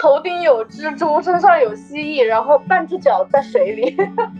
[0.00, 3.96] 头顶有蜘蛛，身上有蜥蜴，然后半只脚在水里。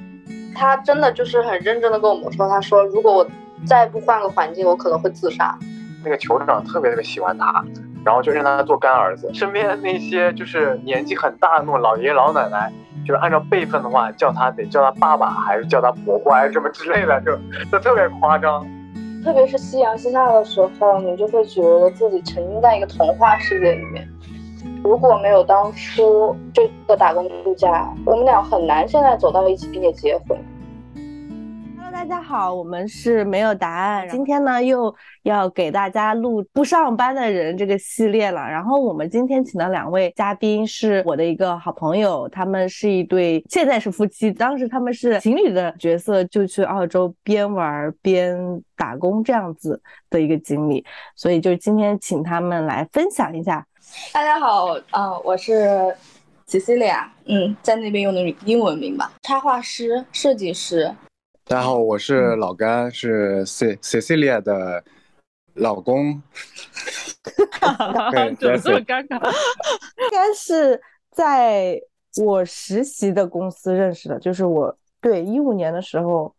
[0.55, 3.27] 他真的就是很认真的跟我们说，他说如果我
[3.67, 5.59] 再不换个环境，我可能会自杀。
[6.05, 7.65] 那个酋长特别特别喜欢他，
[8.05, 9.29] 然后就认他做干儿子。
[9.35, 12.73] 身边的那些就是年纪很大的那种老爷爷老奶奶，
[13.05, 17.37] 就是按照辈分的话，叫他得叫他爸爸，还是叫他婆婆，还是什么之类的，就
[17.73, 18.65] 就特别夸张。
[19.25, 24.09] 特别是夕阳西下的时候，你就会觉得自己沉浸在一个童话世界里面。
[24.85, 30.39] 如果没有当初这个打工度假，我们俩很难现在走到一起并且结婚。
[31.77, 34.09] Hello，大家好，我们是没有答案。
[34.09, 34.95] 今天呢，又
[35.25, 38.41] 要给大家录不上班的人这个系列了。
[38.41, 48.39] 然后我们今天请的两位嘉宾是我的一个好朋友，他们是一对，现在是夫妻，当时他们是情侣的角色，就去澳洲边玩边
[48.77, 50.85] 打工这样子的一个经历。
[51.17, 53.67] 所以就今天请他们来分享一下。
[54.13, 55.95] 大家好，嗯，我是
[56.47, 60.95] Cecilia，嗯，在那边用的英文名吧，插画师、设计师。
[61.45, 64.85] 大家好，我是老甘，是 C Cecilia 的
[65.55, 66.23] 老公。
[67.61, 69.17] 哈哈哈怎么这么尴尬？
[69.19, 71.81] 应该是在
[72.23, 76.35] 我实习的公司认识的，就是我对一五年的时候，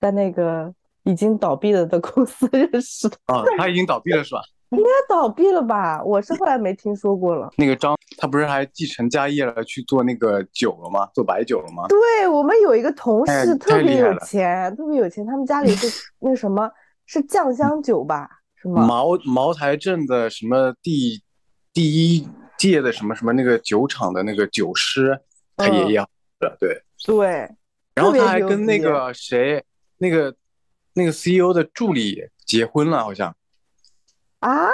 [0.00, 0.72] 在那个
[1.04, 3.16] 已经倒闭了的公司认识的。
[3.26, 4.42] 啊，他已经倒闭了是吧？
[4.70, 6.02] 应该倒闭了吧？
[6.02, 7.50] 我是后来没听说过了。
[7.56, 11.08] 那个张，他不是还继承家业了，去做那个酒了吗？
[11.14, 11.86] 做白酒了吗？
[11.88, 15.86] 对我们有一个同事特别有钱，特别有钱，他们家里是
[16.18, 16.68] 那什么，
[17.06, 18.28] 是酱香酒吧？
[18.56, 18.84] 是吗？
[18.86, 21.22] 茅茅台镇的什么第
[21.72, 25.20] 第一届的什么什么那个酒厂的那个酒师，
[25.56, 26.00] 他爷爷
[26.40, 27.48] 的，对对。
[27.94, 29.62] 然后他还跟那个谁，
[29.98, 30.34] 那个
[30.94, 33.32] 那个 CEO 的助理结婚了，好像。
[34.44, 34.68] 啊，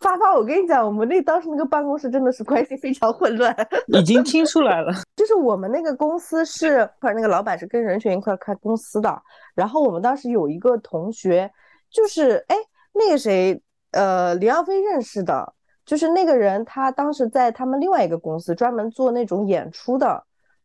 [0.00, 3.54] 发发，我跟你讲，我们那当时那个办公室真的是关系非常混乱，
[3.94, 4.92] 已经听出来了。
[5.14, 9.22] 就是我们那个公司是，或者那个老板是跟任泉一块开公司的。
[9.54, 11.48] 然后我们当时有一个同学，
[11.88, 12.56] 就是哎，
[12.92, 13.62] 那个谁，
[13.92, 20.20] 呃，林耀飞认识的，就是那个人，他当时在他们另外一个公司专门做那种演出的，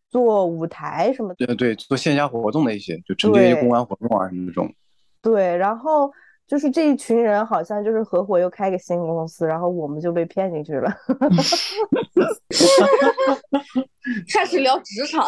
[0.09, 1.31] 做舞台什么。
[1.35, 4.67] 对对，做线下活动的一些，就承接一些公关活动啊什么那种。
[5.21, 6.11] 对，然后。
[6.51, 10.93] 就是这一群人好像就是合伙又开个新公司，然后我们就被骗进去了。
[14.33, 15.25] 开始聊职场，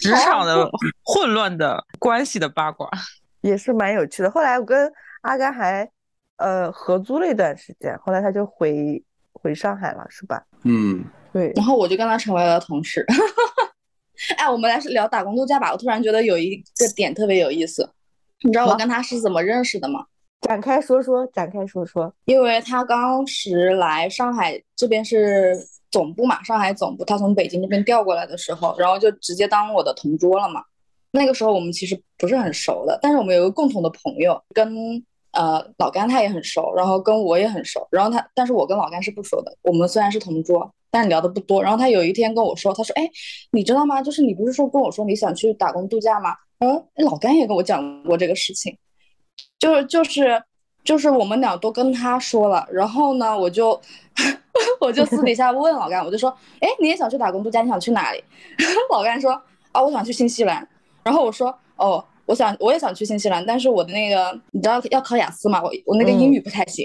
[0.00, 0.66] 职场的
[1.04, 2.88] 混乱的关系的八卦，
[3.42, 4.30] 也是蛮有趣的。
[4.30, 5.86] 后来我跟阿甘还
[6.38, 9.04] 呃合租了一段时间，后来他就回
[9.34, 10.42] 回上海了，是吧？
[10.64, 11.52] 嗯，对。
[11.56, 13.04] 然后我就跟他成为了同事。
[14.38, 15.72] 哎，我们来聊打工度假吧。
[15.72, 16.62] 我突然觉得有一个
[16.96, 17.92] 点特别有意思，
[18.40, 20.06] 你知道我跟他是怎么认识的吗？
[20.40, 25.54] 展开说说，展开说说，因为他当时来上海这边是
[25.90, 30.62] 总部嘛，上海总部，他从北京那边调过来的时候，然后就直接当我的同桌了嘛。
[31.10, 39.56] 那个时候我们其实不是很熟的，但是我们有个共同的朋友，跟呃老甘他也很熟，然后跟我也很熟，然后他，但是我跟老甘是不熟的。
[39.62, 41.62] 我们虽然是同桌，但聊的不多。
[41.62, 43.10] 然后他有一天跟我说，他说，哎，
[43.52, 44.00] 你知道吗？
[44.00, 46.34] 就是你不是说跟我说你想去打工度假吗？
[46.60, 48.76] 嗯，老甘也跟我讲过这个事情。
[49.58, 50.42] 就是就是
[50.84, 53.80] 就是我们俩都跟他说了，然后呢，我就
[54.80, 57.62] 我就私底下问老干，我就说，哎，你也想去打工度假？
[57.62, 58.22] 你想去哪里？
[58.90, 59.32] 老干说，
[59.72, 60.66] 啊，我想去新西兰。
[61.02, 66.84] 然后我说，哦，我想我也想去新西兰，但是我的那个你知道要考雅思嘛，我我那个英语不太行。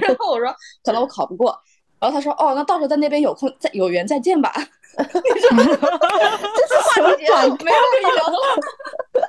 [0.00, 1.58] 然后我说，可能我考不过。
[2.00, 4.52] 然后他说，哦，那到时候在那边有空再有缘再见吧。
[4.98, 7.48] 这是什么转？
[7.48, 8.38] 没有跟你聊的了。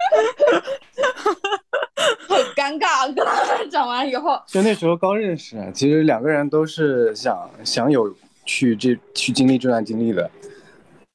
[2.28, 8.14] 很尴尬，跟他讲完以后，就那时候刚认识，其实两个人都是想想有
[8.46, 10.30] 去这去经历这段经历的，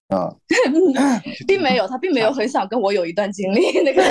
[0.08, 0.32] 啊，
[1.46, 4.02] 并没有，他并没有很想跟我有一段经历那个，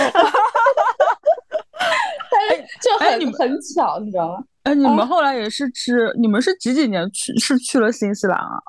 [2.31, 4.43] 但是就很很巧，你知道吗？
[4.63, 7.37] 哎，你们后来也是去，你们是几几年去？
[7.37, 8.61] 是去了新西兰啊？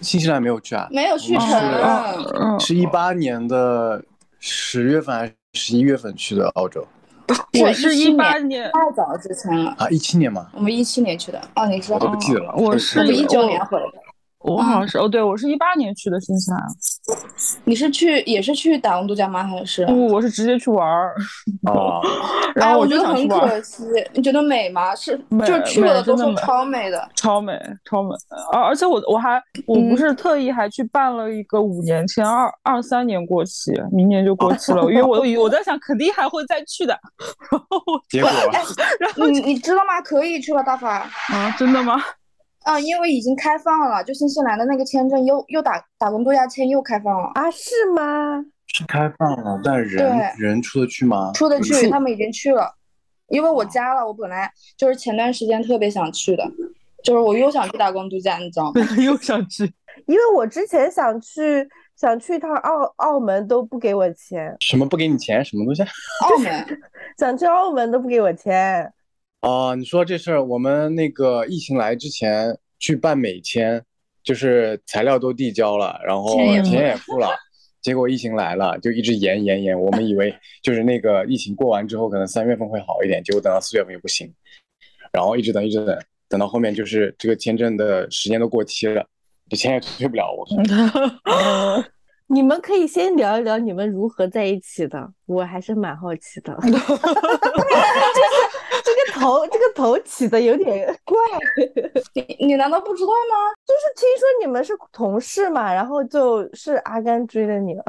[0.00, 0.86] 新西兰没有去啊？
[0.92, 4.00] 没有去成，是一八年的
[4.40, 5.34] 十月份还是？
[5.52, 6.86] 十一月份去的澳洲，
[7.60, 13.98] 我是一八年，太早之前了啊，一七年吗，我们一七年去的，哦，你说我都不记得了，我是一九年回来的。
[14.38, 16.60] 我好像是哦，对我是一八年去的新西兰。
[17.64, 19.42] 你是去也是去打工度假吗？
[19.42, 19.84] 还是？
[19.86, 21.14] 不，我是直接去玩儿。
[21.66, 22.00] 哦。
[22.54, 23.84] 然后我觉得很可惜。
[24.12, 24.94] 你觉得美吗？
[24.94, 27.08] 是，就去了都说超美的。
[27.16, 28.10] 超美，超美。
[28.52, 34.82] 而而且我我还我不是特意还去办了一个五年签，二二三年过期，明年就过期了。
[34.92, 36.98] 因为我我在想肯定还会再去的。
[37.50, 38.30] 然后结果，
[39.00, 40.00] 然后你你知道吗？
[40.02, 41.08] 可以去了，大法。
[41.28, 42.00] 啊，真的吗？
[42.70, 47.50] 嗯，因为已经开放了，就新西兰的那个签证又又打打工度假签又开放了啊？
[47.50, 48.44] 是吗？
[48.68, 51.32] 是开放了，但人人出得去吗？
[51.34, 52.72] 出得去，他们已经去了。
[53.26, 56.44] 因为我加了，我本来就是前段时间特别想去的，
[57.02, 58.80] 就是我又想去打工度假，你知道吗？
[59.02, 59.64] 又想去，
[60.06, 64.56] 因为我之前想去想去一趟澳澳门都不给我钱。
[64.60, 65.44] 什么不给你钱？
[65.44, 65.82] 什么东西？
[65.82, 66.80] 澳门
[67.18, 68.92] 想去澳门都不给我钱。
[69.40, 73.82] 哦，你说这事儿，我们那个疫情来之前去办美签，
[74.22, 77.28] 就是材料都递交了，然后钱也付了。
[77.80, 79.80] 结果疫情来了，就一直延延延。
[79.80, 84.30] 我们以为就是那个疫情过完之后，可能三月份会好一点，结果等到四月份也不行，
[85.10, 85.98] 然后一直等一直等，
[86.28, 89.06] 等到后面就是这个签证的时间都过期了，
[89.48, 90.30] 这钱也退不了。
[90.30, 90.46] 我
[92.28, 96.54] 你们可以先聊一聊你们如何在一起的，我还是蛮好奇的。
[96.62, 96.78] 就是
[98.84, 101.16] 这个头，这个头起的有点怪。
[102.14, 103.52] 你你难道不知道吗？
[103.66, 107.84] 就是听说你们是同事嘛，然后就是阿甘追的你了。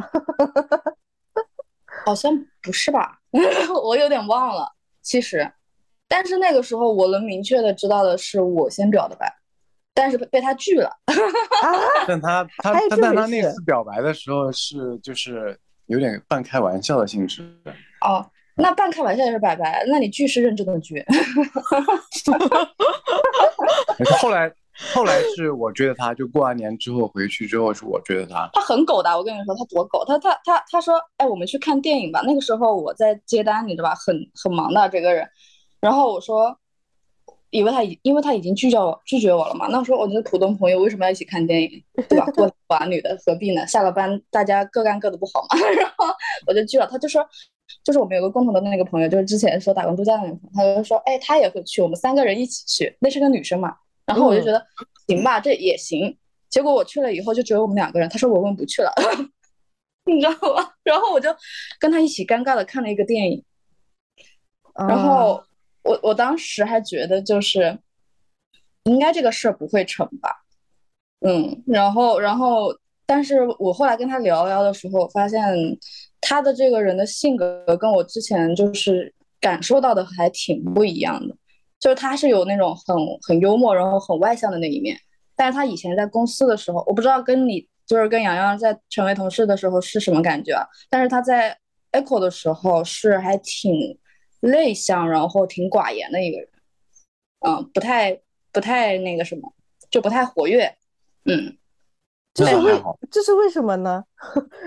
[2.05, 3.17] 好像不是吧？
[3.83, 4.67] 我有点忘了。
[5.01, 5.51] 其实，
[6.07, 9.31] 但是那个时候我能明确的知道的是，我先表的白。
[9.94, 10.89] 但是被他拒了，
[12.07, 17.44] 但他他他但他那次表白的时候是就是有点半开玩笑的性质。
[17.99, 18.25] 哦，
[18.61, 21.03] 那半开玩笑也是拜拜，那你拒是认真的拒。
[24.21, 24.51] 后来
[24.93, 28.49] 后来是我追的他，就过完年之后回去之后是我追的他。
[28.53, 32.21] 他很狗的，我跟你说他多狗，他他他他说，哎，我们去看电影吧。
[32.25, 35.27] 那个时候我在接单，你知道吧，很很忙的这个人。
[35.79, 36.57] 然后我说。
[37.53, 39.67] 以为他已，因为他已经拒绝我拒绝我了嘛。
[39.67, 42.25] 那时候我觉得普通朋友为什么要一起看电影，对吧？
[42.27, 43.67] 过把女的何必呢？
[43.67, 45.59] 下了班大家各干各的不好嘛？
[45.77, 46.05] 然后
[46.47, 46.87] 我就拒了。
[46.89, 47.21] 他就说，
[47.83, 52.95] 就是我们有个共同的那个朋友，就是之前说打工度假的那个朋友，他就说，哎，他也会去，我们三个人一起去。
[53.00, 53.75] 那是个女生嘛。
[54.06, 54.65] 然后我就觉得
[55.07, 56.18] 行吧，这也行。
[56.50, 58.09] 结果我去了以后就只有我们两个人。
[58.09, 58.91] 他说我们不去了，
[60.06, 60.71] 你知道吗？
[60.83, 61.29] 然后我就
[61.79, 63.44] 跟他一起尴尬的看了一个电影，
[64.75, 65.44] 然后。
[65.83, 67.79] 我我当时还觉得就是
[68.83, 70.29] 应该这个事儿不会成吧，
[71.25, 72.71] 嗯，然后然后，
[73.07, 75.41] 但是我后来跟他聊聊的时候，发现
[76.21, 81.35] 他的这个人的性格跟我之前就是感受到的还挺不一样的，
[81.79, 84.97] 就是他是有那种很很幽默，然后很外向的那一面，
[85.35, 91.57] 但是他以前在公司的时候，我不知道跟你就是跟洋洋在成为同事的时候是什么感觉啊，但是他在
[91.91, 93.97] Echo 的时候是还挺。
[94.44, 96.50] 内向，然后挺寡言的一个人，
[97.45, 98.19] 嗯，不太
[98.51, 99.53] 不太那个什么，
[99.91, 100.65] 就不太活跃，
[101.25, 101.56] 嗯，
[102.33, 102.81] 这是为
[103.12, 104.04] 这是为什么呢？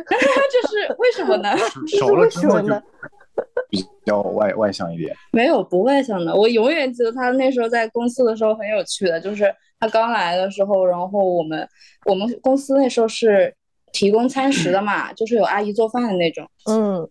[0.08, 1.56] 这是为什么呢？
[1.98, 2.82] 熟了之后呢
[3.70, 5.14] 比较外外向一点。
[5.32, 11.68] 没有不外向的，我永远记得他那时候在公司的时候很有趣的，就是他刚来的时候，然后我们
[12.06, 13.54] 我们公司那时候是
[13.92, 17.08] 提供餐食的嘛，就是有阿姨做饭的那种，嗯，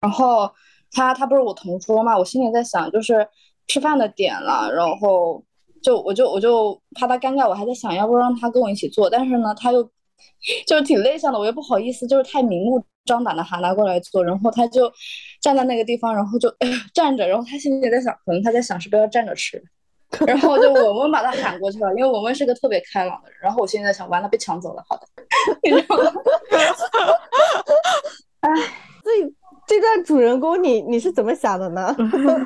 [0.00, 0.50] 然后。
[0.90, 3.28] 他他不是我同桌嘛，我心里在想，就是
[3.66, 5.44] 吃饭的点了，然后
[5.82, 9.82] 就我就我就怕他尴尬，我还在想要不让他跟我一起做，但是呢，他又
[10.66, 14.92] 就是挺内向的，我又不好意思，就是太明目张胆的喊他过来做，然后他就
[15.40, 16.52] 站在那个地方，然后就
[16.92, 19.62] 站着，然后他心里在想，可能他在想是不是要站着吃，
[20.26, 25.06] 然后就我们把他喊过去了，因为我们是个特别开朗的人，然后我现在想，完了被抢走了，好的，
[25.62, 26.12] 你知道吗？
[28.40, 28.50] 哎，
[29.02, 29.37] 所以。
[29.68, 31.94] 这段主人公，你你是怎么想的呢？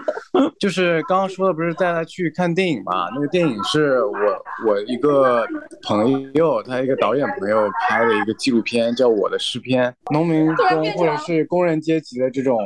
[0.58, 3.08] 就是刚刚说的，不是带他去看电影嘛？
[3.14, 4.18] 那个电影是我
[4.66, 5.46] 我一个
[5.86, 12.58] 朋友，他一个导演朋友拍的一个纪录片，叫《我的诗篇》，农民工或者是工人阶级的这种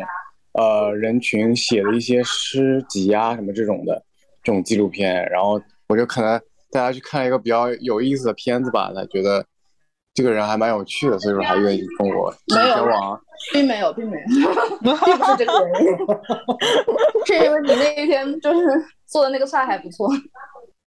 [0.54, 4.02] 呃人群写的一些诗集啊什么这种的
[4.42, 5.28] 这种纪录片。
[5.30, 9.44] 然后我就可能带他去看一个比较有意思的片子吧，他觉得
[10.16, 13.20] 这个人还蛮有趣的，所以说还愿意跟我交往。
[13.52, 14.26] 并没有，并没有，
[14.80, 15.88] 并不是这个原因，
[17.26, 18.66] 是因为你那一天就是
[19.06, 20.08] 做的那个菜还不错。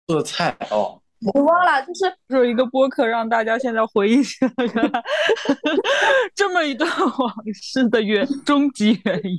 [0.06, 0.98] 做的菜哦，
[1.34, 4.50] 我忘了，就是有一个播客让大家现在回忆起来
[6.34, 9.38] 这么一段往事的原终极原因，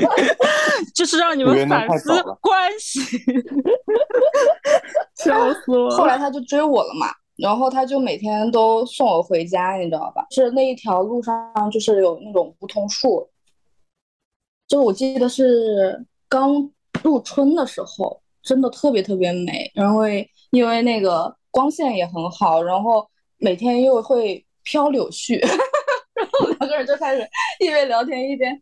[0.96, 3.18] 就是让你们反思关系。
[5.14, 5.96] 笑死我了！
[5.96, 7.08] 后来他就追我了嘛。
[7.38, 10.26] 然后他就每天都送我回家，你知道吧？
[10.30, 13.28] 是那一条路上就是有那种梧桐树，
[14.66, 16.68] 就我记得是刚
[17.04, 19.70] 入春的时候，真的特别特别美。
[19.72, 20.00] 然后
[20.50, 25.38] 因为那个光线也很好，然后每天又会飘柳絮，
[26.14, 27.22] 然后两个人就开始
[27.60, 28.60] 一边聊天一边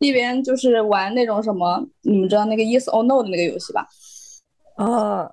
[0.00, 3.86] 一边就是玩那种什么，你们知道那个 Yes or No 的那个游戏吧？
[4.76, 5.30] 啊。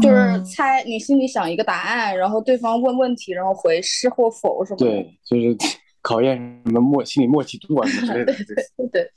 [0.00, 4.86] 就是猜你心里想一个答案，然后对方问问题，然后回是或否什么的。
[4.86, 5.56] 对，就是
[6.02, 8.32] 考验什么默心理默契度啊什么之类的。
[8.32, 8.44] 对
[8.76, 9.10] 对 对。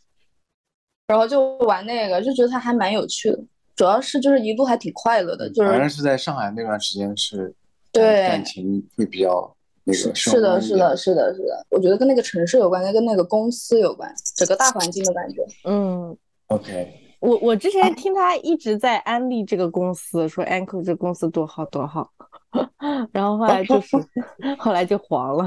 [1.07, 3.39] 然后就玩那个，就觉得它还蛮有趣的，
[3.75, 5.49] 主要是就是一路还挺快乐的。
[5.49, 7.53] 就是反正是在上海那段时间是，
[7.91, 11.65] 对感情会比较那个是的，是的，是的，是的。
[11.71, 15.43] 我觉得跟那个城市有关，跟那个公司有关，整个大环境的感觉。
[15.63, 16.15] 嗯
[16.47, 17.08] ，OK。
[17.19, 22.09] 我我之前听他一直在安利这个公司，说 Anko 这公司多好多好，
[23.11, 23.97] 然后后来就是
[24.57, 25.45] 后来就黄了，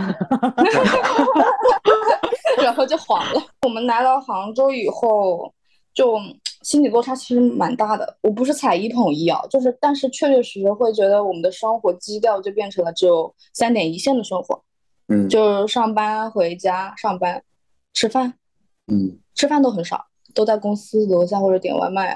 [2.62, 3.40] 然后就黄了。
[3.62, 5.52] 我们来到杭州以后，
[5.94, 6.18] 就
[6.62, 8.16] 心理落差其实蛮大的。
[8.20, 14.62] 我不是踩一捧一啊，就是但是确确实实会觉得我们的生活基调就变成了只有三点一线的生活，
[15.08, 17.42] 嗯，就是上班回家上班
[17.94, 18.34] 吃饭，
[18.88, 20.06] 嗯，吃饭都很少。
[20.34, 22.06] 都在公司楼下或者点外卖，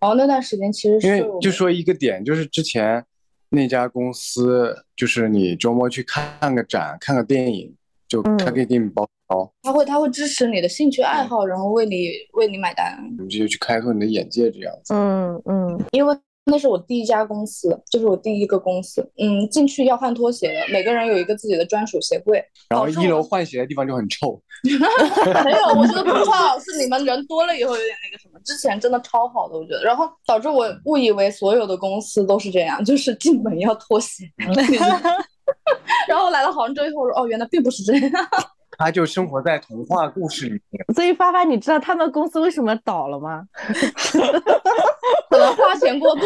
[0.00, 3.04] 然后那段时间其实是因为就说一个点，就是之前
[3.50, 7.74] 那家公司，就是你周末去看个展、看个电影，
[8.08, 14.94] 就他可以给你包包，他会他会支持你的兴趣爱好，然后为你为你买单，你直接去开拓你的眼界这样子。
[14.94, 16.16] 嗯嗯，因为。
[16.46, 19.00] 那是我第一家公司，就是我第一个公司。
[19.18, 22.44] 嗯，进去要换拖鞋的，每个人有一个自己的专属鞋柜。
[22.68, 24.40] 然后一楼换鞋的地方就很臭。
[24.64, 28.38] 没有，我觉得不臭，是你们人多了以后有点那个什么。
[28.44, 29.82] 之前真的超好的，我觉得。
[29.82, 34.24] 然后导致我误以为所有的公司都是这样，就是进门要脱鞋。
[36.08, 38.10] 然后来到杭州以后，我说哦，原来并不是这样。
[38.78, 40.84] 他就生活在童话故事里面。
[40.94, 43.46] 所以发发，你知道他们公司为什么倒了吗？
[45.30, 46.22] 可能花钱过度。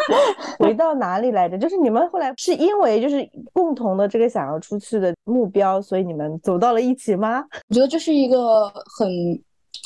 [0.58, 1.58] 回到哪里来着？
[1.58, 7.44] 就是你们后来是因为就是共同的这个想要出去的目标，所以你们走到了一起吗？
[7.68, 9.08] 我觉得这是一个很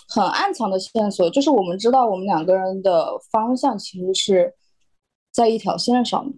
[0.08, 4.54] 很暗藏的线索，就是我们知道我们两个人的方向其实是
[5.32, 6.36] 在一条线上的。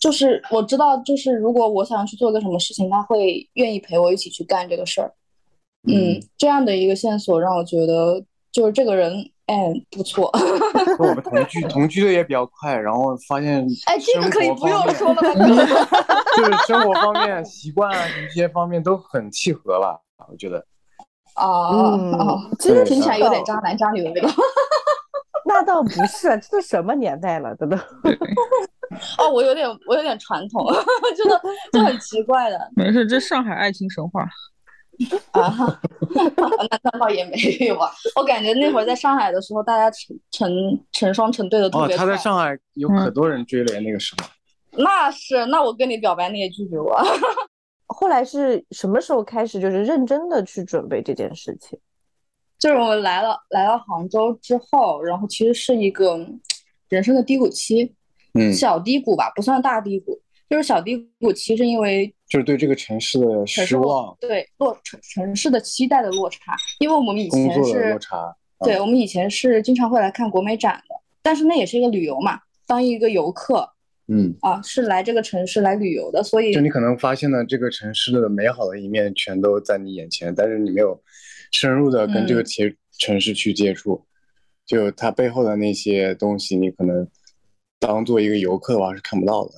[0.00, 5.12] 就是我知道，就是如果我想要去做个什么事情，他会愿意陪我一起去干这个事儿。
[5.88, 10.30] 嗯，这样的一个线索让我觉得，就是这个人，哎，不错。
[10.98, 15.22] 我们同居， 同居的也比较快，然后发现，哎，这个可以不用说了。
[16.36, 19.98] 就是生活方面、习惯啊一些方面都很契合吧，
[20.30, 20.64] 我觉得。
[21.36, 24.28] 哦哦，其实听起来有点渣男渣女的味道。
[25.48, 27.76] 那倒不是，这都什么年代了，真的。
[29.16, 30.66] 哦，我有点，我有点传统，
[31.16, 31.40] 真的
[31.72, 32.70] 就很奇怪的。
[32.76, 34.22] 没事，这上海爱情神话
[35.32, 35.80] 啊，
[36.70, 37.36] 那倒也没
[37.66, 37.90] 有啊。
[38.16, 40.50] 我感觉那会儿在上海的时候，大家成成
[40.92, 44.28] 成双成对的特别哦，他在上海有可多人追了，那个时候。
[44.82, 47.00] 那是，那我跟你表白，你也拒绝我。
[47.86, 51.78] 后来是什么时候开始，就是认真的去准备这件事情？
[52.58, 56.18] 就是我来了，来到杭州之后，然后其实是一个
[56.88, 57.94] 人生的低谷期。
[58.34, 61.32] 嗯小低谷吧，不算大低谷，就是小低谷。
[61.32, 66.54] 其实因为就是对这个城市的失望，对落城城市的期待的落差。
[66.78, 73.68] 因为我们以前是落差，对我们以前是经常会来看国美展的，但是那也是一个旅游嘛，当一个游客，
[74.08, 81.00] 嗯啊，是来这个城市来旅游的，所以就你可能发现了这个城市的美好的一面全都在你眼前，但是你没有
[81.52, 84.04] 深入的跟这个城城市去接触，
[84.66, 87.08] 就它背后的那些东西，你可能。
[87.80, 89.52] 当做一个游客的话是看不到的，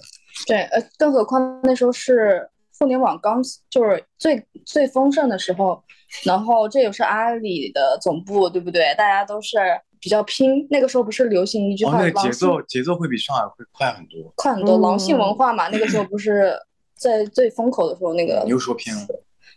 [0.46, 2.46] 对，呃，更何况那时候是
[2.78, 5.82] 互联网刚就是最最丰盛的时候，
[6.26, 8.94] 然后这也是阿里的总部，对不对？
[8.98, 9.56] 大家都是
[9.98, 16.52] 比较拼，那个时候不是流行一句话，那个节奏节奏会比上海会快很多，快很多，狼性文化嘛，那个时候不是
[16.94, 19.06] 在最风口的时候，那个你又说偏了，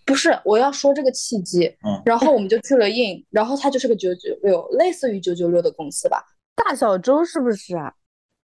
[0.05, 6.23] 不是，我要说这个契机，嗯，然后我们就去了印，然后它就是个九九六，类似于九九六的公司吧，
[6.55, 7.93] 大小周是不是啊？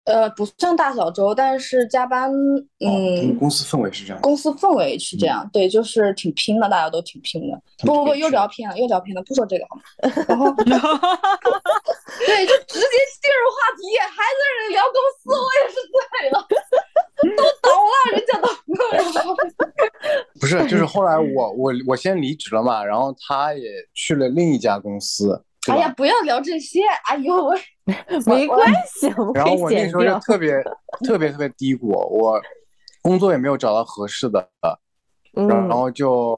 [0.05, 2.31] 呃，不算大小周，但是加班，
[2.79, 7.61] 嗯，公司氛围是这样，公司氛围是这样，对，就是挺拼的，大家都挺拼的。
[7.85, 9.83] 不不不，又聊偏了，又聊偏了，不说这个好吗？
[10.65, 10.89] 然后，
[12.25, 16.47] 对，就直接进入话题，还在聊公司，我也是醉了，
[17.37, 18.47] 都倒了，人家都。
[20.39, 25.43] 不是，就是后来我我我先离职了嘛，然后他也去了另一家公司。
[25.69, 27.59] 哎呀，不要聊这些，哎呦喂。
[28.27, 30.61] 没关系，然后我那时候就特别
[31.03, 32.39] 特别特别低谷，我
[33.01, 34.47] 工作也没有找到合适的，
[35.33, 36.37] 然后就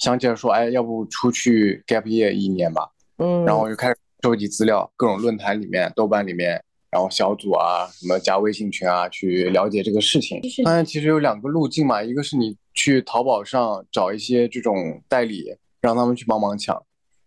[0.00, 6.60] 想起来说，哎，要不出去 gap year 一年吧，嗯，然后我就开始收集资料，各种论坛里面、豆瓣里面，
[6.92, 10.40] 然后小组啊，什么加微信群啊，去了解这个事情。
[10.64, 16.80] 当然其实有两个路径嘛，一个是你去淘宝上找一些这种代理，让他们去帮忙抢，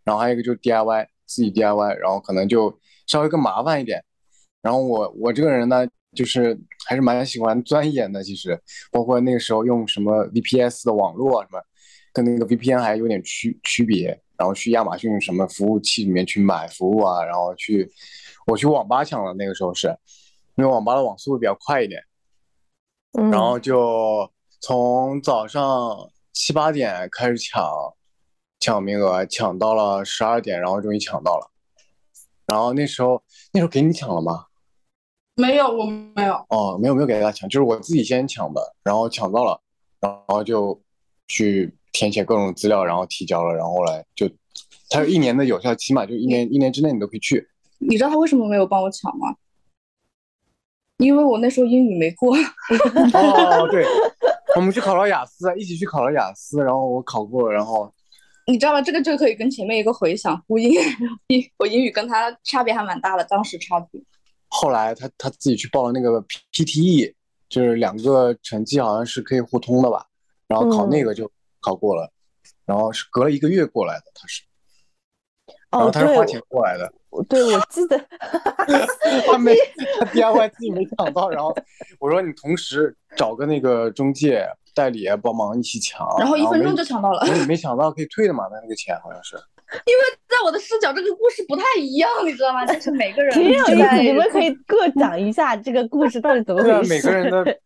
[0.05, 2.79] 然后还有一个就是 DIY，自己 DIY，然后可能就。
[3.07, 4.03] 稍微更麻烦一点，
[4.63, 8.23] 然后我我这个人呢，就是还是蛮喜欢钻研的。
[8.23, 8.59] 其实，
[8.91, 11.61] 包括那个时候用什么 VPS 的网络啊什么，
[12.11, 14.19] 跟那个 VPN 还有点区区别。
[14.37, 17.91] 然后去亚马逊什么服务器里面去买服务啊，然后去
[18.47, 19.33] 我去网吧抢了。
[19.33, 19.87] 那个时候是
[20.55, 22.01] 因为网吧的网速会比较快一点，
[23.31, 27.63] 然后就从早上七八点开始抢
[28.59, 31.51] 抢名额，抢到了十二点，然后终于抢到了。
[32.47, 34.45] 然后那时候那时候给你抢了吗？
[35.35, 36.33] 没有，我没有。
[36.49, 39.59] 哦，没有没有给大家抢，就是我自己先抢的，然后抢到了，
[39.99, 40.81] 然后就
[41.27, 44.29] 去填写各种资料，然后提交了，然后后来就，
[44.89, 47.47] 它有一年的有效期嘛，就一年一年之内你都可以去。
[47.79, 49.33] 你知道他为什么没有帮我抢吗？
[50.97, 52.35] 因为我那时候英语没过。
[53.15, 53.85] 哦，对，
[54.57, 57.89] 我们去考了雅思，一起去考了雅思，然后我考过了，然后。
[58.47, 58.81] 你知道吗？
[58.81, 60.79] 这个就可以跟前面一个回想呼应。
[61.57, 64.05] 我英语跟他差别还蛮大的，当时差距。
[64.49, 66.23] 后来他他自己去报了那个
[66.53, 67.13] PTE，
[67.49, 70.05] 就是两个成绩好像是可以互通的吧，
[70.47, 71.29] 然后考那个就
[71.65, 72.11] 考过了，
[72.65, 74.43] 然后是隔了一个月过来的，他是。
[75.71, 76.93] 然后他是花钱过来的。
[77.27, 77.97] 对，我记得。
[79.25, 79.55] 他没
[79.99, 81.55] 他 DIY 自己没抢到，然后
[81.99, 84.47] 我说你同时找个那个中介。
[84.75, 87.25] 代理帮忙一起抢，然后一分钟就抢到了。
[87.33, 88.43] 你没抢到可以退的嘛？
[88.51, 89.37] 那那个钱好像是。
[89.37, 92.65] 因为在我的视角，这个故事不太一样，你知道吗？
[92.65, 96.89] 就是每个人挺有意思，你们可以各讲一下这个故事到底怎么回事。
[96.89, 97.57] 每个人的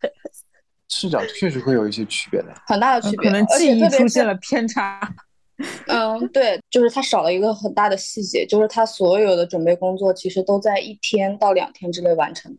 [0.89, 4.99] 视角确实会有一些区别的，很大的区别，可能记忆出现了偏差。
[5.87, 12.55] 嗯，对，就是他少了一个很大的细节，就是他所有的准备工作其实都在一天到两天之内完成。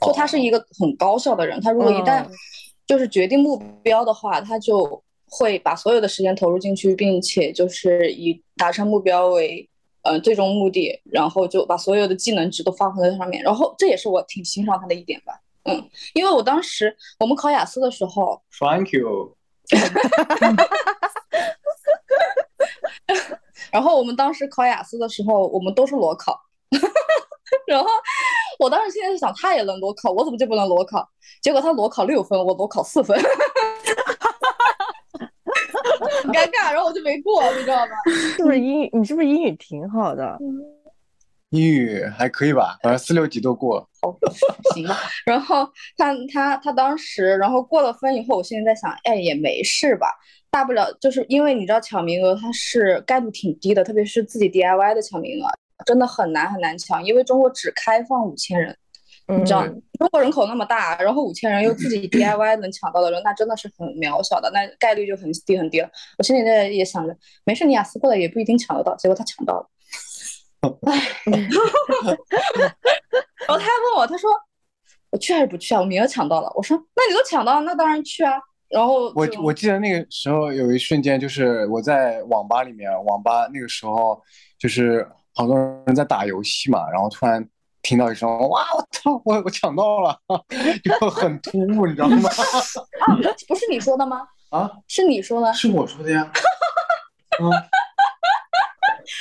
[0.00, 2.26] 就他是一个很高效的人，他如果一旦。
[2.86, 9.70] 就是决定目标的话，他就会把所有的时间投入进去，并且就是以达成目标为
[10.02, 13.40] 呃最终目的，然后就把所有的技能值都发挥在上面。
[13.44, 15.40] 然后这也是我挺欣赏他的一点吧。
[15.70, 19.36] 嗯，因为我当时我们考雅思的时候，Thank you。
[23.70, 26.40] 然后我们当时考雅思的时候，我们都是裸考。
[27.66, 27.88] 然后
[28.58, 31.08] 我当时现在是想，他也能裸考，我怎么就不能裸考？
[31.40, 33.28] 结果他裸考六分，我裸考四分，很
[36.34, 36.72] 尴尬。
[36.72, 37.92] 然后我就没过，你知道吗？
[38.36, 38.90] 是不是英语？
[38.92, 40.36] 你是不是英语挺好的？
[41.50, 43.78] 英语还可以吧，反正四六级都过。
[44.02, 44.16] 哦，
[44.74, 44.96] 行吧。
[45.24, 50.06] 然后他他他当时，然后过了分以后，我现在在想，哎，也没事吧，
[50.50, 55.48] 大不了就是因为你知道抢名额它是概率挺低的，特别是自己 DIY 的抢名额。
[55.86, 58.76] 真的很难很难抢，因为中国只开放五千人，
[59.28, 65.88] 你知道，中国人口那么大，然后五千人又自己 DIY 能抢到的人，那真的是很渺小的，那概率就很低很低了。
[66.18, 68.94] 我心里在也想着，没事，你雅思过了也不一定抢得到。
[68.96, 69.79] 结果他抢到了，唉，
[73.46, 74.30] 然后他还问我，他说
[75.10, 75.80] 我去还是不去啊？
[75.80, 76.52] 我名额抢到了。
[76.54, 78.32] 我说那你都抢到了，那当然去啊。
[78.68, 84.20] 然后我我记得那个时候有一瞬间，就是我在网吧里面，网吧那个时候
[84.58, 85.06] 就是。
[85.32, 87.42] 好多人在打游戏嘛，然后突然
[87.82, 90.14] 听到一声“哇，我操，我我抢到了”，
[90.82, 92.28] 就很突兀，你知道吗？
[93.00, 93.14] 啊，
[93.48, 94.26] 不是你说的吗？
[94.50, 95.54] 啊，是你说的？
[95.54, 96.30] 是我说的呀。
[97.40, 97.48] 嗯，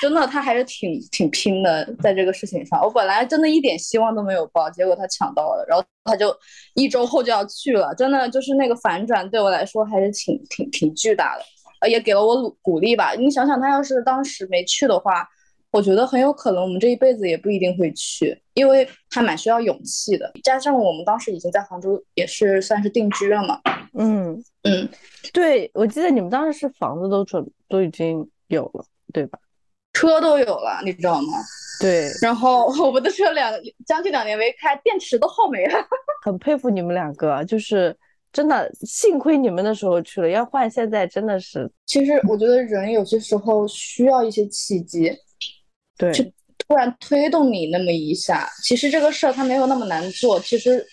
[0.02, 2.82] 真的，他还是挺挺拼的，在这个事情上。
[2.82, 6.36] 我本来真的一点希望都没有抱，结果他抢到了，然后他就
[6.76, 7.94] 一周后就要去了。
[7.96, 11.44] 真的就是那个反转，对我来说还是挺挺挺巨大的，
[11.82, 13.14] 呃，也给了我鼓鼓励吧。
[13.14, 15.28] 你想想，他要是当时没去的话。
[15.72, 20.32] 我觉得很有可能我们这一辈子也不一定会去，因为还蛮需要勇气的。
[20.42, 23.62] 加上我们当时已经在杭州，也是算是定居了嘛。
[23.94, 24.90] 嗯嗯，
[25.32, 28.84] 对，我记得你们当时是房子都准都已经有了，
[29.14, 29.38] 对吧？
[30.00, 31.40] 车都有了，你知道吗？
[31.82, 32.10] 对。
[32.22, 33.54] 然后我们的车两
[33.86, 35.78] 将近两年没开，电池都耗没了。
[36.24, 37.96] 很佩服你们两个，就是
[38.32, 41.70] 真的，幸亏你们那时候去了，要换现在真的是。
[41.86, 45.14] 其实我觉得人有些时候需要一些契机。
[45.98, 46.24] 对，就
[46.58, 50.86] 突然推动你那么一下，其实这个事儿它没有那么难做，其实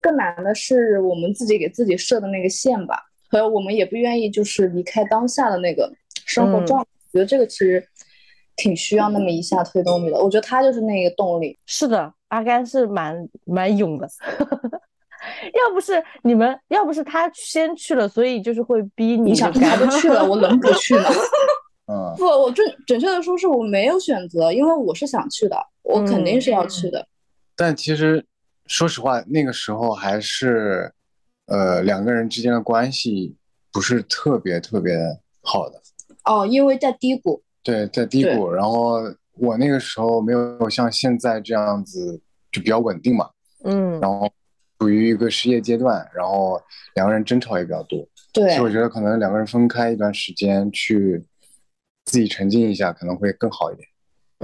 [0.00, 5.90] 更难的是我们自己给自己设的那个线吧，还有我们也不愿意就是离开当下的那个
[6.26, 6.88] 生活状态。
[7.12, 7.82] 我觉得这个其实
[8.60, 10.18] 挺需要那么一下推动力的。
[10.18, 11.58] 我觉得他就是那个动力。
[11.66, 14.06] 是的，阿甘是蛮蛮勇的，
[15.54, 19.30] 要不是你们，要不是他先去了，所以就是会逼你。
[19.30, 21.04] 你想他都去了，我能不去吗？
[21.90, 27.04] 嗯不，我准准确的说，是我没有选择，因为我是想去的，我肯定是要去的。
[27.56, 28.24] 但其实，
[28.66, 30.92] 说实话，那个时候还是，
[31.46, 33.34] 呃，两个人之间的关系
[33.72, 34.94] 不是特别特别
[35.42, 35.82] 好的。
[36.24, 37.42] 哦，因为在低谷。
[37.62, 38.50] 对，在低谷。
[38.50, 39.00] 然后
[39.38, 42.20] 我那个时候没有像现在这样子
[42.50, 43.28] 就比较稳定嘛。
[43.64, 44.30] 嗯，然后
[44.78, 46.60] 处于一个失业阶段，然后
[46.94, 51.22] 两个人争吵也比较多，对所以我觉得可能两个人分开一段时间去
[52.06, 53.86] 自己沉浸一下，可能会更好一点。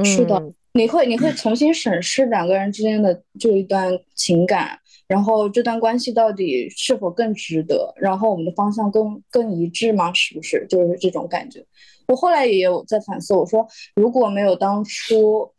[0.05, 10.13] 是的嗯你会你会重新审视两个人之间的这一段情感，然后这段关系到底是否更值得，然后我们的方向更更一致吗？
[10.13, 10.67] 是不是？
[10.69, 11.65] 就是这种感觉。
[12.09, 15.53] 我后来也有在反思，我说如果没有当初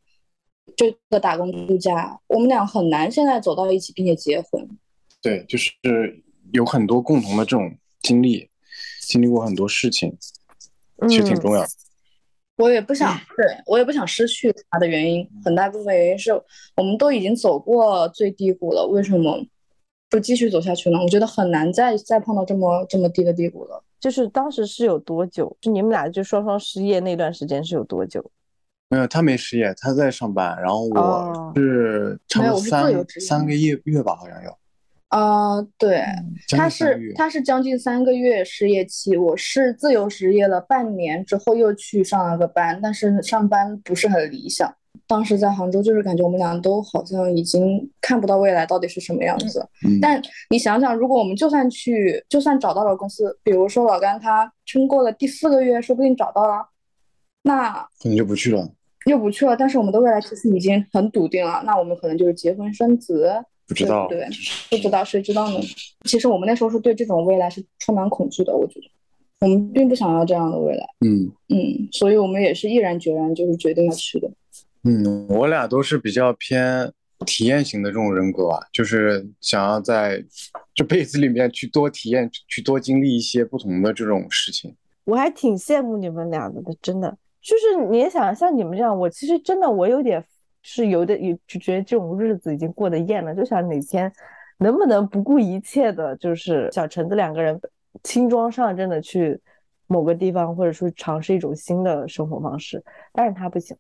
[0.76, 4.68] 这个打工度假，我们俩很难现在走到一起并且结婚。
[5.22, 5.72] 对，就是
[6.54, 8.50] 有很多共同的这种经历，
[9.02, 10.16] 经历过很多事情，
[11.10, 11.68] 其实挺嗯重要的。
[12.58, 16.32] 我也不想，对我也不想失去他的原因，很大部分原因是
[16.76, 19.46] 我们都已经走过最低谷了，为什么
[20.10, 21.00] 不继续走下去呢？
[21.00, 23.84] 我觉得很难再再碰到这么这么低的低谷了。
[24.00, 25.56] 就是当时是有多久？
[25.60, 28.24] 就你们俩就双双失业那段时间是有多久？
[28.90, 34.58] 没有，他没失业，他在上班，然后哦我是差没有不多三我是自由职业三个月月吧，好像有。
[35.10, 36.04] 呃，对，
[36.50, 44.74] 他是他是将近三个月失业期，我是自由职业了半年之后又去上了个班，但是上班不是很理想。
[45.08, 49.66] 当时在杭州，就是感觉我们俩都好像已经看不到未来到底是什么样子。
[49.88, 56.68] 嗯，但你想想，如果我们就算去，就算找到了公司，比如说老甘他撑过了第四个月，说不定找到了，
[57.44, 58.70] 那可能就不去了，
[59.06, 59.56] 又不去了。
[59.56, 63.32] 但是我们的未来其实已经很笃定了，那我们可能就是结婚生子，
[63.66, 65.60] 不知道，对不对不知道谁知道呢？
[66.04, 68.88] 其实我们那时候是对这种未来是充满恐惧的，我觉得
[69.40, 74.30] 我们并不想要这样的未来，嗯嗯，所以我们也是毅然决然就是决定要去的。
[74.88, 76.90] 嗯，我俩都是比较偏
[77.26, 80.24] 体验型的这种人格吧，就是想要在
[80.74, 84.74] 这辈子里面去多体验，去多经历一些不同的这种事情。
[85.04, 87.18] 我还挺羡慕你们俩的，真的。
[87.42, 90.24] 就是你也想像你们这样，我其实真的我有点
[90.64, 94.12] 是有点也就觉得这种日子已经过得厌了，就想哪天
[94.58, 97.60] 能不能不顾一切的，就是小橙子两个人
[98.04, 99.40] 轻装上阵的去
[99.88, 102.84] 某个地方，或者说尝试一种新的生活方式。
[103.14, 103.76] 但是他不行，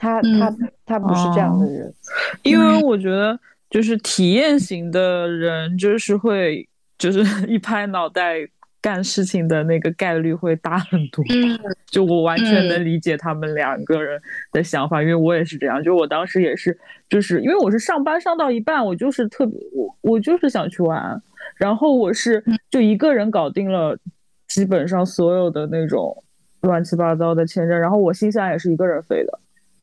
[0.00, 1.94] 他他他不是这样的人。
[2.42, 6.66] 因为我觉得就是体验型的人，就是会
[6.98, 8.36] 就是一拍脑袋
[8.80, 11.22] 干事情的那个概率会大很多。
[11.28, 11.58] 嗯
[11.90, 14.20] 就我完全能嗯理解他们两个人
[14.52, 15.82] 的想法，因为我也是这样。
[15.82, 21.20] 就我当时也是，就是因为我是上班上到一半，我就是特别我我就是想去玩，
[21.56, 23.98] 然后我是就一个人搞定了
[24.46, 26.22] 基本上所有的那种
[26.60, 29.40] 乱七八糟的签证，然后我新西兰也是一个人飞的，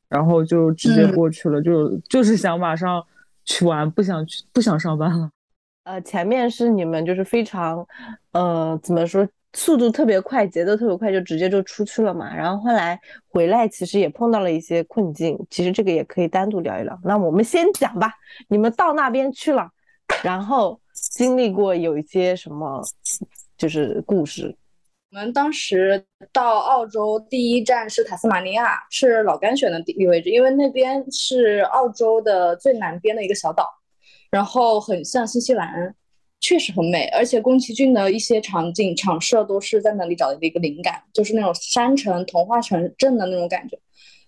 [0.10, 3.04] 然后就直接嗯过去了，就就是想马上
[3.46, 5.30] 去玩，不想去不想上班了。
[5.84, 7.86] 呃，前面是你们就是非常，
[8.34, 12.36] 呃，怎么说，速度特别快，节奏特别快，就直接就出去了嘛。
[12.36, 17.00] 然后后来回来，其实也碰到了一些困境，其实这个也可以单独聊一聊。
[17.04, 18.14] 那我们先讲吧，
[18.50, 19.70] 你们到那边去了，
[20.24, 22.82] 然后经历过有一些什么，
[23.58, 24.54] 就是故事。
[25.10, 33.66] 我们当时到澳洲第一站是塔斯马尼亚，是老干选的地理位置，因为那边是澳洲的最南边的一个小岛，
[34.30, 35.96] 然后很像新西兰，
[36.42, 43.80] 确实很美，而且宫崎骏的一些场景场设都是在那里找的一个灵感，就是那种山城、童话城镇的那种感觉。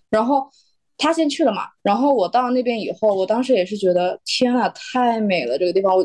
[0.08, 0.48] 然后
[0.96, 5.94] 他先去了嘛，然后我到那边以后，我当时也是觉得天呐，太美了这个地方。
[5.94, 6.02] 我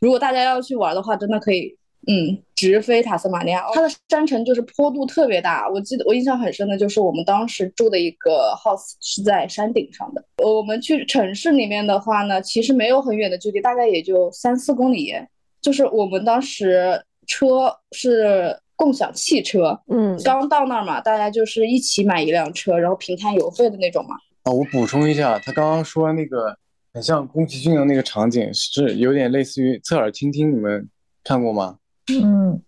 [0.00, 1.76] 如果大家要去玩的话，真的可以。
[2.06, 5.68] 嗯，直飞塔斯马尼亚，它的山城就是坡度特别大。
[5.70, 10.22] 我记得我印象很深的就是我们当时住的一个 house 是在山顶上的。
[10.44, 15.14] 我们去城市里面的话呢，其实没有很远的距离，大概也就三四公里。
[15.62, 24.14] 就是我们当时车是共享汽车，嗯，刚到那儿嘛，大家就是一起买一辆车，然后平摊邮费的那种嘛。
[24.42, 26.54] 啊，我补充一下，他刚刚说那个
[26.92, 30.86] 很像宫崎骏的那个场景，是有点类似于侧耳倾听，你们
[31.22, 31.78] 看过吗？
[32.12, 32.60] 嗯，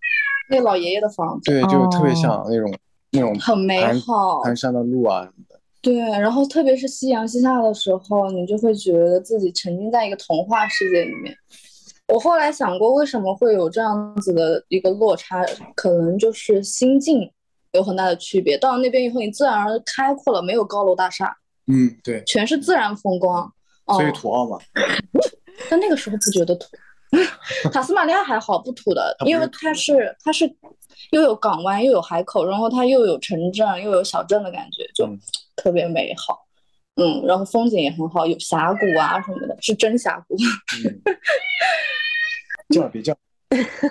[0.49, 2.73] 那老爷爷的房子对，就特别哦像那种
[3.11, 5.59] 那种很美好，盘山的路啊什么的。
[5.81, 11.35] 对，然后特别是夕阳西下的时候，你就会觉得自己沉浸在一个童话世界里面。
[12.07, 15.45] 我后来想过，为什么会有这样子的一个落差，
[15.75, 17.29] 可能就是心境
[17.73, 18.57] 有很大的区别。
[18.57, 23.43] 到了那边以后，你自然而然开阔了，没有高楼大厦，嗯，对，全是自然风光。
[23.85, 24.57] 哦所以，土澳嘛，
[25.69, 26.67] 但那个时候不觉得土。
[27.71, 30.45] 塔斯马尼亚还好，不土的，因为它是它是
[31.11, 35.19] 又有港湾又有海口，然后它又有城镇又有小镇的感觉，就嗯
[35.55, 36.45] 特别美好。
[36.99, 40.35] 嗯，然后风景也很好，有峡谷啊什么的，是真峡谷。
[40.35, 41.01] 嗯，
[42.69, 43.15] 叫别叫，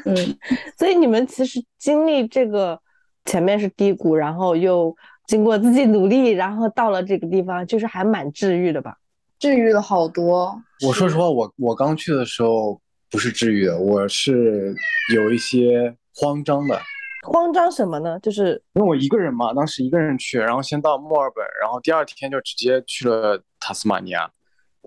[0.05, 0.37] 嗯，
[0.77, 2.79] 所以你们其实经历这个
[3.25, 4.95] 前面是低谷，然后又
[5.27, 8.97] 经过自己努力，然后到了这个地方，就是还蛮治愈的吧？
[9.39, 10.61] 治愈了好多。
[10.85, 14.75] 我说实话，我我刚去的时候不是治愈的，我是
[15.14, 16.81] 有一些慌张的。
[17.29, 18.19] 慌张什么呢？
[18.21, 24.31] 就是因为我一个人嘛，当时一个人去，然后先到墨尔本，然后第二天就直接去了塔斯马尼亚。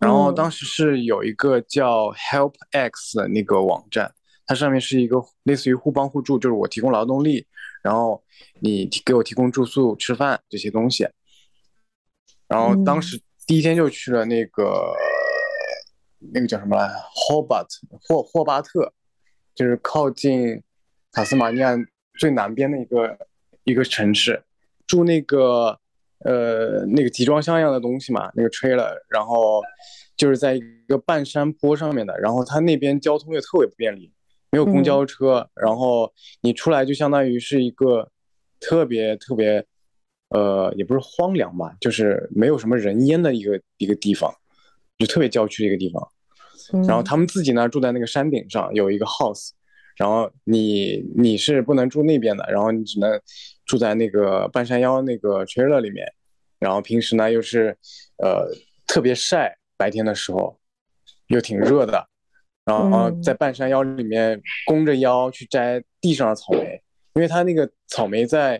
[0.01, 4.13] 然后当时是有一个叫 Help X 的那个网站，
[4.45, 7.45] 它上面是一个类似于互帮互助，就是我提供劳动力，
[7.83, 8.23] 然后
[8.61, 11.05] 你给我提供住宿、吃饭这些东西。
[12.47, 14.95] 然后当时第一天就去了那个
[16.33, 17.67] 那个叫什么来，Hobart
[18.01, 18.93] 霍霍巴特，
[19.55, 20.61] 就是靠近
[21.11, 21.75] 塔斯马尼亚
[22.19, 23.17] 最南边的一个
[23.63, 24.43] 一个城市，
[24.87, 25.79] 住那个。
[26.25, 29.61] 呃，那个集装箱一样的东西嘛，那个 trailer，然后
[30.17, 34.11] 就是在一个半山坡上面的，然后它那边交通也特别不便利，
[34.51, 38.11] 没有公交车，然后你出来就相当于是一个
[38.59, 39.65] 特别特别，
[40.27, 44.29] 呃，也不是荒凉吧，就是没有什么人烟的一个一个地方，
[44.99, 46.07] 就特别郊区的一个地方。
[46.87, 49.49] 然后他们自己呢住在那个山顶上，有一个 house，
[49.97, 53.19] 然后你你是不能住那边的，然后你只能。
[53.65, 56.03] 住在那个半山腰那个 trailer 里面，
[56.57, 57.77] 然后平时呢又是，
[58.17, 58.47] 呃
[58.87, 60.59] 特别晒，白天的时候
[61.27, 62.03] 又挺热的，
[62.65, 66.81] 然后在半山腰里面弓着腰去摘地上的草莓，
[67.13, 68.59] 因为它那个草莓在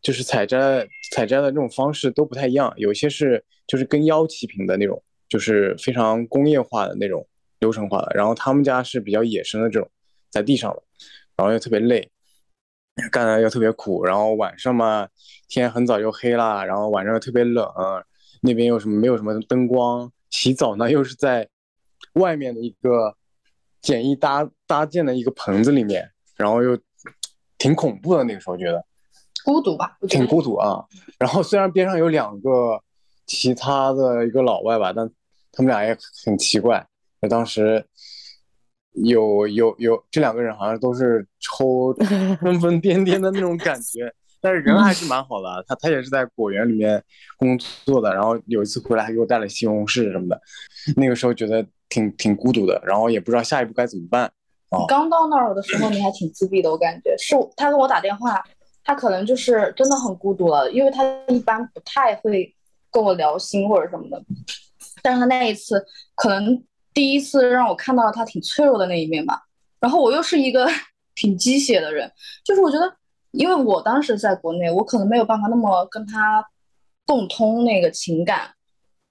[0.00, 7.26] 就是采摘采摘的这种方式都不太一样，有些是就是跟腰齐平的那种，就是非常工业化的那种
[7.60, 9.90] 流程化的，然后他们家是比较野生的这种
[10.30, 10.82] 在地上的，
[11.36, 12.10] 然后又特别累。
[13.10, 15.08] 干的又特别苦，然后晚上嘛，
[15.48, 17.68] 天很早就黑了，然后晚上又特别冷，
[18.40, 21.48] 那边又什么没有什么灯光，洗澡呢又是在
[22.12, 23.16] 外面的一个
[23.82, 26.78] 简易搭搭建的一个棚子里面，然后又
[27.58, 28.80] 挺恐怖的，那个时候觉得
[29.44, 30.84] 孤独吧，挺孤独啊。
[31.18, 32.80] 然后虽然边上有两个
[33.26, 35.08] 其他的一个老外吧，但
[35.52, 36.86] 他们俩也很奇怪，
[37.28, 37.84] 当时。
[39.02, 41.92] 有有有，这两个人好像都是抽
[42.40, 45.64] 疯疯癫癫的那种感觉，但是人还是蛮好的。
[45.66, 47.02] 他他也是在果园里面
[47.36, 50.40] 工作的，然后有一次回来还给我带了西红柿什么的。
[50.94, 54.30] 那个时候觉得挺挺孤独的，然后也不知道下一步该怎么办。
[54.70, 58.40] 你刚到那儿的时候，你还挺自闭的，我感觉是他跟我打电话，
[58.84, 62.53] 他可能就是真的很孤独了，因为他一般不太会
[62.94, 64.24] 跟我聊心或者什么的，
[65.02, 66.64] 但是他那一次可能。
[66.94, 69.42] 第一次让我看到了他挺脆弱的那一面吧，
[69.80, 70.64] 然后我又是一个
[71.16, 72.08] 挺鸡血的人，
[72.44, 72.88] 就是我觉得，
[73.32, 76.46] 因为我当时在国内，我可能没有办法那么跟他
[77.04, 78.48] 共通那个情感，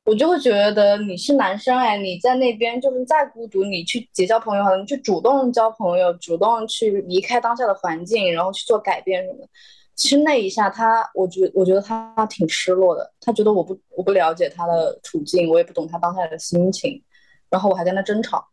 [0.06, 9.50] 我就会觉得你是男生哎，你在那边就是再孤独，你去结交朋友，你去主动交朋友，主动去离开当下的环境，然后去做改变什么的。
[9.95, 17.01] 其实那一下他，我觉我觉得他挺失落的，他觉得我不我不了解他的处境，我也不懂他当下的心情。
[17.49, 18.43] 然后我还跟他争吵，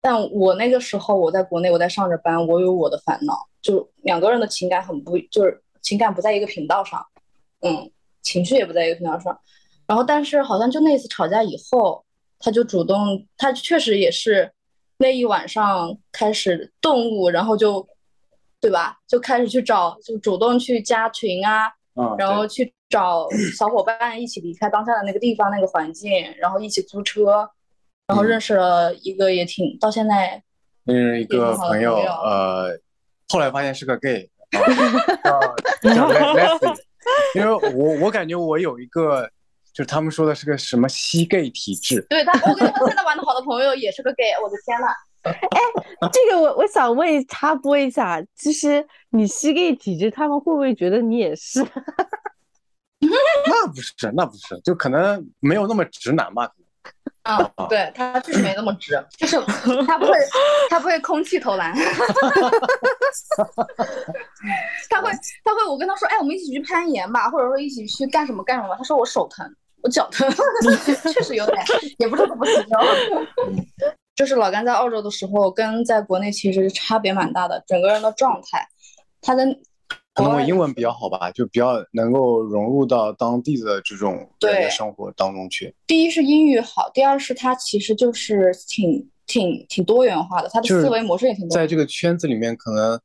[0.00, 7.06] 但我那个时候我在国内，我在上着班，我有我的烦恼，就两个人的情感很不，就是情感不在一个频道上，
[7.60, 7.88] 嗯，
[8.22, 9.38] 情绪也不在一个频道上。
[9.86, 12.04] 然后，但是好像就那次吵架以后，
[12.40, 14.50] 他就主动，他确实也是
[14.98, 17.86] 那一晚上开始顿悟，然后就，
[18.66, 18.96] 对吧？
[19.06, 21.70] 就开始去找，就主动去加群啊，
[22.18, 27.48] 然后去找小伙伴一起离开当下的那个地方、那个环境，然后一起租车。
[28.08, 30.40] 然后认识了一个也挺到现在，
[30.84, 32.78] 认识一个朋友，呃，
[33.28, 34.30] 后来发现是个 gay，
[35.82, 36.76] 叫 Leslie，
[37.34, 39.28] 因为我我感觉我有一个，
[39.72, 42.06] 就是他们说的是个什么吸 gay 体质。
[42.08, 44.86] 对他，我跟他现在玩的好的朋友也是个 gay，我的天呐。
[45.26, 45.60] 哎，
[46.12, 51.60] 这个我我想问插播一下，其实你吸 gay 体质，他们会不会觉得你也是？
[53.46, 56.50] 那不是，那不是，就可能没有那么直男吧。
[57.22, 59.36] 啊，对他确实没那么直，就是
[59.84, 60.12] 他不会，
[60.70, 61.74] 他不会空气投篮，
[64.88, 65.10] 他会，
[65.42, 69.44] 他会，我跟他说，哎，我们一起去攀岩吧，或者说一起去干什么干什么，他说我手疼，
[69.82, 70.28] 我脚疼，
[71.12, 71.64] 确实有点，
[71.98, 72.54] 也不是不行。
[74.16, 78.66] 就是老干在澳洲的时候，跟在国内其实差别蛮大的，整个人的状态，
[79.20, 79.46] 他的。
[80.14, 85.74] 可能我英文比较好吧，就比较能够融入到当地的这种人的生活当中去。
[85.86, 91.54] 第一是英语好，第二是他其实就是挺挺挺多元化的，他的思维模式也挺多。
[91.54, 92.98] 在这个圈子里面，可能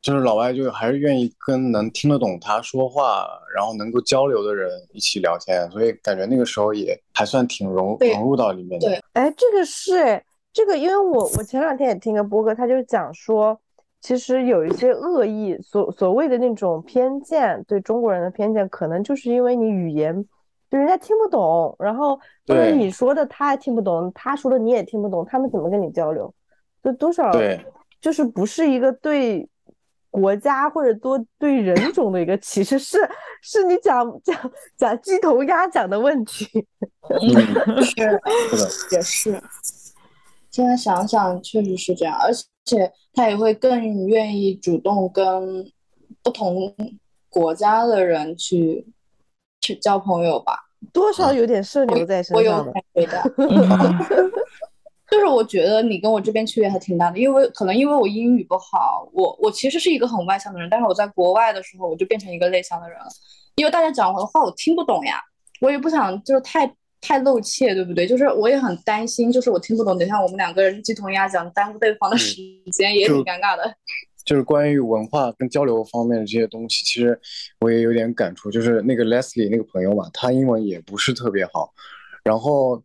[0.00, 8.86] 就是老外就还是愿意跟能听得懂他说话，然后能够交流的人一起聊天，所以感觉那个时候也还算挺融融入到里面的。
[8.86, 13.60] 对，哎，这个是哎，这个因为我我前两天也听个播客，他就讲说。
[14.00, 20.14] 其实有一些恶意，所所谓的那种偏见，对中国人的偏见，可能就是因为你语言
[20.70, 22.14] 就人家听不懂，然后
[22.46, 26.30] 或者你说的他也听不懂，他说的你也听不懂，他们怎么跟你交流？
[26.82, 27.58] 就多少对
[27.98, 29.48] 就是不是一个对
[30.10, 32.98] 国家或者多对人种的一个歧视，是
[33.40, 34.38] 是你讲讲
[34.76, 36.46] 讲鸡同鸭讲的问题。
[37.08, 38.20] 嗯，是是的，
[38.90, 39.42] 也是。
[40.54, 42.30] 现在想想，确实是这样，而
[42.64, 45.68] 且他也会更愿意主动跟
[46.22, 46.72] 不同
[47.28, 48.86] 国家的人去
[49.60, 50.56] 去交朋友吧。
[50.92, 52.72] 多少有点社牛在身我有上的。
[52.72, 53.20] 感觉的
[55.10, 63.06] 就是我觉得你跟我这边区别还挺大的，因为可能因为我英语不好，我我其实是一个很外向的人，但是我在国外的时候我就变成一个内向的人了，
[63.56, 65.20] 因为大家讲我的话我听不懂呀，
[65.60, 66.72] 我也不想就是太
[67.04, 68.06] 太露怯，对不对？
[68.06, 72.36] 就是我也很担心，就是我听不懂，等一下我们两个人鸡同鸭讲，耽误对方的时
[72.72, 73.74] 间也挺尴尬的。
[74.24, 77.20] 就是关于文化跟交流方面的这些东西，其实
[77.60, 78.50] 我也有点感触。
[78.50, 81.74] 就是那个 Leslie 那个朋友嘛，他英文也不是特别好，
[82.24, 82.82] 然后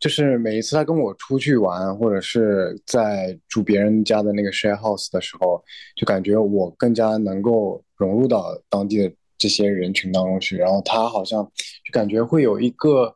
[0.00, 5.62] 就是每一次他跟我出去玩，或者是在住别人家的那个 share house 的时候，
[5.94, 10.56] 就感觉我更加能够融入到当地的这些人群当中去。
[10.56, 11.44] 然后他好像
[11.84, 13.14] 就感觉会有一个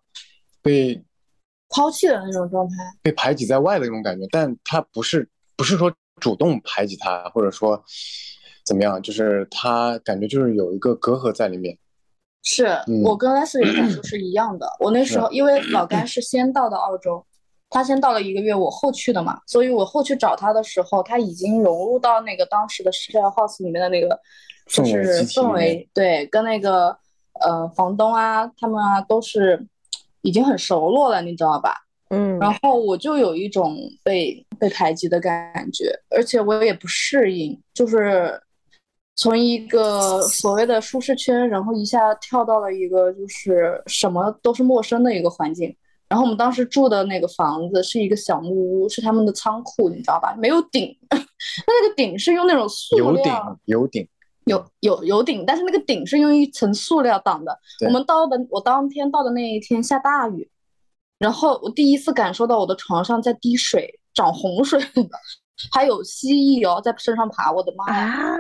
[0.65, 1.01] 被
[1.69, 7.81] 抛弃的那种状态，被排挤在外的那种感觉，但他不是不是说主动排挤他，或者说
[8.65, 11.79] 怎么样，就是他感觉就是有一个隔阂在里面。
[12.47, 14.67] 是嗯我跟 Leslie 的感受是一样的。
[14.79, 17.25] 我那时候因为老甘是先到的澳洲，
[17.71, 24.21] 他先到了一个月，我后去的嘛，所以我后去找他的时候，他已经融入到那个当时的 share house 里面的那个
[24.67, 26.97] 就是氛围，对，跟那个
[27.41, 29.67] 呃房东啊他们啊都是
[30.25, 31.75] 已经很熟络了，你知道吧？
[32.11, 38.41] 嗯，然后我就有一种被被排挤的感觉，而且我也不适应，就是
[39.17, 45.75] 从一个所谓的舒适圈，然后一下跳到了一个就是什么都是陌生的一个环境。
[46.07, 50.37] 然后我们当时住的那个房子是一个小木屋，是他们的仓库，你知道吧？
[50.39, 54.09] 没有顶，它 那个顶是用那种塑料有顶料，有顶，
[54.45, 57.59] 有有有顶，但是那个顶是用一层塑料挡的。
[57.87, 60.51] 我们到的，我当天到的那一天下大雨，
[61.19, 65.09] 然后我第一次感受到我的床上在滴水，长洪水了，
[65.73, 68.37] 还有蜥蜴哦在身上爬，我的妈呀！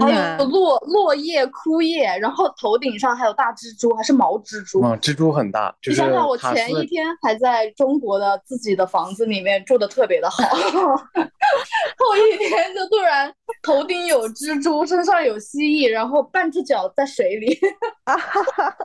[0.00, 0.44] 还有！
[0.46, 4.80] 落落叶、枯叶，然后头顶上还有大蜘蛛，还是毛蜘蛛。
[4.84, 17.58] 嗯，蜘蛛很大，就是你想想，我前一天还在中国的自己的房子里面住的特别的好， 后一天就突然头顶有蜘蛛，身上有蜥蜴，然后半只脚在水里，
[18.04, 18.76] 啊哈哈，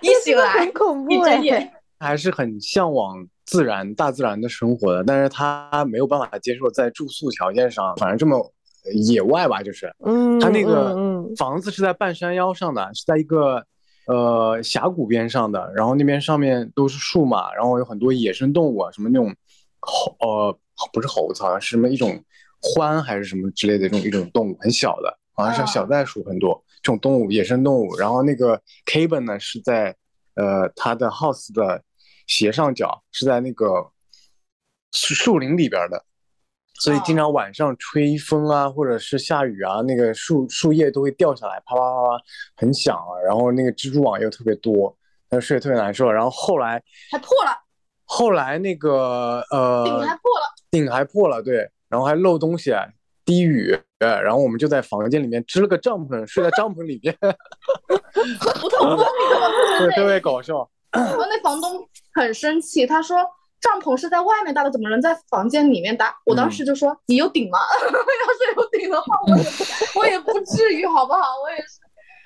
[0.00, 1.72] 一醒来很恐一怖睁眼哎。
[2.00, 8.44] 还是很向往自然、大自然的生活的，但是他没有办法接受在住宿条件上，反正这么呃
[8.92, 10.94] 野外吧，就是嗯，他那个
[11.36, 13.64] 房子是在半山腰上的，是在一个
[14.06, 19.34] 呃峡谷边上的，然后那边上面都是树嘛，然后有很多野生动物啊，什么那种
[19.80, 20.58] 猴呃
[20.92, 22.22] 不是猴子，好像是什么一种
[22.76, 27.96] 獾还是什么之类的这种一种动物，很小的，好像是啊小袋鼠很多这种动物，野生动物。
[27.96, 29.96] 然后那个 cabin 呢是在
[30.34, 31.82] 呃它的 house 的
[32.26, 33.90] 斜上角，是在那个
[34.92, 36.04] 树树林里边的。
[36.84, 42.24] 所以经常晚上吹风啊，或者是下雨啊，那个树树叶都会掉下来，啪啪啪啪，
[42.58, 43.16] 很响啊。
[43.26, 44.94] 然后那个蜘蛛网又特别多，
[45.30, 46.12] 那睡得特别难受。
[46.12, 47.58] 然后后来还破了，
[48.04, 52.74] 后来那个呃顶还破了，顶还破了，对，然后还漏东西，
[53.24, 57.16] 滴雨，然后我们就在房间里面支了个帐篷，睡在帐篷里面，
[58.60, 59.54] 不透风，你知道吗？
[59.78, 60.68] 对，特别搞笑。
[60.90, 63.16] 然后那房东很生气，他说
[63.64, 66.14] 帐篷是在外面搭的，怎么能在房间里面搭？
[66.26, 67.58] 我当时就说、你有顶吗？
[67.80, 69.44] 要是有顶的话，我也
[69.96, 71.20] 我也不至于，好不好？
[71.42, 71.80] 我也是。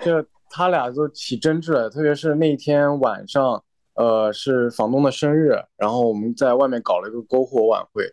[0.05, 3.63] 就他俩就起争执了，特别是那天晚上，
[3.95, 8.05] 呃，是房东的生日，然后我们在外面搞了一个篝火晚会，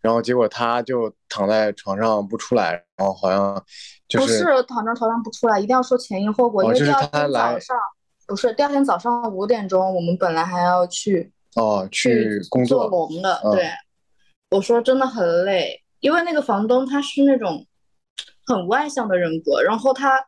[0.00, 3.60] 然后结果他就躺在床上不出来，然后好像
[4.06, 7.76] 就不是躺在床上不出来，一定要说前因后果，因为第二天他来早上
[8.28, 13.70] 不是第二天早上五点钟，我们本来还要去哦去工作做作，龙的，嗯对，
[14.50, 17.66] 我说真的很累，因为那个房东他是那种
[18.46, 20.18] 很外向的人格，然后他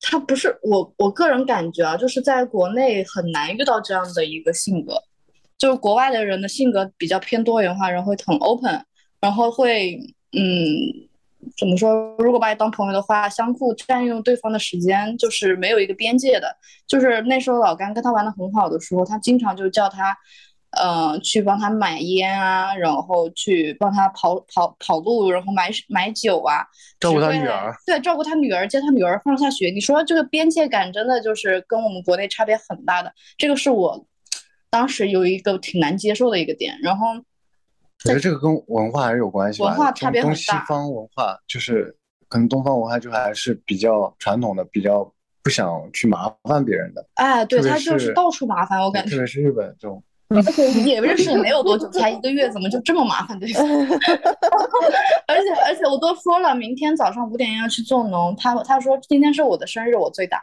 [0.00, 4.94] 他不是我我个人感觉啊，就是在国内很难遇到这样的一个性格，
[5.58, 8.84] 就是国外的人的性格比较偏多元化，然后会很 open，
[9.20, 9.98] 然后会
[10.32, 11.08] 嗯。
[11.56, 12.14] 怎么说？
[12.18, 16.54] 如果把你当朋友的话，相互占用对方的时间，就是没有一个边界的。
[16.86, 20.14] 就是那时候老甘跟他玩的很好的时候，他经常就叫他
[20.70, 26.64] 呃，去帮他买烟啊，然后去帮他跑跑跑路，然后买买酒啊，
[27.00, 29.70] 照顾他女儿，对，照顾他女儿，接他女儿放下学。
[29.70, 34.06] 你说这个边界感真的就是跟我们国内差别很大的，这个是我
[34.70, 36.78] 当时有一个挺难接受的一个点。
[36.80, 37.06] 然后，
[38.04, 40.34] 我觉得这个跟文化还是有关系吧，文化差别很大。
[40.34, 41.96] 东西方文化就是
[42.28, 45.12] 可能东方文化就还是比较传统的，比较
[45.42, 47.04] 不想去麻烦别人的。
[47.14, 49.10] 哎，对他就是到处麻烦，我感觉。
[49.10, 50.00] 特别是日本这种。
[50.32, 53.66] 而且也认识也没有多久，才一个月，怎么就这么麻烦对方？
[55.26, 58.34] 而且而且我都说了，明天早上五点要去做农。
[58.36, 60.40] 他他说今天是我的生日，我最大，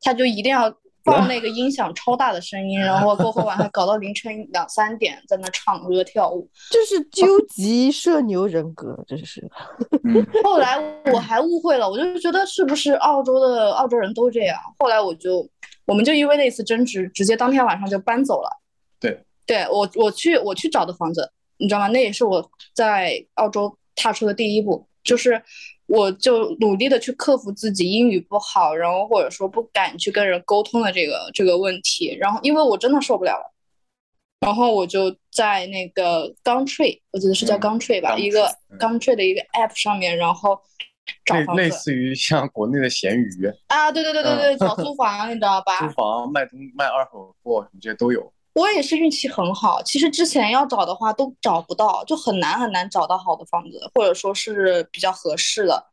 [0.00, 0.68] 他就一定要
[1.04, 9.48] 放那个音响超大的声音，然后过后晚上搞到凌晨两三点在那唱歌跳舞，这是究极社牛人格，这是。
[10.42, 10.76] 后来
[11.12, 14.58] 我还误会了，我就觉得是不是澳洲的澳洲人都这样？
[14.76, 15.48] 后来我就
[15.86, 18.50] 我们就因为那次争执，直接当天晚上就搬走了。
[19.46, 21.88] 对，我我去我去找的房子，你知道吗？
[21.88, 25.42] 那也是我在澳洲踏出的第一步，就是
[25.86, 32.16] 我就努力的去克服自己英语不好，然后或者说不敢去跟人沟通的这个这个问题。
[32.18, 33.52] 然后因为我真的受不了了，
[34.40, 40.58] 然后我就在那个 Gumtree，我记得是叫 Gumtree 吧，一个 Gumtree 的一个 app 上面，然后
[41.24, 43.28] 找房子，类似于像国内的闲鱼
[43.68, 45.78] 啊，对对对对对，找租房，你知道吧？
[45.80, 48.32] 租房卖东卖二手货什么这些都有。
[48.54, 55.86] 我也是运气很好，其实之前要找的话都找不到，就很难很难找到好的房子，或者说是比较合适的，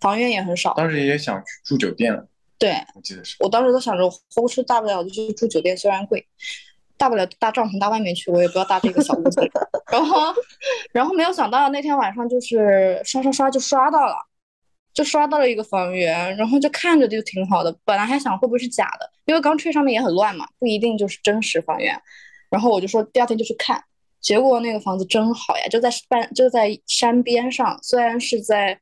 [0.00, 0.74] 房源也很少。
[0.74, 2.26] 当时也想去住酒店了，
[2.58, 3.36] 对，我记得是。
[3.40, 6.26] 我当时都想着，后是大不了就去住酒店，虽然贵，
[6.96, 9.40] 大不了搭帐篷搭外面去，我也不要搭这个小屋子。
[9.90, 10.34] 然后，
[10.92, 14.14] 然后没有想到那天晚上就是刷刷刷就刷到了。
[14.92, 17.74] 就刷到了一个房源，然后就看着就挺好的。
[17.84, 21.98] 本来还想会不会是假的，因为刚吹上面也很乱嘛，不一定就是真实房源。
[22.50, 23.82] 然后我就说第二天就去看，
[24.20, 28.78] 结果那个房子真好呀，就在半就在山边上，虽然是在，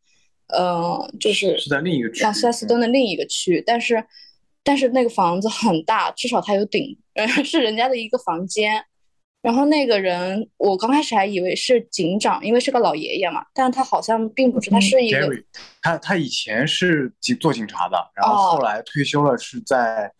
[0.48, 4.02] 呃，就是是在另一个区，朗斯顿的另一个区，但是
[4.64, 6.98] 但是那个房子很大，至少它有顶，
[7.44, 8.84] 是人家的一个房间。
[9.40, 15.30] 然后那个人，我刚开始还以为是警长，因为是个老爷爷嘛，但他好像并不是，他是一个，
[15.80, 20.12] 他他以前是警做警察的，然后后来退休了，是在，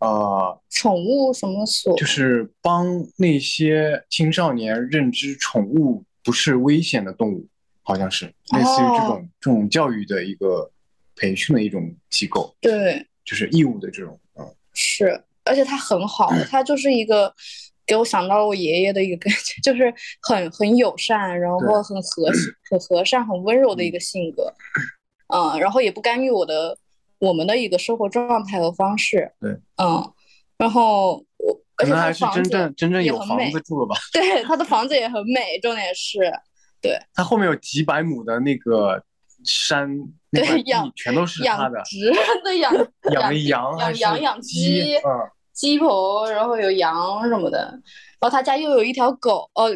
[0.00, 2.86] 呃，宠物什么所，就是帮
[3.18, 7.46] 那些青少年认知宠物不是危险的动物，
[7.82, 10.70] 好像是类似于这种这种教育的一个
[11.14, 17.34] 培训的一种机构，对，就是义务的这种，嗯，是，而且他很好，他就是一个。
[17.84, 22.30] 给我想到了我爷爷的一个感觉， 就是很很友善，然后很和
[22.70, 24.52] 很和善、很温柔的一个性格，
[25.34, 26.76] 嗯，然后也不干预我的
[27.18, 29.50] 我们的一个生活状态和方式，对，
[29.82, 30.12] 嗯，
[30.56, 33.96] 然后我而且还是真正真正有房子住了吧？
[34.12, 36.18] 对，他的房子也很美，重点是，
[36.80, 39.02] 对，他后面有几百亩的那个
[39.44, 39.98] 山，
[40.30, 42.12] 对，养全都是他的， 植
[42.44, 42.72] 的养
[43.12, 45.30] 养羊养羊养鸡，嗯。
[45.52, 47.58] 鸡婆，然后有羊什么的，
[48.20, 49.70] 然后他家又有一条狗，哦，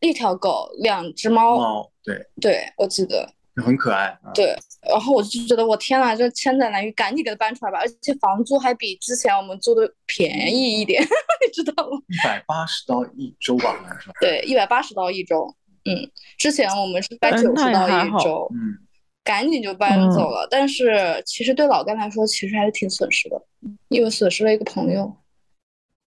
[0.00, 1.58] 一条狗，两只猫。
[1.58, 3.28] 猫，对，对我记得
[3.64, 4.16] 很可爱。
[4.34, 4.54] 对，
[4.88, 7.78] 然后我就觉得我天呐，这千载难遇，赶紧给它搬出来吧！
[7.78, 11.02] 而且房租还比之前我们租的便宜一点，
[11.46, 11.98] 你知道吗？
[12.08, 14.10] 一百八十刀一周吧，好像是。
[14.20, 15.52] 对，一百八十刀一周。
[15.86, 18.46] 嗯，之前我们是百九十刀一周。
[18.52, 18.85] 嗯。
[19.26, 23.42] 赶紧就搬走了，但是其实对老干来说，其实还是挺损失的，
[23.88, 25.16] 因为损失了一个朋友，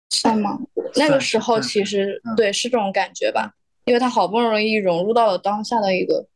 [0.08, 0.58] 算吗？
[0.96, 3.52] 那个时候其实对是这种感觉吧，
[3.84, 6.26] 因为他好不容易融入到了当下的一个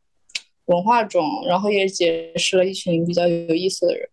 [0.66, 4.06] 文化中，然后也结识了一群比较有意思的人，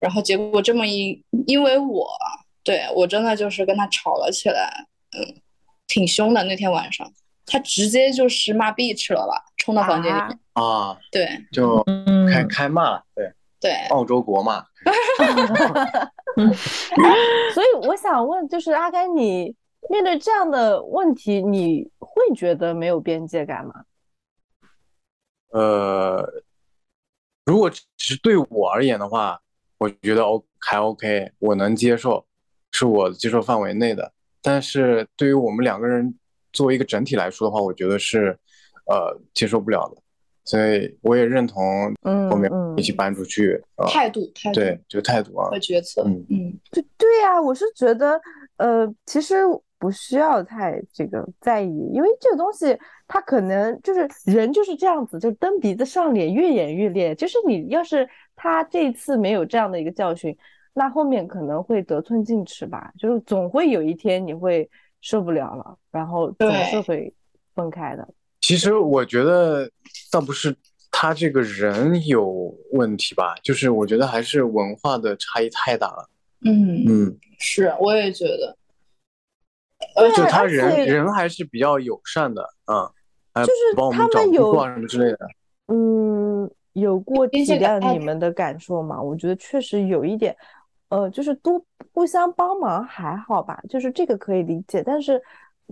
[0.00, 2.08] 然后结果这么一，因为我
[2.64, 5.40] 对我真的就是跟他吵了起来，嗯，
[5.86, 7.12] 挺凶的那天晚上。
[7.48, 11.82] 他直接就是骂 bitch 了吧，冲到房间里面啊，对，就
[12.32, 14.64] 开开骂，对对， 澳洲国骂。
[17.52, 19.52] 所以我想问，就是阿甘，你
[19.90, 23.74] 面对这样的问题，你会觉得没有边界感吗？
[25.50, 26.24] 呃，
[27.44, 29.40] 如果只是对我而言的话，
[29.78, 32.24] 我觉得 O 还 OK，我能接受，
[32.70, 34.12] 是我接受范围内的。
[34.40, 36.16] 但是对于我们两个人。
[36.52, 38.38] 作为一个整体来说的话，我觉得是，
[38.86, 40.00] 呃，接受不了的，
[40.44, 48.20] 所以我也认同，嗯，后面一起搬出去，态度，态度，对，就态度啊，和决策，嗯嗯，对对呀，我是觉得，
[48.56, 49.36] 呃，其实
[49.78, 52.78] 不需要太这个在意，因为这个东西
[53.08, 57.14] 它可能就是人就是这样子，就蹬鼻子上脸，越演越烈。
[57.14, 60.36] 就是你要是他这次没有这样的一个教训，
[60.72, 64.68] 那后面可能会得寸进尺吧，就是总会有一天你会。
[65.02, 67.14] 受不了了，然后总是会
[67.54, 68.08] 分开的。
[68.46, 69.68] 其实我觉得
[70.08, 70.54] 倒不是
[70.88, 76.08] 他这个人有问题吧，就是我觉得还是文化的差异太大了。
[76.44, 78.56] 嗯嗯，是，我也觉得。
[80.16, 82.88] 就他人人还是比较友善的，嗯，
[83.44, 85.28] 就是他们有什么之类的。
[85.66, 89.02] 嗯，有过体谅你们的感受吗？
[89.02, 90.36] 我觉得确实有一点，
[90.90, 91.60] 呃，就是多
[91.92, 94.84] 互相帮忙还好吧，就是这个可以理解。
[94.86, 95.20] 但是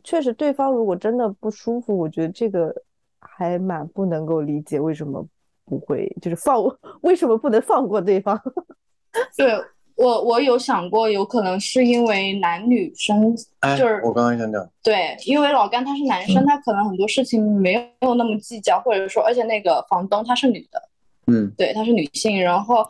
[0.03, 2.75] 确实对方如果真的不舒服，我觉得这个
[3.21, 5.25] 还蛮不能够理解，为什么
[5.65, 6.63] 不会就是放，
[7.03, 8.41] 为什么不能放过对方？
[9.37, 9.55] 对。
[9.97, 13.33] 我我有想过，有可能是因为男女生，
[13.79, 20.83] 就是我刚刚想讲，对，因为老干他是男生，他可能很多事情没有那么计较，或者说，而且那个房东她是女的，
[21.29, 22.85] 嗯，对，她是女性，然后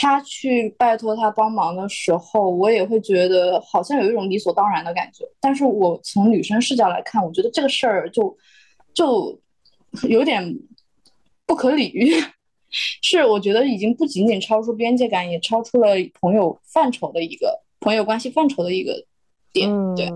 [0.00, 8.34] 他去拜托他帮忙的时候，我也会觉得好像有一种理所当然的感觉，但是我从女生视角来看，我觉得这个事儿就
[8.94, 9.38] 就
[10.08, 10.42] 有点
[11.44, 12.14] 不可理喻。
[12.70, 15.88] 是，我觉得已经不仅仅超出边界感，也超出了
[16.18, 18.94] 朋友范畴的一个朋友关系范畴的一个
[19.52, 19.68] 点。
[19.94, 20.08] 对，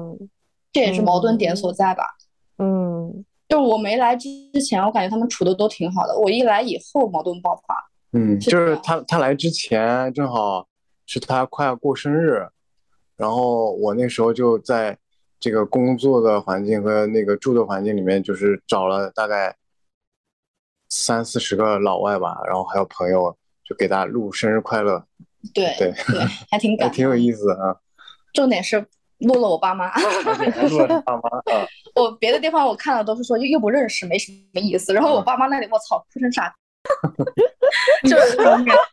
[0.73, 2.05] 这也是矛盾点所在吧。
[2.57, 4.29] 嗯，就我没来之
[4.67, 6.19] 前，我感觉他们处的都挺好的。
[6.19, 7.75] 我一来以后，矛盾爆发。
[8.15, 10.67] 嗯，就是他他来之前正好
[11.05, 12.49] 是他快要过生日，
[13.17, 14.97] 然后我那时候就在
[15.39, 19.55] 这个工作的环境和那个住的环境里面，就是找了大概。
[20.91, 25.05] 三四十个老外吧，然后还有朋友，就给他录生日快乐。
[25.53, 27.75] 对对对， 还挺感，还挺有意思的啊。
[28.33, 28.87] 重点是
[29.19, 29.91] 录了我爸妈。
[30.71, 31.67] 录了爸妈啊。
[31.97, 34.93] 我别的地方我看了都是说又又不认识，没什么意思。
[34.95, 36.55] 然后我爸妈那里，我操，哭成傻。
[38.09, 38.77] 就是这种感。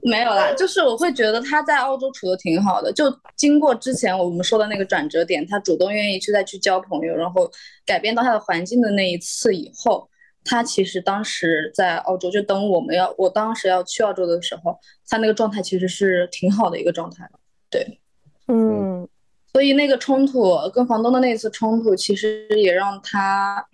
[0.00, 2.90] 没有啦，就是我会觉得他在澳洲处的挺好的。
[2.92, 3.04] 就
[3.36, 7.50] 经过之前我们说的那个转折点，他主动愿意去再去交朋友，然后
[7.84, 10.08] 改变到他的环境的那一次以后，
[10.44, 17.28] 他其实当时在澳洲，就等我们要，我当时要去澳洲的时候，他那个状态其实是挺好的一个状态。
[17.68, 18.00] 对，
[18.46, 19.06] 嗯，
[19.52, 23.66] 所以那个冲突跟房东的那次冲突，其实也让他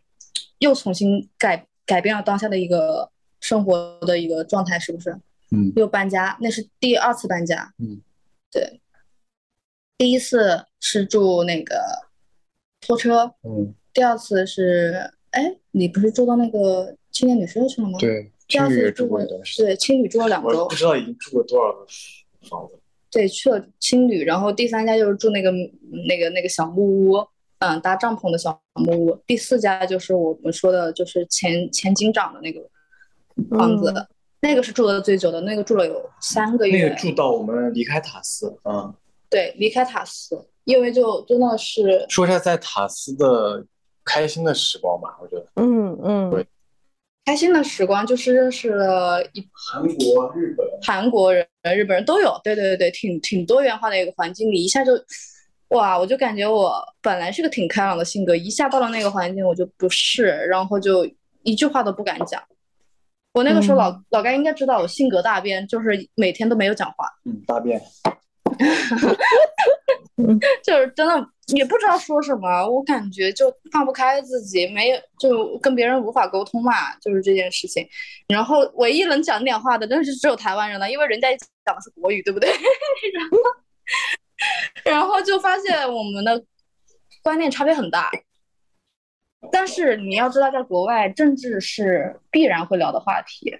[0.64, 5.10] 又重新改改变了当下的一个生活的一个状态，是不是？
[5.50, 7.72] 嗯，又搬家，那是第二次搬家。
[7.78, 8.00] 嗯，
[8.50, 8.80] 对，
[9.98, 11.76] 第一次是住那个
[12.80, 13.34] 拖车。
[13.42, 17.98] 嗯，第二次是，哎，你不是住到那个青年旅社去了吗？
[17.98, 19.66] 对，第二次住过一段时间。
[19.66, 20.48] 对，青旅住了两周。
[20.48, 21.86] 我不知道已经住过多少个
[22.48, 22.80] 房子。
[23.10, 25.52] 对，去了青旅，然后第三家就是住那个
[26.08, 27.28] 那个那个小木屋，
[27.64, 29.18] 嗯，搭帐篷的小木屋。
[29.26, 32.60] 第四家就是我们说的，就是前前警长的那个
[33.56, 33.92] 房子。
[34.40, 36.82] 那个是住的最久的，那个住了有三个月。
[36.82, 38.92] 那个住到我们离开塔斯，嗯，
[39.30, 43.64] 对，离开塔斯，因为就真的是说一下在塔斯的
[44.04, 46.46] 开心的时光吧，我觉得，嗯嗯，对，
[47.24, 54.92] 开心的时光就是认识了一韩国、日本、韩国人、日本人都有，对对对对，挺挺多元化的一个环境里，一下就，
[55.75, 56.72] 哇，我就感觉我
[57.03, 61.09] 本来是个挺开朗的性格，一下到了那个环境我就不是，然后就
[61.43, 62.43] 一句话都不敢讲。
[63.33, 67.07] 我那个时候老老该应该知道我性格大变，就是每天都没有讲话。
[67.25, 67.83] 嗯，大变。
[70.62, 77.85] 就是真的也不知道说什么，我感觉就放不开自己，没有就跟别人无法沟通嘛，就是这件事情。
[78.29, 81.29] 然后唯一能讲点话的，真的是只有台湾人了，因为人家
[81.66, 82.49] 讲的是国语，对不对？
[82.49, 83.37] 然 后
[84.84, 86.45] 然后就发现我们的
[87.22, 88.11] 观念差别很大。
[89.53, 93.55] 但是你要知道，在国外，政治是必然会聊的话题，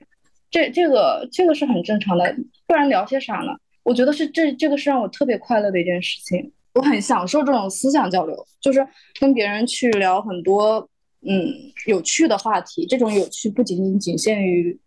[0.51, 2.35] 这这个这个是很正常的，
[2.67, 3.53] 不然聊些啥呢？
[3.83, 8.87] 我觉得是这这个是让我特别快乐的一件事情，我很享受这种思想交流，就是
[9.21, 10.89] 跟别人去聊很多
[11.21, 11.53] 嗯
[11.87, 14.81] 有趣的话题，这种有趣不仅仅仅限于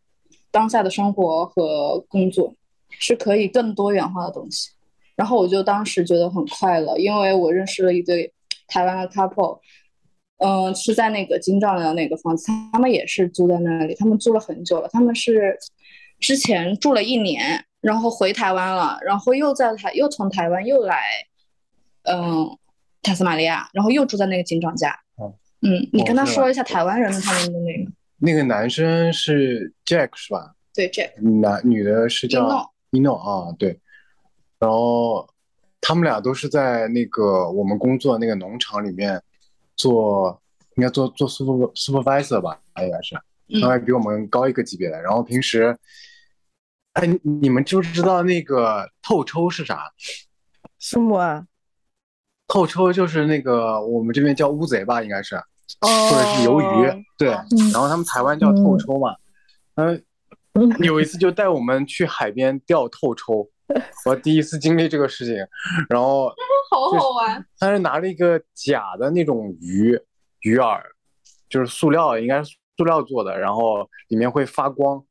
[0.50, 2.56] 当下的生活和工作，
[2.90, 4.72] 是可以更多元化的东西。
[5.18, 8.32] 然后我就当时觉得很快乐，因为我认识了一对
[8.68, 9.60] 台湾的 couple。
[10.40, 14.88] 嗯，是在那个金藏的那个房子，他们也是租在那里，他们租了很久了。
[14.94, 15.58] 他们是
[16.20, 21.02] 之前住了一年，然后回台湾了，然后又在台又从台湾又来，
[22.04, 22.56] 嗯，
[23.02, 24.96] 塔斯马尼亚，然后又住在那个警长家。
[25.64, 27.92] 嗯，你跟他说一下台湾人他们的那个。
[28.20, 30.54] 那个男生是 Jack 是吧？
[30.72, 31.20] 对，Jack。
[31.42, 33.80] 男女的是叫 Ino 啊，对。
[34.60, 35.28] 然后
[35.82, 39.22] 他们俩都是在那个我们工作那个农场里面。
[39.80, 40.42] 做
[40.74, 45.00] 应该做做 super supervisor 吧，应该是，应该比我们高一个级别的。
[45.00, 45.78] 然后平时，
[46.94, 49.94] 哎，你们知不知道那个透抽是啥？
[50.80, 51.46] 什么啊？
[52.48, 57.30] 透抽就是那个我们这边叫乌贼吧，应该是，哦或者是鱿鱼，对。
[57.72, 59.16] 然后他们台湾叫透抽嘛，
[59.76, 60.04] 嗯，
[60.80, 63.48] 有一次就带我们去海边钓透抽，
[64.06, 65.36] 我第一次经历这个事情，
[65.90, 66.30] 然后
[66.72, 67.46] 好好玩。
[67.60, 70.00] 他是拿了一个假的那种鱼
[70.42, 70.82] 鱼饵，
[71.50, 75.04] 就是塑料，应该是塑料做的，然后里面会发光，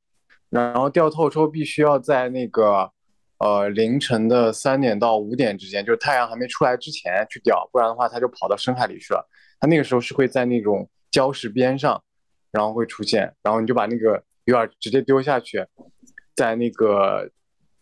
[0.49, 2.91] 然后钓透之后必须要在那个
[3.39, 9.29] 呃凌晨的三点到五点之间，就是太阳还没出来之前去钓，不然的话它就跑到深海里去了。
[9.61, 12.03] 它那个时候是会在那种礁石边上，
[12.53, 15.67] 然后会出现，然后你就把那个鱼饵直接丢下去，
[16.35, 17.31] 在那个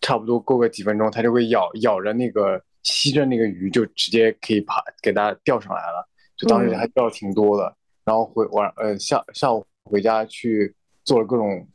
[0.05, 6.07] 差不多过个几分钟，它就会咬咬着那个吸着那个鱼，就直接可以爬给它钓上来了。
[6.37, 7.75] 就当时还钓了挺多的，
[8.05, 10.75] 然后回晚呃下下午回家去
[11.05, 11.67] 做了各种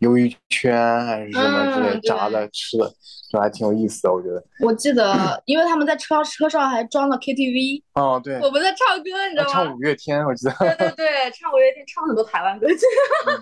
[0.00, 0.74] 鱿鱼圈
[1.06, 2.92] 还是什么之类嗯炸的吃的，
[3.30, 4.44] 就还挺有意思的，我觉得。
[4.60, 9.52] 我记得，因为他们在车车上还装了 KTV，哦，对，我们在唱歌，你知道吗？
[9.52, 10.54] 唱五月天，我记得。
[10.58, 12.80] 对对对，唱五月天，唱很多台湾歌曲，
[13.30, 13.38] 嗯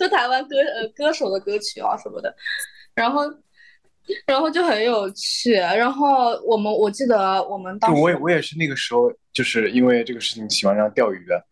[0.00, 2.34] 就台湾歌呃歌手的歌曲啊什么的，
[2.94, 3.22] 然后
[4.26, 5.52] 然后就很有趣。
[5.52, 11.44] 然后我们我记得我们当时我也我也是那个时候，就是因为这个事情喜欢上钓鱼的，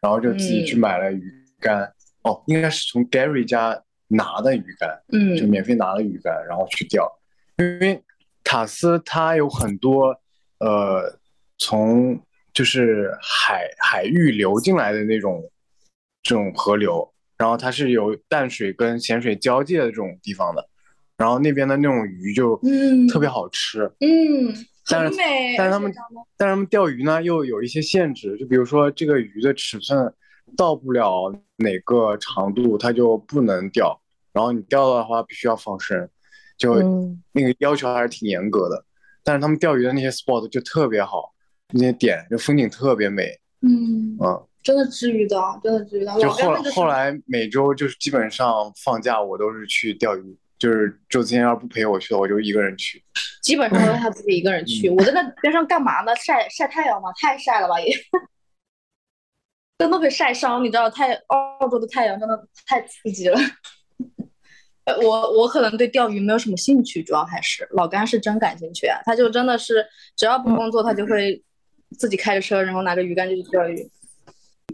[0.00, 1.92] 然后就自己去嗯买了鱼竿。
[2.22, 7.10] 哦，应该是从 Gary 家拿的鱼竿，嗯就嗯免费拿的鱼竿，然后去钓。
[7.58, 8.02] 因为
[8.42, 10.20] 塔斯它有很多
[10.58, 11.18] 呃，
[11.58, 12.20] 从
[12.52, 15.42] 就是海海域流进来的那种
[16.22, 20.68] 这种河流，然后它是有淡水跟咸水交界的这种地方的，
[21.16, 23.90] 然后那边的那种鱼就嗯特别好吃。
[24.00, 24.54] 嗯，
[24.88, 25.18] 但是。
[25.56, 25.92] 但是他们
[26.36, 30.12] 但是他们钓鱼呢又有一些限制，就比如说这个鱼的尺寸
[30.56, 33.98] 到不了哪个长度，它就不能钓，
[34.32, 36.08] 然后你钓的话必须要放生，
[36.58, 38.84] 就嗯那个要求还是挺严格的。
[39.24, 41.32] 但是他们钓鱼的那些 spot 就特别好，
[41.72, 46.18] 那些点就风景特别美，嗯，嗯，真的治愈到，真的治愈到。
[46.18, 53.02] 就后老干那个时候后来每周就是基本上放假我都是去钓鱼，就是周子谦要是不陪我去，我就一个人去。
[53.42, 54.88] 基本上都是他自己一个人去。
[54.90, 56.14] 我在那边上干嘛呢？
[56.16, 57.10] 晒晒太阳吗？
[57.20, 57.94] 太晒了吧也，
[59.78, 60.64] 真的被晒伤。
[60.64, 63.38] 你知道，太澳洲的太阳真的太刺激了。
[64.84, 69.00] 呃我我可能对钓鱼没有什么兴趣，主要还是老干是真感兴趣啊。
[69.04, 69.84] 他就真的是
[70.16, 71.42] 只要不工作，他就会
[71.98, 73.90] 自己开着车，然后拿着鱼竿就去钓鱼。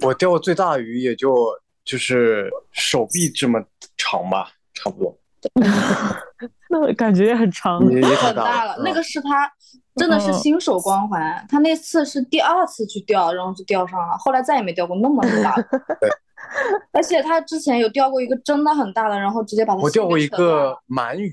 [0.02, 1.46] 我钓过最大的鱼也就
[1.84, 3.62] 就是手臂这么
[3.96, 5.18] 长吧，差不多，
[6.70, 7.80] 那感觉也很长。
[7.80, 9.50] 很大大了，那嗯个是他
[9.96, 11.44] 真的是嗯新手光环。
[11.48, 15.68] 他那次是第二次去钓，然后就钓上了，后来再也没钓过那么大的。
[16.92, 21.32] 而且他之前有钓过一个真的很大的，然后直接把它我钓过一个鳗鱼，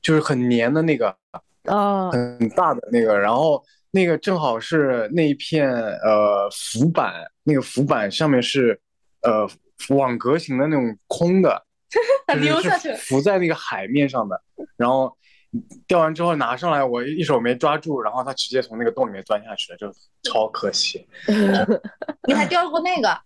[0.00, 1.14] 就是很黏的那个，
[1.64, 8.80] 嗯，很大的那个，然后那个正好是那一片呃浮板，那个浮板上面是
[9.22, 9.46] 呃
[9.94, 11.65] 网格型的那种空的，
[12.40, 14.40] 溜下去是浮在那个海面上的，
[14.76, 15.16] 然后
[15.86, 19.90] 钓完之后拿上来，我一手没抓住，然后它直接从那个洞里面钻下去了，就
[20.22, 21.06] 超可惜。
[22.26, 23.18] 你还钓过那个，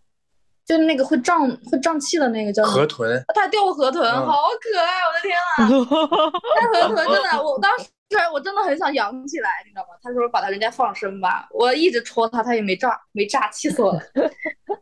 [0.65, 5.01] 就是那个会胀会胀气的那个叫河豚，他还钓过河豚，嗯好可爱！
[5.01, 6.31] 我的天啊，
[6.73, 7.87] 那河豚真的，我当时
[8.33, 9.89] 我真的很想养起来，你知道吗？
[10.03, 14.01] 他说把它人家放生吧，我一直戳它，它也没炸，没炸，气死我了，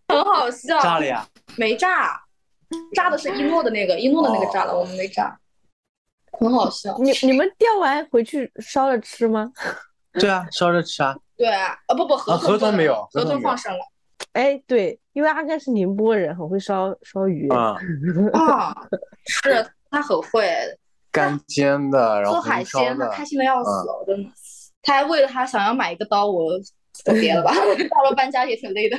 [0.09, 0.79] 很好笑。
[0.81, 1.27] 炸了呀！
[1.57, 2.21] 没炸，
[2.95, 5.39] 炸的是一诺的那个，一诺的那个炸了，哦我们没炸，
[6.33, 6.97] 很好笑。
[6.99, 9.53] 你你们钓完回去烧了吃吗？
[10.15, 11.17] 对啊，烧着吃啊。
[11.37, 13.79] 对啊，啊不不，河河豚豚没有河河豚放生了
[14.33, 17.49] 哎，对，因为阿甘是宁波人，很会烧烧鱼。
[17.51, 17.77] 啊、
[18.33, 18.75] 啊，
[19.27, 20.49] 是他很会
[21.13, 24.31] 干煎的，然后做海鲜，的他，开心的要死，我真的。
[24.83, 26.53] 他还为了他想要买一个刀，我
[27.07, 27.53] 我别了吧，
[27.91, 28.99] 到了搬家也挺累的，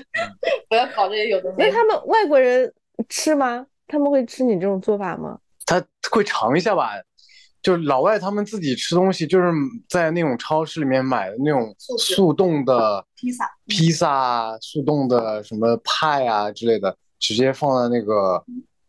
[0.69, 1.69] 不要搞这些有的没的。
[1.69, 2.71] 那他们外国人
[3.07, 3.65] 吃吗？
[3.87, 5.39] 他们会吃你这种做法吗？
[5.65, 6.91] 他会尝一下吧。
[7.61, 9.51] 就是老外他们自己吃东西，就是
[9.89, 18.41] 在那种超市里面买的那种速冻的披萨披萨啊、速冻的什么派啊之类的，直接放在那个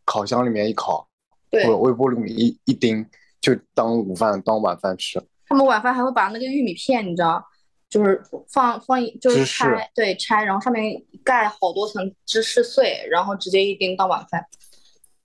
[0.05, 1.05] 烤箱里面一烤，
[1.51, 3.05] 对或者微波炉里一一叮，
[3.41, 5.21] 就当午饭、当晚饭吃。
[5.49, 7.45] 他们晚饭还会把那个玉米片，你知道，
[7.91, 14.47] 就是放放一就是拆，对拆，然后上面盖好多层芝士碎，然后直接一叮当晚饭，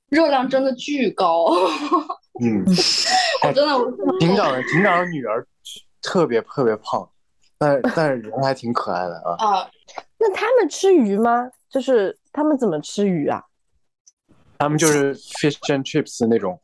[0.10, 1.46] 热量真的巨高。
[2.42, 2.66] 嗯，
[3.48, 5.48] 我真的我警长的警长的女儿
[6.02, 7.08] 特别特别胖，
[7.58, 9.46] 但但是人还挺可爱的啊。
[9.46, 9.72] 啊，
[10.18, 11.50] 那他们吃鱼吗？
[11.70, 13.44] 就是他们怎么吃鱼啊？
[14.58, 16.60] 他们就是 fish and chips 那种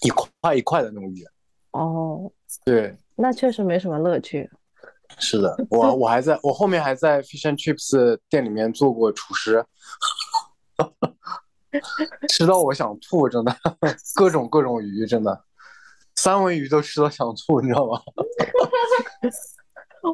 [0.00, 1.24] 一块一块的那种鱼。
[1.72, 2.32] 哦，
[2.64, 4.48] 对，那确实没什么乐趣。
[5.18, 9.64] 是的，我我还在我后面还在 fish and chips 店里面做过厨师，
[12.28, 13.56] 吃到我想吐，真的，
[14.14, 15.44] 各种各种鱼，真的，
[16.14, 18.00] 三文鱼都吃到想吐，你知道吗？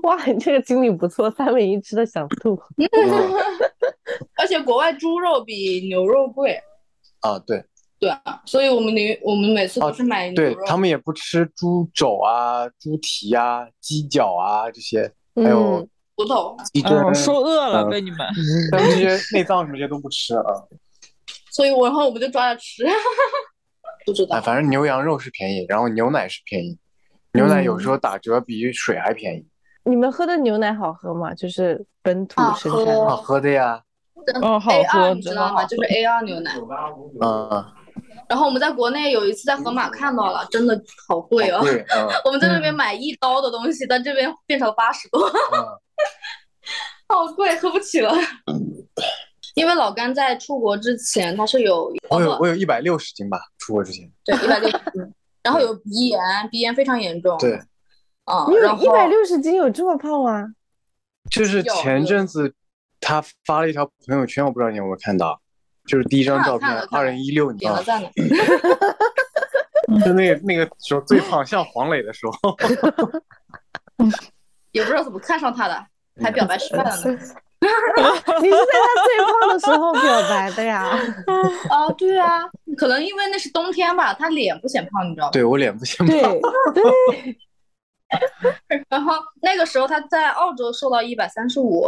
[0.04, 2.58] 哇，你这个经历不错，三文鱼吃的想吐。
[4.38, 6.58] 而且国外猪肉比牛肉贵。
[7.20, 7.62] 啊，对。
[8.02, 10.54] 对啊，所以我们牛我们每次都是买牛肉。
[10.54, 15.86] 对他们也不吃猪肘啊、猪蹄啊、鸡脚啊这些，还有
[16.16, 16.56] 骨头。
[16.84, 18.18] 嗯，说饿了被你们。
[18.72, 20.42] 但这些内脏什么这些都不吃啊。
[21.54, 22.84] 所以，我然后我们就抓着吃。
[24.04, 24.34] 不知道。
[24.34, 26.76] 哎，反正牛羊肉是便宜，然后牛奶是便宜，
[27.34, 29.46] 牛奶有时候打折比水还便宜。
[29.84, 31.32] 你们喝的牛奶好喝吗？
[31.34, 32.96] 就是本土生产。
[33.06, 33.80] 好喝的呀。
[34.42, 35.64] 哦，好喝，你知道吗？
[35.66, 36.52] 就是 A 二牛奶。
[37.20, 37.64] 嗯。
[38.32, 41.60] 然后我们在国内有一次在盒马看到了，真的好贵哦。
[42.24, 45.30] 我们在那边买一刀的东西，但这边变成了八十多，
[47.06, 48.10] 好贵，喝不起了。
[49.54, 54.10] 因为老干在出国之前他是有，我有我有一百六十斤吧，出国之前。
[54.24, 55.14] 对，一百六十斤。
[55.44, 56.18] 然后有鼻炎，
[56.50, 57.36] 鼻炎非常严重。
[57.36, 57.60] 对。
[58.24, 60.46] 啊，你有一百六十斤，有这么胖吗？
[61.30, 62.54] 就是前阵子
[62.98, 65.38] 他发了一条朋友圈，我不知道你有没有看到。
[65.86, 68.10] 就是第一张照片，二零一六年，点了赞了。
[70.04, 72.56] 就那个那个时候最胖，像黄磊的时候，
[74.70, 75.86] 也不知道怎么看上他的，
[76.22, 77.18] 还表白失败了呢。
[78.40, 80.98] 你是在他最胖的时候表白的呀？
[81.68, 82.42] 啊，对啊，
[82.76, 85.32] 可能因为那是冬天吧，他脸不显胖，你知道吗？
[85.32, 86.06] 对我脸不显胖。
[86.08, 86.22] 对
[86.82, 87.36] 对。
[88.88, 91.86] 然后那个时候他在澳洲瘦到一百三十五，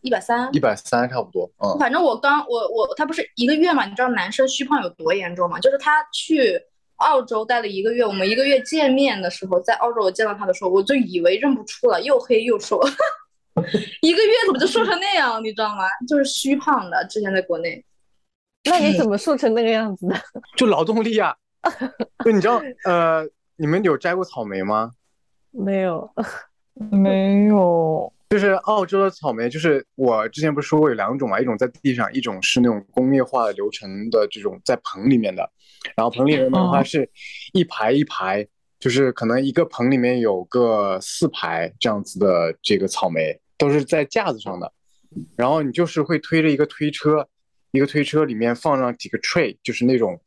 [0.00, 1.50] 一百三，一百三差不多。
[1.64, 3.84] 嗯，反正我刚我我他不是一个月嘛？
[3.86, 5.58] 你知道男生虚胖有多严重吗？
[5.60, 6.60] 就是他去
[6.96, 12.80] 澳洲待了一个月，我们一个月见面的时候，在澳洲我见到他的时候，我就以为认不出了，又黑又瘦，
[14.02, 15.42] 一个月怎么就瘦成那样？
[15.42, 15.84] 你知道吗？
[16.08, 17.04] 就是虚胖的。
[17.06, 17.84] 之前在国内，
[18.64, 20.14] 那你怎么瘦成那个样子的？
[20.56, 21.34] 就劳动力啊！
[22.24, 23.24] 就你知道呃，
[23.56, 24.92] 你们有摘过草莓吗？
[25.52, 26.10] 没有，
[26.90, 35.48] 没有，就是澳洲的草莓，就是我之前不是说过有两种嘛，一种在地上，一种是那种工业化流程的这种在棚里面的。
[35.94, 37.06] 然后棚里面的话是
[37.52, 38.46] 一排一排，
[38.80, 44.72] 就是可能一个棚里面有个四排这样子的这个草莓，都是在架子上的。
[45.36, 47.28] 然后你就是会推着一个推车，
[47.72, 50.18] 一个推车里面放上几个 tray，就是那种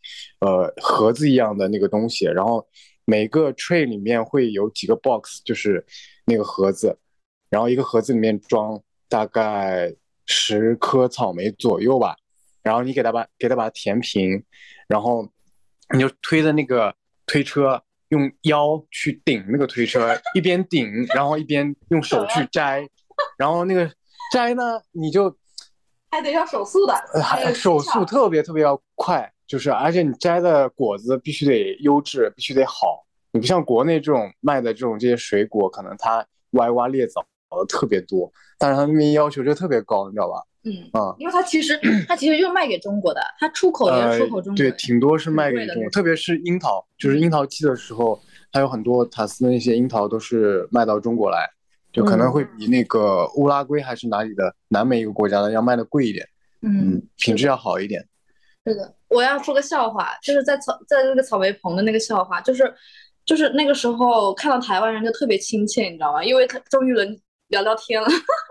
[0.42, 2.64] 呃盒子一样的那个东西，然后。
[3.06, 5.86] 每个 tray 里面会有几个 box，就是
[6.26, 6.98] 那个盒子，
[7.50, 9.94] 然后一个盒子里面装大概
[10.26, 12.16] 十颗草莓左右吧，
[12.64, 14.44] 然后你给它把给它把它填平，
[14.88, 15.32] 然后
[15.94, 16.96] 你就推着那个
[17.28, 22.88] 推车，用腰去顶那个推车，一边顶，然后一边用手去摘，
[23.38, 23.88] 然后那个
[24.34, 25.38] 摘呢，你就
[26.10, 29.32] 还得要手速的，手速特别特别要快。
[29.48, 33.06] 就是，而且你摘的果子必须得优质，必须得好。
[33.32, 40.42] 你不像国内这种卖的这种这些水果，可能它歪瓜裂枣的特别多，但是它那边要求就特别高，你知道吧？
[40.68, 44.58] 嗯啊，因为它其实 它其实就是卖给中国的，它出口也出口中国。
[44.58, 48.20] 对，挺多是卖给中国，特别是樱桃，就是樱桃季的时候，
[48.52, 51.48] 还有很多塔斯的那些樱桃都是卖到中国来，
[51.94, 56.28] 就可能会比那个乌拉圭还是哪里的南美一个国家的要卖的贵一点，
[56.62, 58.04] 嗯，品质要好一点。
[58.66, 62.74] 是的，我要说个笑话，就是在草在那个草莓棚的那个笑话，就是
[63.26, 66.24] 就是那个时候看到台湾人就特别亲切，你知道吗？
[66.24, 68.08] 因为他终于能聊聊天了。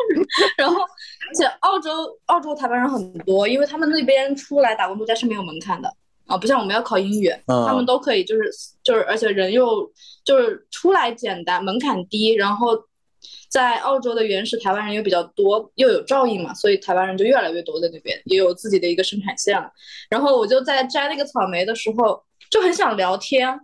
[0.57, 1.91] 然后而且澳洲
[2.27, 5.89] 澳洲台湾人很多，因为他们那边出来打工度假是没有门槛的
[6.27, 8.51] 啊，不像我们要考英语，他们都可以，就是
[8.83, 9.91] 就是而且人又
[10.25, 12.79] 就是出来简单，门槛低，然后。
[13.51, 19.71] 在澳洲的原始台湾人又比较多，又有照应嘛，所以台湾人就越来越多在那边，也有自己的一个生产线了。
[20.09, 23.59] 然后我就在摘那个草莓的时候就很想聊天，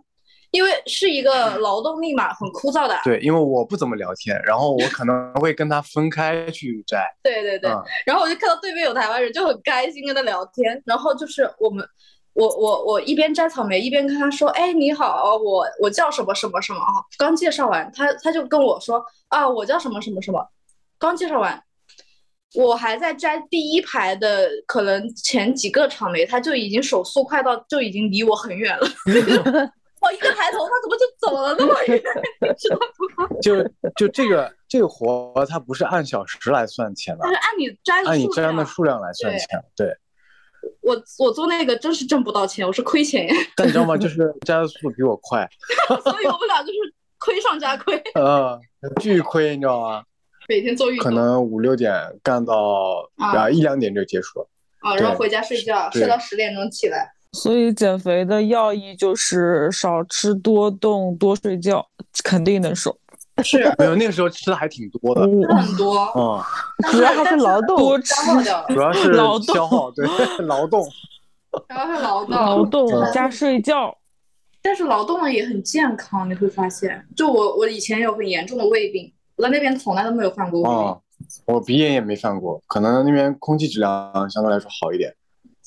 [0.51, 2.97] 因为是一个劳动力嘛，很枯燥的。
[3.03, 7.05] 对，因为我不怎么聊天，然后我可能会跟他分开去摘。
[7.23, 7.69] 对对对，
[8.05, 10.81] 然后我就看到对面有台湾人，就很开心跟他聊天。
[10.85, 11.85] 然后就是我们。
[12.33, 17.03] 我我我一边摘草莓一边跟他说，哎，你好，我我叫什么什么什么啊？
[17.17, 20.47] 刚介绍完，他他就跟我说，啊，我叫什么什么什么。
[20.97, 21.61] 刚介绍完，
[22.55, 28.87] 我还在摘第一排的可能前几个草莓，他就已经手速快到就已经离我很远了。
[30.01, 32.01] 我一个抬头，他怎么就走了那么远？
[32.57, 32.77] 知道
[33.17, 33.27] 吗？
[33.41, 33.61] 就
[33.95, 39.95] 就这个这个活，它不是按小时来算钱的，它是按你摘按你摘的数量来算钱，对。
[40.81, 43.27] 我我做那个真是挣不到钱，我是亏钱。
[43.55, 43.95] 但你知道吗？
[43.97, 45.47] 就是加的速度比我快，
[45.87, 48.59] 所以我们俩就是亏上加亏， 嗯，
[48.99, 50.03] 巨亏，你知道吗？
[50.49, 51.93] 每天做运动，可能五六点
[52.23, 54.47] 干到啊啊一两点就结束了。
[54.81, 57.11] 啊，然后回家睡觉，睡到十点钟起来。
[57.33, 61.87] 所以减肥的要义就是少吃多动多睡觉，
[62.23, 62.97] 肯定能瘦。
[63.43, 66.41] 是 没有，那个时候吃的还挺多的，很多，嗯，
[66.91, 67.77] 主要还是劳动。
[67.77, 68.13] 多吃
[68.69, 70.05] 主要是劳动消耗，对，
[70.45, 70.83] 劳动。
[71.51, 73.93] 主要是劳动，劳动嗯加睡觉，
[74.61, 80.77] 但是劳动了也很健康，你会发现，就我我以前有很严重的胃病，我在那边从来都没有犯过胃病。
[80.77, 81.01] 哦，
[81.45, 85.13] 我鼻炎也没犯过，可能那边空气质量相对来说好一点。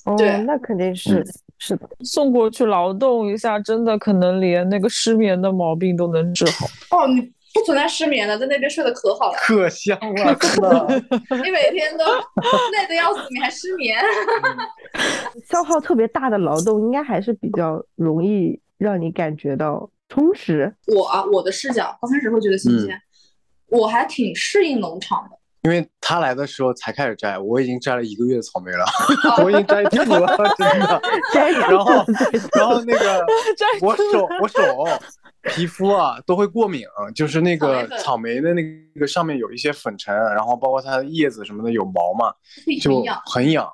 [0.07, 1.27] 哦对，那肯定是嗯
[1.59, 1.89] 是的。
[2.05, 6.67] 送过去劳动一下，真的可能连那个失眠的毛病都能治好。
[6.97, 11.03] 哦，你不存在失眠的，在那边睡得可好了，可香了， 真的。
[11.43, 12.05] 你每天都
[12.73, 13.97] 累得要死，你还失眠。
[15.49, 20.75] 消耗特别大的劳动，应该还是比较容易让你感觉到充实。
[20.89, 23.01] 我啊，我的视角刚开始会觉得新鲜，
[23.69, 25.39] 我还挺适应农场的。
[25.63, 28.85] 因为他来的时候才开始摘，我已经摘了一个月的草莓了，
[29.43, 31.01] 我已经摘吐了，真的。
[31.33, 32.05] 摘然后
[32.59, 33.25] 然后那个
[33.81, 34.61] 我手我手
[35.51, 36.85] 皮肤啊都会过敏，
[37.15, 38.63] 就是那个草莓的那
[38.99, 42.33] 个上面有一些粉尘，然后包括它的叶子什么的有毛嘛，
[42.81, 43.69] 就很痒。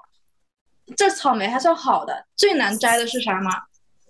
[0.97, 3.51] 这草莓还算好的，最难摘的是啥吗？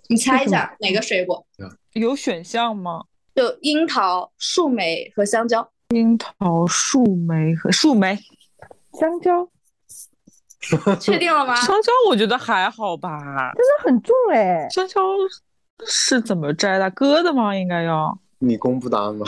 [0.07, 1.45] 你猜一下 哪个水果？
[1.93, 3.03] 有选项吗？
[3.35, 5.71] 就樱桃、树莓和香蕉。
[5.89, 8.17] 樱桃、树莓和树莓，
[8.99, 9.47] 香蕉
[10.99, 11.55] 确定了吗？
[11.61, 13.09] 香蕉我觉得还好吧。
[13.55, 15.01] 那很重哎，香蕉
[15.87, 16.89] 是怎么摘的？
[16.91, 17.55] 割的吗？
[17.55, 18.17] 应该要。
[18.39, 19.25] 你公布答案吗？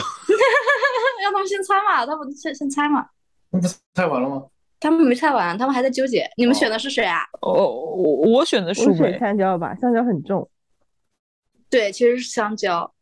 [1.22, 3.06] 让他们先猜嘛，他们先先猜嘛。
[3.50, 4.44] 那不猜完了吗？
[4.80, 6.28] 他们没猜完，他们还在纠结。
[6.36, 7.20] 你们选的是谁啊？
[7.40, 9.18] 哦，我我选的是我选。
[9.18, 10.48] 香蕉吧，香蕉很重。
[11.70, 12.92] 对，其实是香蕉。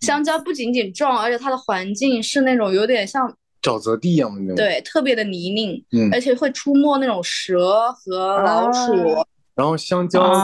[0.00, 9.14] 香蕉不仅仅重，而且它的环境是那种有点像沼泽地一样的那种。，对特别的泥泞，嗯而且会出没那种蛇和老鼠。
[9.14, 9.24] 啊
[9.54, 10.34] 然后香蕉就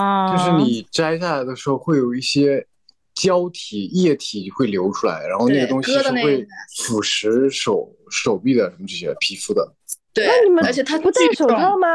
[0.43, 2.67] 是啊你摘下来的时候会有一些
[3.15, 6.47] 胶体液体会流出来，然后那个东西是会
[6.77, 9.75] 腐蚀手手臂的什么这些皮肤的。
[10.13, 11.89] 对那你们，而且它不戴手套吗？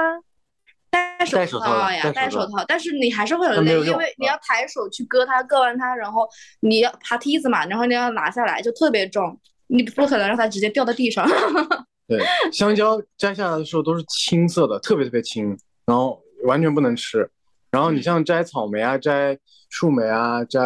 [0.89, 6.27] 戴手戴手套呀，戴手套但是你还是会有累，因那没有用为你要抬手去割它，割完它，然后
[6.59, 11.25] 你要爬梯子嘛，然后你要拿下来，就特别重，你不可能让它直接掉到地上。
[12.07, 17.29] 对，香蕉摘下来的时候都是青色的，特别特别青，然后完全不能吃。
[17.69, 19.37] 然后你像摘草莓啊、摘
[19.69, 20.59] 树莓啊、摘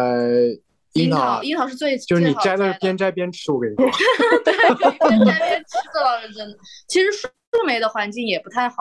[0.94, 3.86] 樱樱桃啊，，樱桃是最就是你摘的是边摘边吃，我跟你说。
[4.44, 4.52] 对，
[5.08, 6.58] 边摘边吃这倒是真的。
[6.88, 7.28] 其实树
[7.66, 8.76] 莓的环境也不太好，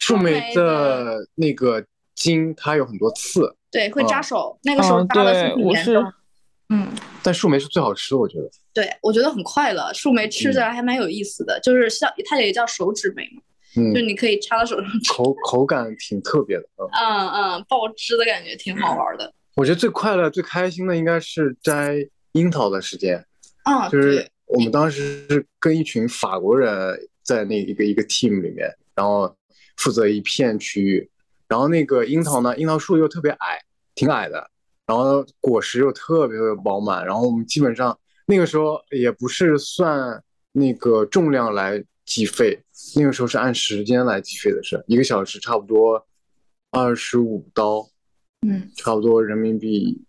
[0.00, 6.12] 树莓莓的的那个茎它有很多刺，对，会扎嗯手，那个时候嗯扎的是对我是挺严重。
[6.70, 6.88] 嗯，
[7.22, 8.50] 但树莓是最好吃的，我觉得。
[8.72, 13.42] 对，我觉得很快乐，树莓吃起来还蛮有意思的，就是像它也叫手指莓嘛，
[13.76, 13.94] 嗯。
[13.94, 16.64] 就，你可以插到手上吃，口口感挺特别的。
[16.78, 19.32] 嗯，嗯嗯，爆汁的感觉挺好玩的。
[19.56, 23.24] 我觉得最快乐、最开心的应该是摘樱桃的时间，
[23.64, 29.32] 嗯，就是，我们当时是跟一群法国人在那一个一个 team 里面，然后
[29.76, 31.08] 负责一片区域，
[31.46, 33.60] 然后那个樱桃呢，樱桃树又特别矮，
[33.94, 34.50] 挺矮的，
[34.86, 37.96] 然后果实又特别特别饱满，然后我们基本上
[38.26, 40.20] 那个时候也不是算
[40.50, 42.62] 那个重量来计费，
[42.96, 46.06] 那个时候是按时间来计费的是，一个小时差不多
[46.70, 47.88] 二十五刀，
[48.46, 50.02] 嗯差不多人民币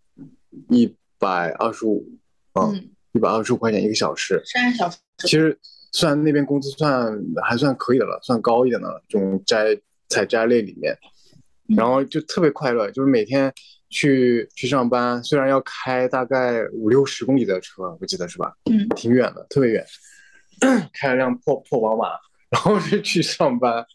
[0.69, 2.07] 一百二十五，
[2.53, 4.41] 嗯，嗯，一百二十五块钱一个小时。
[4.45, 4.97] 三个小时。
[5.19, 5.57] 其实
[5.93, 9.79] 算那边工资算还算可以的了，算高一点的了，这种摘
[10.09, 10.93] 采摘类里面，
[11.69, 13.53] 嗯然后就特别快乐，就是每天
[13.89, 18.53] 去去上班，虽然要开大概五六十公里的车，我记得是吧？
[18.65, 19.85] 嗯，挺远的，特别远，
[20.93, 22.09] 开了辆破破宝马，
[22.49, 23.85] 然后就去上班，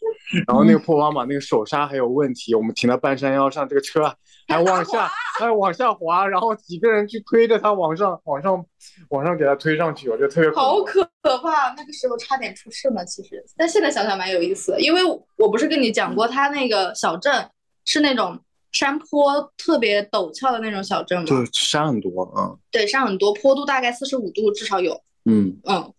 [0.47, 4.13] 然后那个破宝马那个手刹还有问题，我们停到半山腰上，这个车
[4.47, 5.09] 还往下
[5.39, 8.63] 还往下滑，然后几个人去推着它往上往上
[9.09, 11.73] 往上给它推上去，我觉得特别好可怕！
[11.77, 15.01] 那个时候差点出事呢，其实，但现在想想蛮有意思的，因为
[15.37, 17.49] 我不是跟你讲过，它那个小镇
[17.85, 18.39] 是那种
[18.71, 24.93] 山坡特别陡峭的那种小镇吗，就山很多，嗯对，山很多，坡度大概四十五度至少有，
[25.25, 25.57] 嗯。
[25.63, 25.93] 嗯。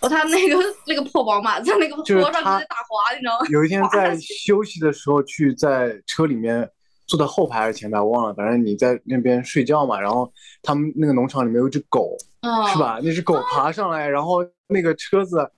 [0.00, 0.56] 然后他那个
[0.86, 3.46] 那个破宝马在那个坡上直接打滑，你知道吗？
[3.50, 6.68] 有一天在休息的时候，去在车里面
[7.06, 10.00] 坐在后排还是前排，我忘了，反正你在那边睡觉嘛。
[10.00, 12.78] 然后他们那个农场里面有一只狗，嗯，是？
[12.78, 12.98] 吧？
[13.02, 15.50] 那只狗爬上来，然后那个车子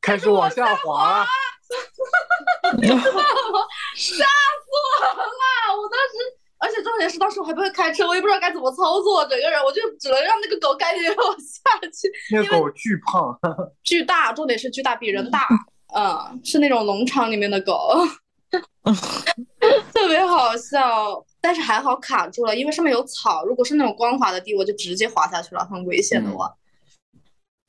[0.00, 1.26] 开始往下滑，
[2.72, 4.26] 吓死
[4.72, 5.06] 我了！
[5.76, 6.14] 我当时，
[6.62, 12.08] 而且重点是当时我还不会开车，我也不知道该怎么操作，整个人我就只能让那个狗赶紧让我下去。
[12.30, 13.36] 那个狗巨胖，
[13.82, 15.48] 巨大，重点是巨大，比人大，
[15.94, 17.98] 嗯，是那种农场里面的狗，
[19.92, 21.24] 特别好笑。
[21.40, 26.48] 但是还好卡住了，因为上面有草，如果是那种光滑的地，我就直接滑下去了，很危险的哇。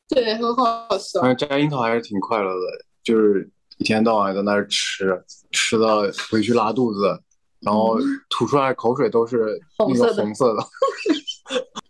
[0.09, 1.33] 对，很好笑。
[1.33, 5.19] 摘樱桃还是挺快乐的，就是一天到晚在那儿吃，
[5.49, 7.19] 吃到回去拉肚子，
[7.63, 7.97] 然后
[8.29, 10.63] 吐出来口水都是那个红色的。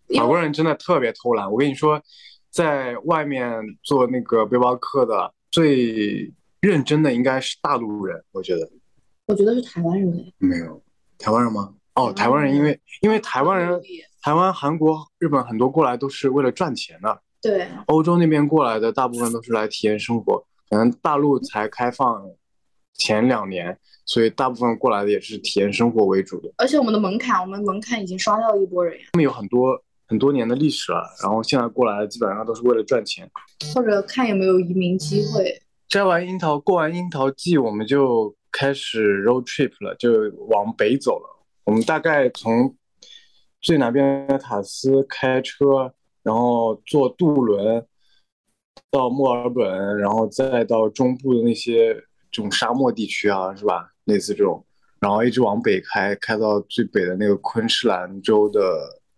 [0.17, 2.01] 法国人真的特别偷懒，我跟你说，
[2.51, 3.51] 在外面
[3.81, 8.69] 做那个背包客的最认真的应该是大陆人，我觉得。
[9.25, 10.83] 我觉得是台湾人没有。
[11.17, 11.73] 台湾人吗？
[11.95, 13.81] 哦，台湾人，因为因为台湾人，
[14.21, 17.21] 台湾、韩国、日本很多过来都是为了赚钱的。
[17.41, 20.45] 对，欧洲那边过来的大部分都是来体验生活。
[20.69, 22.23] 可能大陆才开放
[22.93, 26.51] 前两年，所以大部分过来的也是体验生活为主的。
[26.57, 29.05] 而且我们的门槛，我们门槛已经刷掉一波人呀。
[29.13, 33.29] 他们有很多很多年的历史了，然后现在过来的基本上都是为了赚钱，
[33.73, 35.61] 或者看有没有移民机会。
[35.87, 38.35] 摘完樱桃，过完樱桃季，我们就。
[38.55, 41.43] 开始 road trip 了，就往北走了。
[41.63, 42.75] 我们大概从
[43.59, 45.91] 最南边的塔斯开车，
[46.21, 47.83] 然后坐渡轮
[48.91, 51.99] 到墨尔本，然后再到中部的那些
[52.33, 53.87] 这种沙漠地区啊，是吧？
[54.05, 54.65] 类似这种，
[54.99, 58.59] 然后一直往北开，开到最北的那个昆士兰州的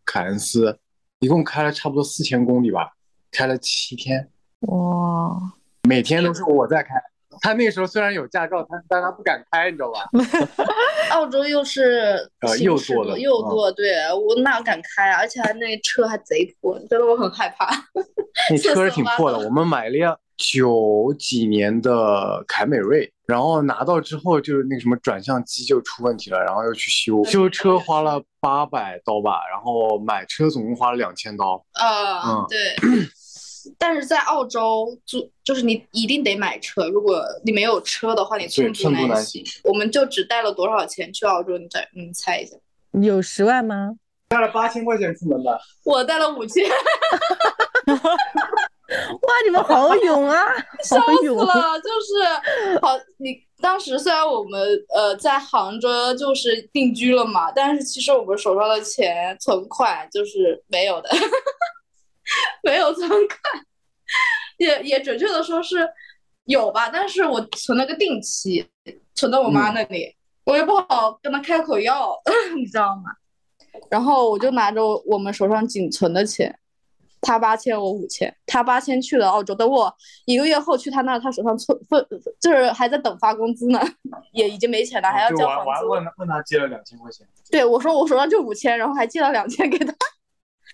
[0.06, 0.78] 凯恩斯，
[1.20, 2.92] 一共开了差不多四千公里吧，
[3.32, 4.30] 开了七天。
[4.68, 5.32] 哇！
[5.88, 6.90] 每天都是我在开。
[7.42, 10.10] 他那时候虽然有驾照，他但他不敢开，你知道吧？
[11.12, 15.20] 澳洲又是 呃右舵的，右舵，对我哪敢开啊？
[15.20, 17.70] 而且还那车还贼破，真的我很害怕。
[18.50, 31.66] 那 车是挺破的，我们买了九几年的凯美瑞，然后拿到之后就是那个什么转向机就出问题了，然后又去修，修车花了八百刀吧，然后买车总共花了两千刀。
[31.74, 32.76] 呃，嗯，对。
[33.80, 39.44] 但是在澳洲租就是你一定得买车，如果你没有车的话，你寸步难行。
[39.64, 41.58] 我们就只带了多少钱去澳洲？
[41.58, 42.56] 你再你猜一下，
[43.02, 43.96] 有十万吗？
[44.28, 45.58] 带了八千块钱出门吧。
[45.84, 46.64] 我带了五千。
[49.22, 50.46] 哇，你们好勇啊！
[50.84, 52.98] 笑死了，就是好。
[53.18, 54.62] 你当时虽然我们
[54.94, 61.10] 呃在杭州就是定居了嘛，但是其实我们手上的钱存款就是没有的。
[62.64, 63.30] 没有存款，
[64.58, 65.88] 也也准确的说是
[66.46, 68.66] 有吧，但是我存了个定期，
[69.14, 72.20] 存到我妈那里，我也不好跟她开口要，
[72.56, 73.12] 你知道吗？
[73.92, 76.58] 然后我就拿着我们手上仅存的钱，
[77.26, 79.92] 他八千我五千，他八千去了澳洲，等我
[80.26, 82.06] 一个月后去他那，他手上存分
[82.40, 83.80] 就是还在等发工资呢，
[84.32, 85.90] 也已经没钱了，还要交房租。
[85.90, 87.26] 问问他借了两千块钱。
[87.50, 89.92] 对，我说我手上就五千，然后还借了两千给他。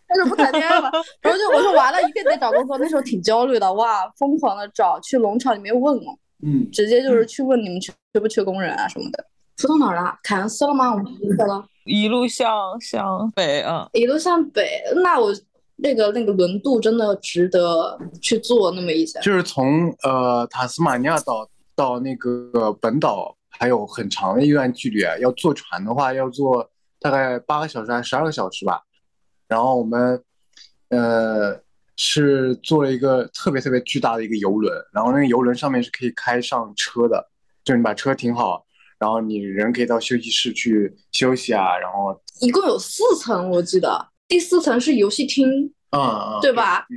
[0.07, 0.91] 他就不谈恋爱了，
[1.21, 2.77] 然后就我说完了，一定得找工作。
[2.77, 9.25] 那时候挺焦虑的，哇，疯狂的找，去农场里面问哦，嗯，直接就是去问你们缺缺不缺工人啊什么的。
[9.55, 10.13] 说到哪儿了？
[10.21, 10.91] 凯恩斯了吗？
[10.91, 11.63] 我们离开了。
[11.85, 12.49] 一路向
[12.81, 14.83] 向北啊，一路向北。
[15.01, 15.33] 那我
[15.81, 19.19] 那个那个轮渡真的值得去坐那么一下。
[19.19, 26.69] 就是从呃塔斯马尼亚岛到那个本岛还有很长的一段距离啊，要坐船的话要坐
[26.99, 28.81] 大概八个小时还是十二个小时吧。
[29.47, 30.23] 然后我们，
[30.89, 31.59] 呃，
[31.97, 37.29] 是坐了一个特别特别巨大的一个游轮，然后那个游轮上面是可以开上车的，
[37.65, 38.65] 就你把车停好，
[38.97, 46.87] 然后你人可以到休息室去休息啊，然后一共有四层，我记得第四层是游戏厅，啊，对吧？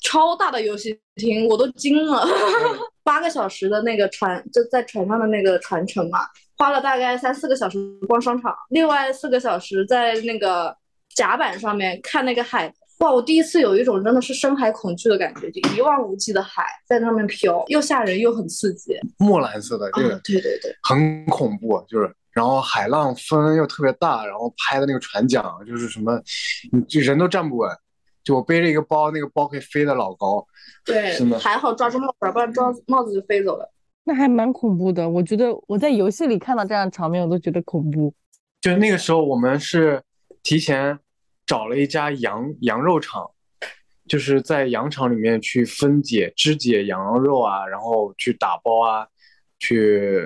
[0.00, 2.24] 超大的游戏厅，我都惊了，
[3.02, 6.20] 八个小时的那个船就在船上的那个船程嘛，
[6.56, 10.76] 花了大概三四个小时逛商场，另外四个小时在那个。
[11.14, 12.66] 甲板上面看那个海，
[12.98, 13.08] 哇！
[13.08, 18.98] 我第一次有一种真的是深海恐惧的感觉，就一望无际的海在上面飘，又吓人又很刺激。
[19.18, 26.20] 墨蓝色的，对对对对，很恐怖，就是，然后海浪风又特别大，然后拍的那个船桨就是什么，
[26.72, 27.70] 你就人都站不稳。
[28.22, 30.46] 就我背着一个包，那个包可以飞得老高。
[30.84, 33.72] 对，还好抓住帽子，不然抓帽子就飞走了。
[34.04, 38.12] 那还蛮恐怖的，我觉得我在游戏里看到这样的场面，我都觉得恐怖。
[38.60, 40.02] 就那个时候，我们是
[40.42, 40.98] 提前。
[41.46, 43.30] 找了一家羊羊肉厂，
[44.08, 49.06] 就是在羊场里面去分解肢解羊肉啊，然后去打包啊，
[49.58, 50.24] 去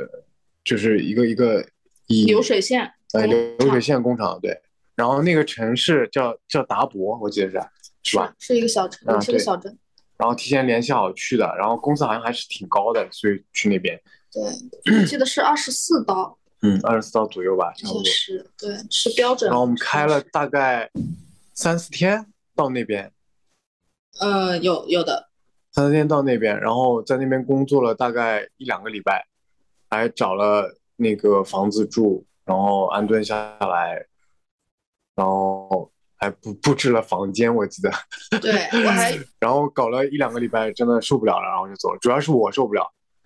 [0.62, 1.66] 就是一个一个
[2.09, 4.61] 以流水线，呃流流水线工厂对，
[4.96, 7.61] 然后那个城市叫叫达博，我记得是
[8.02, 8.34] 是吧？
[8.38, 9.78] 是一个小城，是个小镇。
[10.16, 13.96] 然后提前联系好去的，然后工资好像还是挺高的，所以去那边。
[14.32, 16.36] 对，我记得是二十四刀。
[16.61, 18.04] 嗯，二十四刀左右吧，差不多。
[18.04, 19.48] 是，对，是标准。
[19.48, 20.90] 然后我们开了大概
[21.54, 23.12] 三四天到那边。
[24.18, 25.28] 嗯，有有的。
[25.70, 29.24] 三四天到那边，然后在那边工作了大概一两个礼拜，
[29.88, 34.05] 还找了那个房子住，然后安顿下来，
[35.14, 37.90] 然后还布布置了房间，我记得。
[38.40, 38.53] 对，
[38.84, 39.16] 我还。
[39.38, 41.99] 然后搞了一两个礼拜，真的受不了了，然后就走了。
[42.01, 42.84] 主要是我受不了，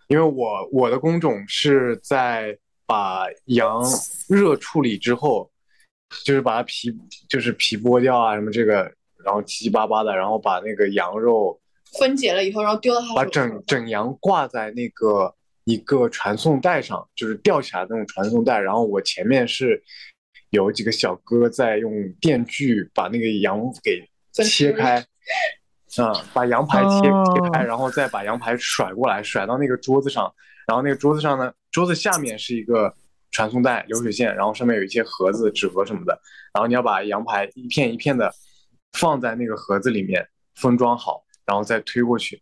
[0.08, 2.56] 因为我我的工种是在
[2.86, 3.82] 把羊
[4.28, 5.50] 热处理之后，
[6.24, 6.94] 就是把它皮
[7.28, 8.92] 就是皮剥掉啊什么这个，
[9.24, 11.58] 然后七七八八的，然后把那个羊肉。
[11.98, 15.34] 分解了以后，然后丢到他把整整羊挂在那个
[15.64, 18.58] 一个传送带上，就是吊起来那种传送带。
[18.58, 19.82] 然后我前面是
[20.50, 24.08] 有几个小哥在用电锯把那个羊给
[24.44, 24.98] 切开，
[25.96, 30.32] 啊，把羊排切切开，然后再把羊排甩过来，甩到那个桌子上。
[30.66, 32.94] 然后那个桌子上呢，桌子下面是一个
[33.30, 36.20] 传送带流水线，然后上面有一些盒子、纸盒什么的。
[36.54, 38.32] 然后你要把羊排一片一片的
[38.92, 41.24] 放在那个盒子里面封装好。
[41.44, 42.40] 然后再推过去，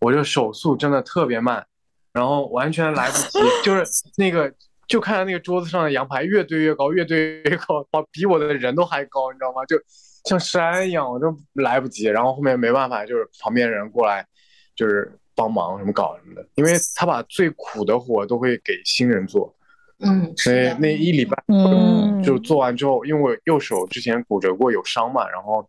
[0.00, 1.64] 我这手速真的特别慢，
[2.12, 3.84] 然后完全来不及，就是
[4.16, 4.52] 那个
[4.88, 9.64] 就看到那个桌子上的羊排越堆越高，越堆越高，比我的人都还高，你知道吗？
[9.66, 9.76] 就
[10.24, 12.04] 像山一样，我就来不及。
[12.04, 14.26] 然后后面没办法，就是旁边人过来，
[14.74, 19.54] 就是帮忙什么搞什么的，因为他把最苦的活都会给新人做，
[20.00, 25.66] 嗯，所以那一礼拜，嗯，就做完之后，因为我右手之前骨折过有伤嘛，然后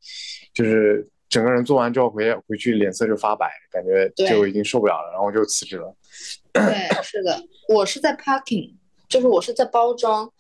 [0.54, 1.08] 就是。
[1.32, 5.96] 整个人做完之后回回去脸色就发白，感觉就已经受不了了，然后就辞职了。
[6.54, 8.74] 对，是的，我是在 packing，
[9.08, 10.32] 就是我是在包装，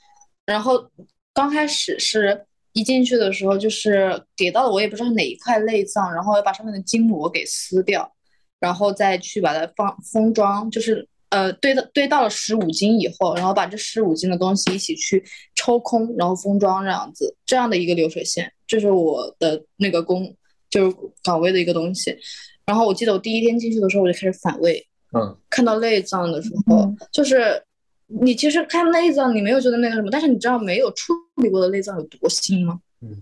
[0.45, 0.89] 然后
[1.33, 8.13] 刚开始是一进去的时候就是给到了我也不知道哪一块内脏，然后要把上面的筋膜给撕掉，
[8.59, 15.23] 然后再去把它放封装，就是呃堆到堆到了十五斤以后，然后把这十五斤的东西一起去
[15.55, 20.35] 抽空，然后封装这样子，这样的一个流水线，这是我的那个工。
[20.71, 22.17] 就是岗位的一个东西，
[22.65, 24.87] 然后我记得我第一天进去的时候，我就开始反胃。
[25.13, 27.61] 嗯，看到内脏的时候，就是
[28.07, 32.79] 你其实看内脏，你没有觉得那个什么，但是你知道没有处理过的内脏有多腥吗？
[33.01, 33.21] 嗯，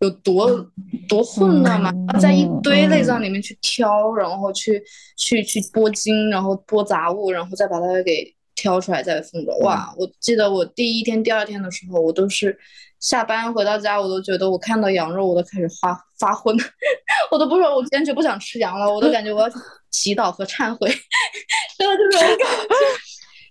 [0.00, 0.70] 有多
[1.08, 1.92] 多混乱吗？
[2.20, 4.82] 在一堆内脏里面去挑，然后去
[5.16, 9.56] 去去剥筋，然后剥杂物，然后再把它给挑出来再封着。
[9.60, 12.56] 哇，我记得我第一天、第二天的时候，我都是。
[13.00, 16.54] 下班回到家，我都觉得我看到羊肉，我都开始发发昏，
[17.32, 19.48] 我都不说，我坚决不想吃羊了，我都感觉我要
[19.90, 20.86] 祈祷和忏悔，
[21.78, 22.44] 真的就是我感觉，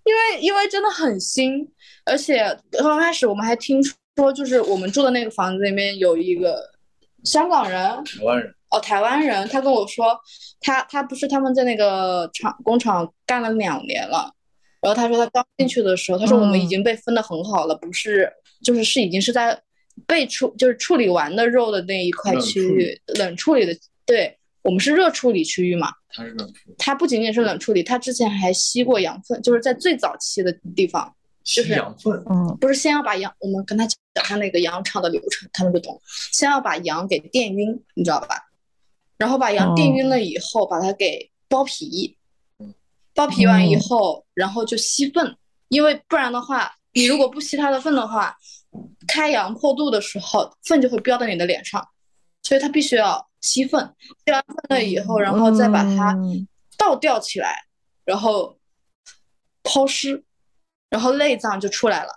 [0.04, 1.68] 因为因为真的很腥，
[2.06, 3.82] 而且刚开始我们还听
[4.16, 6.62] 说，就是我们住的那个房子里面有一个
[7.24, 10.16] 香港人，台湾人，哦，台湾人，他跟我说，
[10.62, 14.32] 他他不是他们在那个厂工厂干了两年了，
[14.82, 18.32] 然后他说他刚进去的时候，他说我们已经被分的很好了，不是。
[18.62, 19.58] 就是是已经是在
[20.06, 23.74] 被处就是处理完的肉的那一块区域冷处理的，
[24.06, 25.94] 对我们是热处理区域嘛？
[26.10, 31.10] 它是冷处理，它不仅仅是冷处理，它之前还吸过羊粪，就是在最早期的地方
[31.46, 35.98] 吸羊粪，嗯，不是先要把羊，我们跟他讲下那个羊场的流程，他们就懂，
[36.34, 38.36] 先要把羊给电晕，你知道吧？
[39.18, 42.18] 然后把羊电晕了以后，把它给剥皮，
[43.20, 45.36] 剥皮完以后，然后就吸粪，
[45.68, 46.74] 因为不然的话。
[46.94, 48.36] 你如果不吸它的粪的话，
[49.08, 51.86] 开阳破肚的时候，粪就会飙到你的脸上，
[52.42, 53.94] 所以它必须要吸粪。
[54.26, 56.18] 吸完粪了以后，然后再把它
[56.78, 57.66] 倒吊起来，
[58.06, 58.58] 然后
[59.64, 60.24] 抛尸，
[60.90, 62.10] 然后内脏就出来了。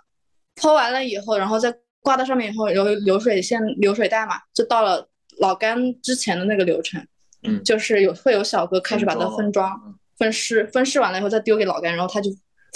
[0.55, 5.07] 抛完了以后，然后再挂到上面以后，有流水线、流水带嘛，就到了
[5.37, 7.05] 老干之前的那个流程。
[7.43, 12.29] 嗯，就是有会有小哥开始把它分装、分尸，分尸完了以后再丢给老干，然后他就。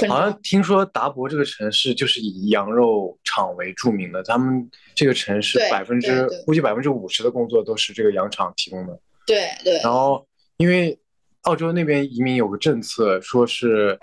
[0.08, 9.00] 好像听说达博这个城市就是以羊肉厂为著名的，他们这个城市百分之估计百分之五十的工作都是这个羊场提供的。
[9.26, 9.80] 对对。
[9.82, 10.24] 然后，
[10.58, 11.00] 因为
[11.46, 14.00] 澳洲那边移民有个政策，说是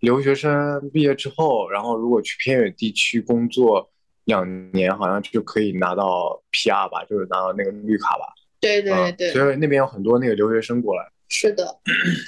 [0.00, 3.90] 留学生毕业之后，然后如果去偏远地区工作
[4.24, 8.24] 两年，好像就可以拿到 PR 吧，就是拿到那个绿卡吧。
[8.60, 9.30] 对对对。
[9.30, 11.06] 所以那边有很多那个留学生过来。
[11.28, 11.78] 是的，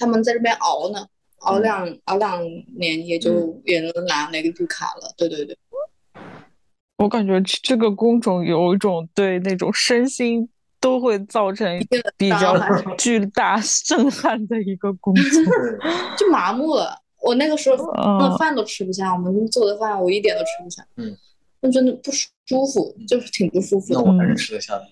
[0.01, 1.07] 他们在这边熬呢。
[1.41, 2.43] 熬两熬两
[2.77, 5.57] 年也就也能拿那个绿卡了，对对对。
[6.97, 10.49] 我感觉这个工种有一种对那种身心
[10.81, 11.79] 都会造成
[12.17, 12.59] 比较
[12.97, 15.43] 巨大震撼的一个工作，
[16.19, 16.99] 就麻木了。
[17.23, 20.85] 我那个时候那饭都吃不下，我们做的饭我一点都吃不下。
[20.97, 21.17] 嗯，
[21.61, 24.01] 那真的不舒服，就是挺不舒服的。
[24.01, 24.87] 那我还是吃得下的。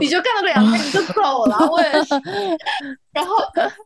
[0.00, 2.14] 你就干了个两天你就走了，我也是。
[3.12, 3.34] 然后，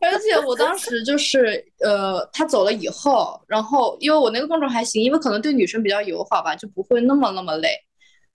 [0.01, 7.69] 而且我当时就是，呃，他走了以后，然后因为我那个工种还行，因为可能对女生比较友好吧，就不会那么那么累。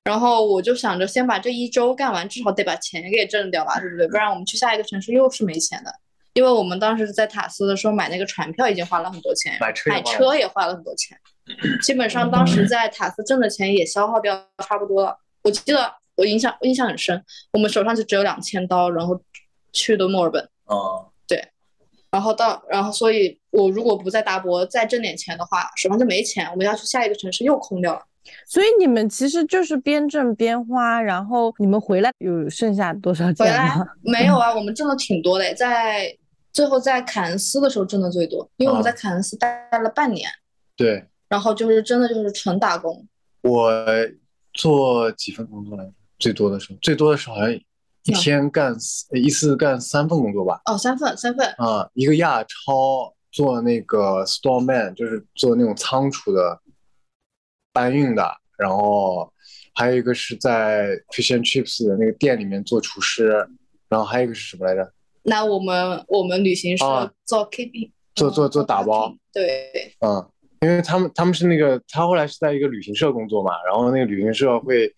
[0.04, 4.06] 然后我就想着先把这一周干完，至少得把钱给挣掉吧，对不对？
[4.08, 5.92] 不然我们去下一个城市又是没钱的。
[6.34, 11.18] 因为我们当时在塔斯的时候买那个船票已经花了很多钱，买车也买车也花了很多钱，
[11.82, 15.16] 基本上当时在塔斯挣的钱也消耗掉差不多了。
[15.42, 19.20] 我记得我印象我印象很深，我们手上就只有两千刀，然后
[19.72, 20.48] 去的墨尔本，
[21.28, 21.48] 对，
[22.10, 28.00] 然后到然后所以，我如果不在达博再挣点钱的话，手上就没钱，我们要去下一个城市又空掉了。
[28.44, 33.86] 所以你们其实就是边挣边花，然后你们回来有剩下多少回钱来吗？
[34.02, 36.12] 没有啊，我们挣的挺多的，在
[36.52, 40.28] 最后在凯恩斯的时候挣的最多，因为我们在凯恩斯待了半年，
[40.74, 43.06] 对然后就是真的就是纯打工。
[43.42, 43.70] 我
[44.52, 45.92] 做几份工作来着？
[46.18, 50.60] 最多的时候，最多的时候好像一天干四一次干三份工作吧。
[50.64, 56.60] 哦，三份三份，啊，一个亚超做那个 store man，就是做那种仓储的
[57.72, 58.26] 搬运的，
[58.56, 59.30] 然后
[59.74, 63.46] 还有一个是在 fish and chips 的那个店里面做厨师，
[63.88, 64.90] 然后还有一个是什么来着？
[65.22, 70.26] 那我们我们旅行社啊做 keeping，做做做打包，对，嗯，
[70.66, 74.92] 因为他们他们是那个他后来是在一个旅行社工作嘛，然后那个旅行社会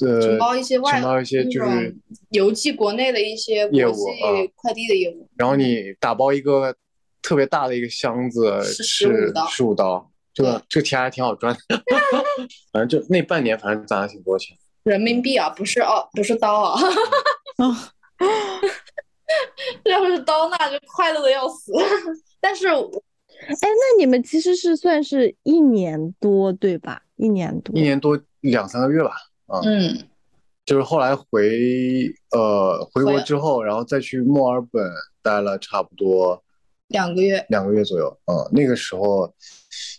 [0.00, 1.96] 呃承包一些外承包一些就是
[2.30, 3.94] 邮寄国内的一些业务
[4.56, 5.28] 快递的业务。
[5.36, 6.74] 然后你打包一个
[7.22, 11.60] 特别大的一个箱子是是15刀十五刀，这个这个钱还挺好赚的。
[12.72, 14.56] 反正就那半年，反正攒了挺多钱。
[14.82, 16.80] 人民币啊，不是哦，不是刀啊。
[19.84, 21.72] 要是刀，那就快乐的要死。
[22.40, 23.02] 但是我
[23.48, 27.02] 哎，那你们其实是算是一年多对吧？
[27.16, 27.82] 一年多一。
[27.82, 29.12] 年多两三个月吧，
[29.64, 30.06] 嗯，
[30.64, 31.24] 就是后来回
[32.32, 34.90] 呃回国之后，然后再去墨尔本
[35.22, 36.42] 待了差不多
[36.88, 38.18] 两个月，两个月左右。
[38.26, 39.32] 嗯，那个时候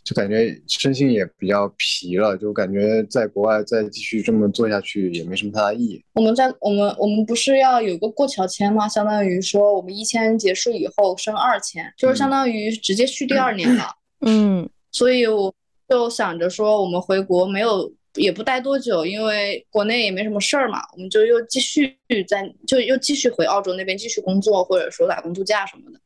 [0.07, 6.01] 就感觉身心也比较疲了，就感觉在国外再继续这么做下去也没什么太大意义。
[6.13, 8.87] 我们在我们我们不是要有个过桥签吗？
[8.87, 13.93] 相当于说我们一签结束以后升二签，就是相当于直接续第二年了。
[14.25, 15.53] 嗯所以我
[15.89, 21.97] 就想着说，我们回国没有也不待多久，因为国内也没什么事儿嘛，我们就又继续
[22.29, 25.99] 在就又继续回澳洲那边继续工作，或者说打工度假什么的。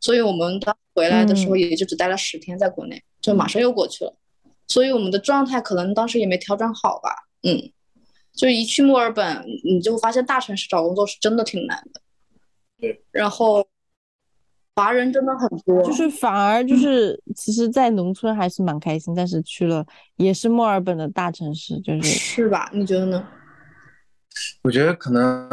[0.00, 4.12] 所以我们当回来的时候也就只待了十天在国内，就马上又过去了。
[4.66, 7.10] 所以我们的状态可能当时也没调整好吧，
[7.44, 7.72] 嗯，
[8.32, 12.00] 就一去墨尔本，你就会发现大城市找工作是真的挺难的。
[12.80, 13.64] 对，然后
[14.74, 22.68] 华人真的很多，就是反而就是，其实，在农村还是蛮开心，但是去了也是墨尔本的大城市，就是是吧？
[22.72, 23.26] 你觉得呢？
[24.62, 25.48] 我觉得可能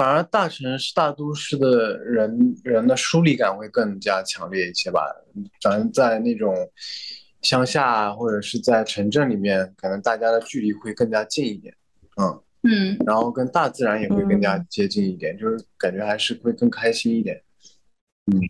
[0.00, 5.14] 反而大城市、大都市的人人的疏离感会更加强烈一些吧。
[5.62, 6.56] 反正在那种
[7.42, 11.74] 乡下或者是在城镇里面，可能大家的距离会更加近一点，
[12.16, 12.96] 嗯，嗯。
[13.04, 17.36] 然后跟大自然也会更加嗯接近一点，就是感觉还是会更开心一点。
[18.32, 18.40] 嗯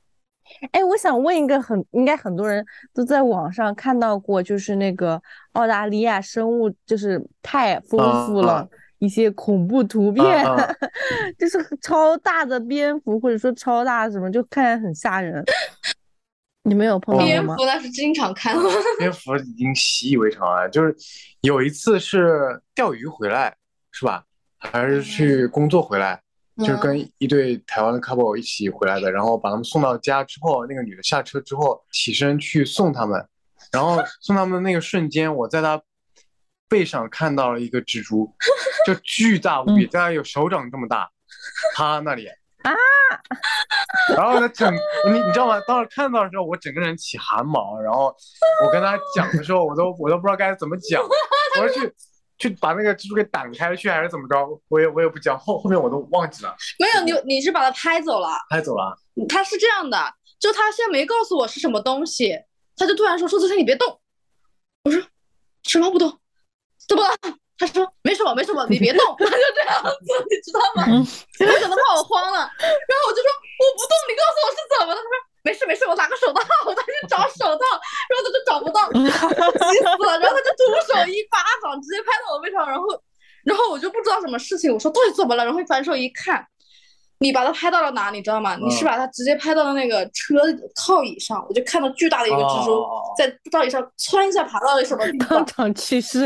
[0.70, 2.64] 哎，我想问一个很，应该很多人
[2.94, 5.20] 都在网上看到过，就是那个
[5.55, 7.98] 澳大利亚生物，就是太丰
[8.28, 8.68] 富了啊
[9.01, 10.74] 一些恐怖图片，啊 啊
[11.36, 15.44] 就是超大的蝙蝠，或者说超大的什么，就看起来很吓人。
[16.62, 17.56] 你们有碰到过吗？
[17.56, 18.62] 蝙蝠那是经常看到，
[18.98, 20.94] 蝙蝠已经习以为常了，就是
[21.40, 23.56] 有一次是钓鱼回来，
[23.90, 24.22] 是吧？
[24.59, 26.20] 还是去工作回来？
[26.59, 33.27] 就是跟一对台湾的 couple 一起回来的，然后把他们送到家之后，那个女的下车之后起身去送他们，
[33.72, 35.81] 然后送他们的那个瞬间，我在她
[36.71, 38.33] 背上看到了一个蜘蛛，
[38.87, 41.11] 就巨大无比，大概有手掌这么大，
[41.77, 42.27] 她那里
[42.63, 42.73] 啊，
[44.17, 45.61] 然后呢，整你你知道吗？
[45.67, 48.15] 当时看到的时候，我整个人起汗毛，然后
[48.65, 51.93] 我跟他讲的时候，我都我都不知道该怎么讲，我说去。
[52.41, 54.35] 去把那个蜘蛛给挡开去，还是怎么着？
[54.69, 58.31] 我也我也不讲，后后面我都忘记了，没有你，你是把它拍走了。
[58.49, 58.97] 拍走了。
[59.29, 62.35] 他是这样的，就他先没告诉我是什么东西，
[62.79, 64.01] 他就突然说：“说这些你别动。”
[64.85, 65.03] 我说
[65.69, 66.19] ：“什么不动？
[66.91, 67.15] 怎么了？”
[67.61, 69.05] 他说：“没什么，没什么，你别动。
[69.21, 70.83] ”他就这样子， 你知道吗？
[71.39, 73.29] 他可能怕我慌了，然后我就说
[73.61, 75.15] ：“我不动，你告诉我是怎么了？”他说
[75.45, 77.62] ：“没事没事，我拿个手套，我再去找手套。”
[78.11, 80.19] 然后他就找不到，急死了。
[80.19, 82.89] 然后他就徒手一巴掌直接拍到我背上，然后，
[83.45, 85.45] 然后我就不知道什么事情，我说到底怎么了？
[85.45, 86.41] 然后反手一看，
[87.23, 88.57] 你把它拍到了哪，你知道吗？
[88.57, 90.37] 你是把它直接拍到了那个车
[90.75, 92.83] 靠椅上，我就看到巨大的一个蜘蛛
[93.15, 96.21] 在靠椅上窜一下爬到了什么地方，当场去世，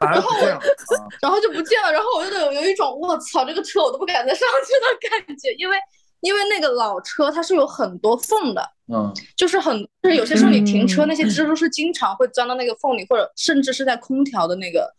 [0.00, 0.28] 然后
[1.22, 5.76] 然后就不见了，然后我就有有一种我操，这个车我都不敢再上去的感觉，因为
[6.20, 8.60] 因为那个老车它是有很多缝的，
[8.92, 14.92] 嗯，就是很就是有些时候你停车那些蜘蛛是经常会钻到那个缝里，或者甚至是在空调的那个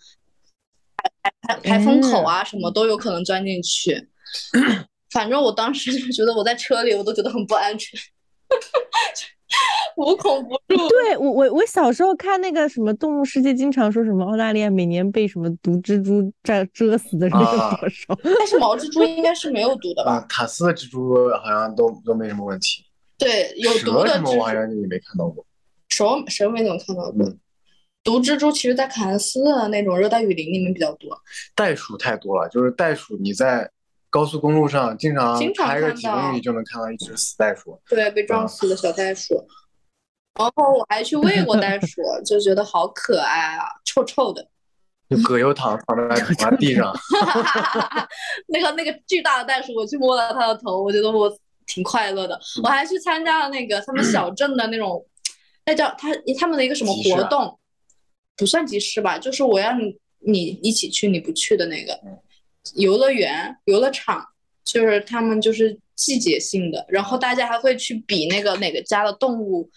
[0.96, 4.08] 排排排排风口啊什么都有可能钻进去。
[5.12, 8.00] 反正我当时就觉得我在车里，我都觉得很不安全，
[9.98, 10.88] 无孔不入。
[10.88, 18.18] 对我，我我小时候看那个什么《动物世界》，经常说什么澳大利亚每年被什么毒蜘蛛蛰蛰死的人有多少？
[18.40, 20.26] 但是毛蜘蛛应该是没有毒的吧？
[20.30, 22.86] 卡斯的蜘蛛好像都都没什么问题。
[23.18, 25.46] 对，有毒的什么我好像也没看到过。
[25.90, 27.26] 蛇蛇没怎么看到过。
[28.02, 31.10] 毒蜘蛛其实，在凯恩斯的那种热带雨林里面比较多。
[31.54, 33.70] 袋鼠太多了，就是袋鼠你在。
[34.12, 39.34] 高速公路上经常开个几公里就能看到一只死袋鼠，对，被撞死的小袋鼠。
[40.38, 44.46] 然后我还去喂过袋鼠， 就觉得好可爱啊，臭臭的，
[45.10, 46.94] 就葛优躺躺在 地上。
[48.48, 51.34] 那个那个巨大的袋鼠，我去摸了它的头，我觉得我
[51.66, 52.38] 挺快乐的。
[52.64, 55.06] 我还去参加了那个他们小 镇的那种，
[55.66, 57.58] 那叫他他们的一个什么活动，
[58.36, 61.98] 不算集市吧，就是我让你你一起去，你不去的那个。
[62.76, 64.26] 游乐园、游乐场，
[64.64, 69.70] 就是他们就是季节性的，然后大家还会去比那个哪个家的动物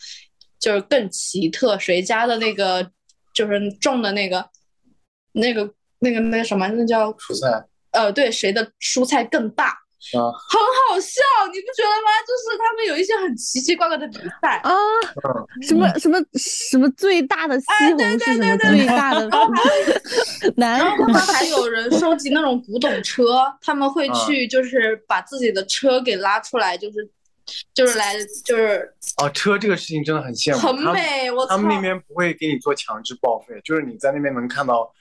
[0.58, 2.90] 就是更奇特，谁家的那个
[3.34, 4.48] 就是种的那个
[5.32, 9.83] 那个那个那个什么，那叫蔬菜，呃，对，谁的蔬菜更大。
[10.12, 11.20] 啊，很好笑，
[11.50, 12.10] 你不觉得吗？
[12.26, 14.60] 就是他们有一些很奇奇怪怪的比赛。
[14.62, 14.70] 啊，
[15.66, 19.28] 什么什么什么最大的西红柿，什么最大的，
[20.56, 27.08] 然后他们还有人收集那种古董车，他们会去就是把自己的车给拉出来，就是
[27.72, 28.14] 就是来
[28.44, 34.92] 就是哦，车这个事情真的很羡慕，很美，我他们那边不会给你做强制报废，就是你在那边能看到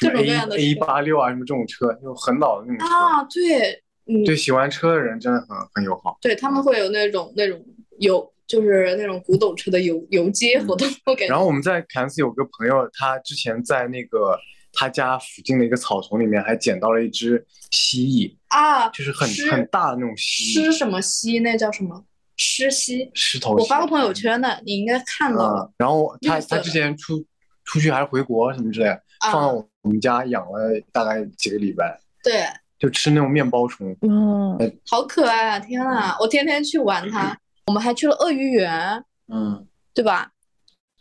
[0.00, 2.94] 各种各样的 A 八六啊什么这种车，就很老的那种车。
[2.94, 3.82] 啊，对。
[4.24, 7.62] 对喜欢车的人真的很很友好，对他们会有那种那种
[7.98, 10.88] 游，就是那种古董车的游游街活动。
[11.28, 14.38] 然后我们在凯恩斯有个朋友，他之前在那个
[14.72, 21.40] 他家附近的一个草丛里面还捡到了一只蜥蜴啊，就是很很大的那种蜥，狮什么蜥？
[21.40, 22.02] 那叫什么？
[22.36, 23.10] 狮蜥？
[23.58, 25.70] 我发过朋友圈的，你应该看到了。
[25.76, 27.22] 然后他他之前出
[27.64, 28.96] 出去还是回国什么之类，
[29.30, 29.52] 放到
[29.82, 32.00] 我们家养了大概几个礼拜。
[32.22, 32.44] 对。
[32.78, 34.56] 就吃那种面包虫，嗯，
[34.86, 35.58] 好可爱啊！
[35.58, 37.36] 天呐，我天天去玩它。
[37.66, 40.30] 我们还去了鳄鱼园，嗯，对吧？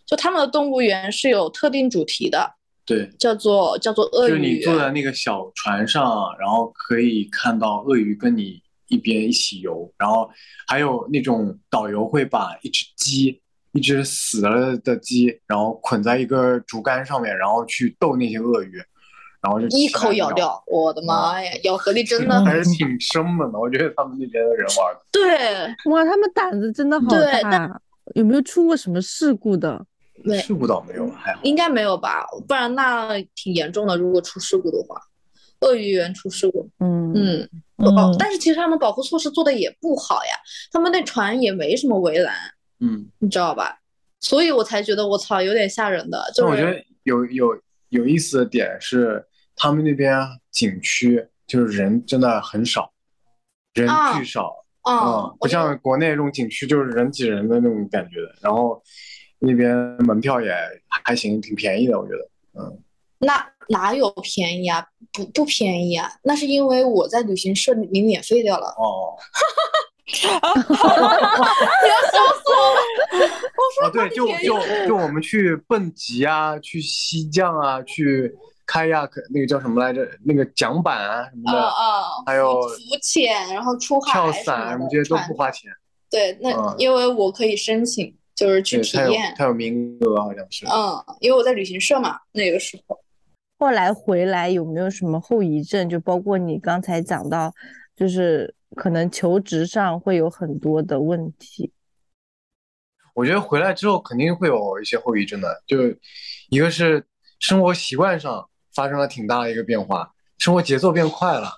[0.06, 2.56] 就他们的动物园是有特定主题的，
[2.86, 4.32] 对，叫做叫做鳄鱼。
[4.32, 10.30] 就是你坐在那个小船上，然后可以看到鳄鱼跟你一边一起游，然后
[10.68, 13.41] 还有那种导游会把一只鸡，
[13.74, 18.82] 一只死了的鸡，然后捆在一个竹竿上面，然后去逗那些鳄鱼。
[19.48, 23.57] 然后就一口咬掉，我的妈呀，咬合力真的还是挺生猛的。
[23.57, 27.07] 我觉得他们那边的人玩的，对， 哇，他们胆子真的好
[27.44, 27.82] 大。
[28.15, 29.82] 有没有出过什么事故的？
[30.24, 31.40] 没，事故倒没有，还好。
[31.44, 32.26] 应该没有吧？
[32.45, 33.95] 不然那挺严重的。
[33.95, 34.99] 如果出事故的话，
[35.61, 37.49] 鳄鱼园出事故，嗯嗯，
[38.19, 40.32] 但是其实他们保护措施做的也不好呀。
[40.74, 42.36] 他们那船也没什么围栏，
[42.82, 43.80] 嗯，你知道吧？
[44.19, 46.22] 所以我才觉得我操，有点吓人的。
[46.36, 47.57] 就我觉得有有。
[47.90, 49.26] 有意思的点是，
[49.57, 50.15] 他们那边
[50.51, 52.91] 景区就是人真的很少，
[53.73, 54.53] 人巨少，
[54.89, 58.35] 嗯，不像国内这种景区就是人挤人的那种感觉的。
[58.41, 58.81] 然后
[59.39, 59.75] 那边
[60.05, 60.53] 门票也
[61.03, 62.29] 还行，挺便宜的，我觉得，
[62.61, 62.79] 嗯。
[63.19, 64.85] 那哪有便宜啊？
[65.11, 66.07] 不不便宜啊！
[66.21, 68.67] 那是因为我在旅行社里免费掉了。
[68.77, 69.17] 哦。
[70.09, 70.53] 哈哈哈！
[71.84, 72.79] 你要笑死我了！
[73.57, 78.34] 我说对，就就就我们去蹦极啊，去西藏啊，去
[78.68, 80.07] 开亚克那个叫什么来着？
[80.23, 81.72] 那个桨板啊什么的，
[82.27, 85.72] 还有浮潜，然后出海、跳伞什么这些都不花钱。
[86.11, 89.34] 对，那因为我可以申请，就是去体验。
[89.35, 90.68] 它有名额好像是。
[90.68, 92.99] 嗯，因为我在旅行社嘛，那个时候。
[93.57, 95.89] 后来回来有没有什么后遗症？
[95.89, 97.52] 就包括你刚才讲到，
[97.95, 98.53] 就是。
[98.76, 101.72] 可能求职上会有很多的问题。
[103.15, 105.77] 我觉得回来之后肯定会有一些后遗症的，就
[106.49, 107.03] 一个是
[107.39, 108.48] 生活习惯上
[108.78, 111.49] 发生了挺大的一个变化，生活节奏变快了，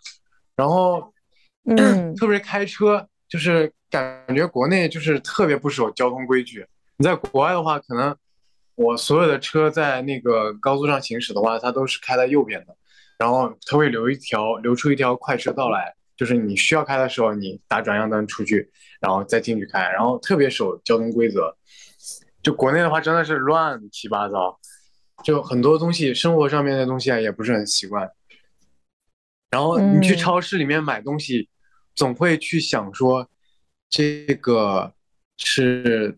[0.56, 1.12] 然后，
[1.66, 6.66] 嗯， 特别开车就是感觉国内就是特别不守交通规矩。
[6.96, 8.16] 你在国外的话，可能
[8.76, 12.74] 我所有的车在那个高速上行驶的话，它都是开在右边的，
[13.18, 15.94] 然后它会留一条留出一条快车道来。
[16.16, 18.72] 就是你需要开的时候，你打转向灯出去，
[19.02, 21.54] 然后再进去开，然后特别守交通规则。
[22.42, 24.58] 就国内的话，真的是乱七八糟，
[25.24, 28.10] 就很多东西，生活上面的东西啊，也不是很习惯。
[29.52, 31.50] 然后你去超市里面买东西，
[31.96, 33.28] 总会去想说，
[33.90, 34.94] 这个
[35.38, 36.18] 是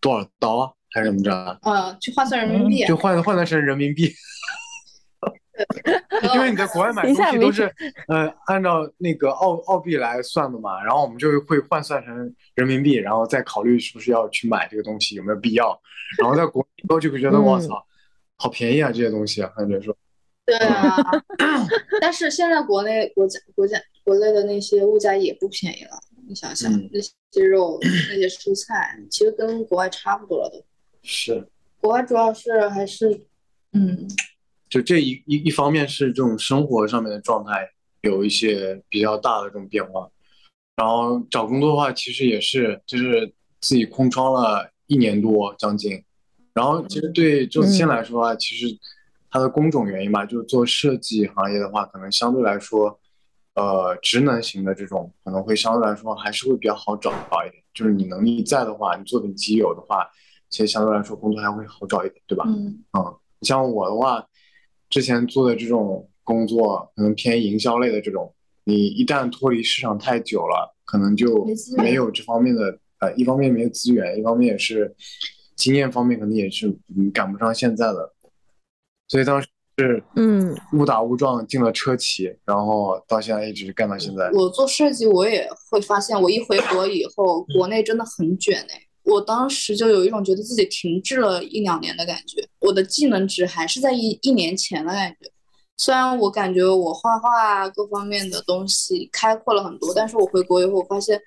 [0.00, 1.58] 多少刀还是怎么着？
[1.62, 4.12] 呃，去换算人民币，就换换算成人民币。
[6.34, 7.72] 因为你在国外买东西都是，
[8.08, 15.78] 呃，按照那个澳澳币来算的嘛，然后我们就会换算成人民币，然后再考虑是不是要去买这个东西有没有必要。
[16.18, 17.84] 然后在国内就会觉得，我操，
[18.36, 19.96] 好便宜啊这些东西啊，感觉说。
[20.44, 20.96] 对啊，
[22.00, 25.90] 但是现在国内国家国家国内的那些物价也不便宜了，
[26.26, 30.64] 你想想那些肉那些蔬菜，其实跟国外差不多了都。
[31.02, 31.46] 是。
[31.80, 33.24] 国外主要是还是，
[33.72, 34.08] 嗯。
[34.68, 37.68] 就这一一一方面是这种生活上面的状态
[38.00, 40.10] 有一些比较大的这种变化，
[40.76, 46.02] 然后找工作的话，其实也是就是自己空窗了一年多将近，
[46.54, 48.66] 然后其实对周子欣来说的话，其实
[49.30, 52.98] 他的工种原因吧，就是做设计行业的话，可能相对来说，
[53.54, 60.08] 呃，职能型的这种可能会相对来说还是会比较好找一点，就是你能力在的话，你作品集有的话，
[60.50, 62.44] 其实相对来说工作还会好找一点，对吧？
[62.46, 64.26] 嗯，嗯，像我的话。
[64.90, 68.34] 之前做的这种工作，可能偏营销类的这种，
[68.64, 71.46] 你一旦脱离市场太久了，可能就
[71.78, 74.94] 没有这方面的，呃，一方面没有资源，一方面也是
[75.62, 76.76] 经验方面可能也是
[77.14, 78.12] 赶不上现在的，
[79.06, 79.48] 所以当时
[79.78, 84.28] 是嗯误打误撞进了车企，然后到现在一直干到现在。
[84.32, 88.82] 我做设计，我也会发现，我一回国以后，国内真的很卷哎。
[89.04, 95.30] 我当时就有一种觉得自己停滞了一两年的感觉，我的技能值还是在一一年前的感觉。
[95.76, 101.20] 虽然我感觉我画画各方面的东西开阔了很多，但是我回国以后，我发现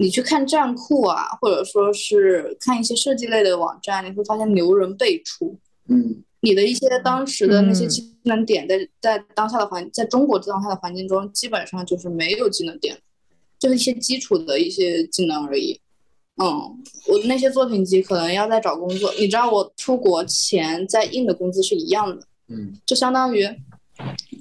[0.00, 5.54] 你去看站酷啊，或者说是看一些设计类的网站，你会发现牛人辈出。
[5.88, 12.98] 嗯，你的一些当时的那些技能点，在在当下的环，在中国当下的环境中，基本上就是没有技能点，
[13.58, 15.78] 就是一些基础的一些技能而已。
[16.42, 16.48] 嗯，
[17.06, 19.12] 我那些作品集可能要在找工作。
[19.18, 23.46] 你知道我出国前在印的工资是一样的，嗯，就相当于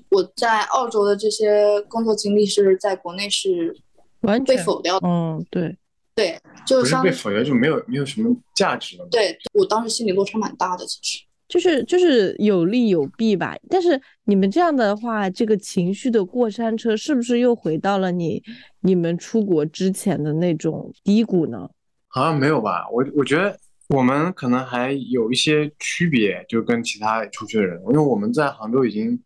[0.10, 3.76] 我在澳洲的这些工作经历是在国内是
[4.22, 4.98] 完全被否掉。
[5.04, 5.78] 嗯，对，
[6.16, 9.08] 对，就是被否掉就没有没有什么价值了。
[9.12, 13.56] 对我当时心理落差蛮大的，其实就是就是有利有弊吧。
[13.70, 18.44] 但是你们这样的话，这个情绪的过山车是不是又回到了你
[18.82, 21.70] 你们出国之前的那种低谷呢？
[22.08, 29.20] 好像没有吧，我我觉得我们可能还有一些区别，就跟其他出去的人，因为我们在杭州已经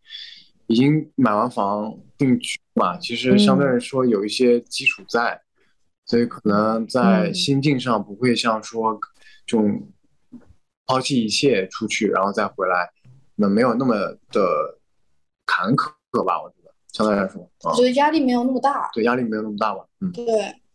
[0.66, 5.40] 已经买完房定居嘛，其实相对来说有一些基础在，
[6.06, 8.98] 所以可能在心境上不会像说
[9.46, 9.88] 这种
[10.86, 12.90] 抛弃一切出去然后再回来，
[13.36, 13.94] 那没有那么
[14.30, 14.78] 的
[15.46, 20.24] 坎坷吧，我觉得相对来说，我觉得压力没有那么大，对，压力没有那么大吧，嗯，对。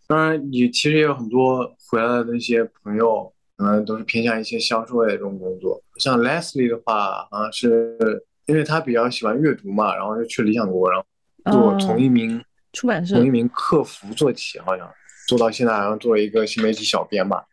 [0.07, 5.79] 当然，你其实也有很多回来的那些朋友，可能都是偏向一些销售类这种工作。
[5.97, 11.05] 像 Leslie 的话，好像是因为他比较喜欢阅读嘛，然后就去理想国，然后
[11.51, 12.43] 做从一名
[12.73, 14.89] 出版社，从一名客服做起，好像
[15.27, 17.45] 做到现在好像做了一个新媒体小编吧，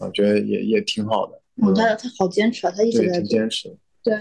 [0.00, 1.40] 我觉得也也挺好的。
[1.62, 3.76] 嗯，他他好坚持啊，他一直在挺坚持。
[4.02, 4.18] 对。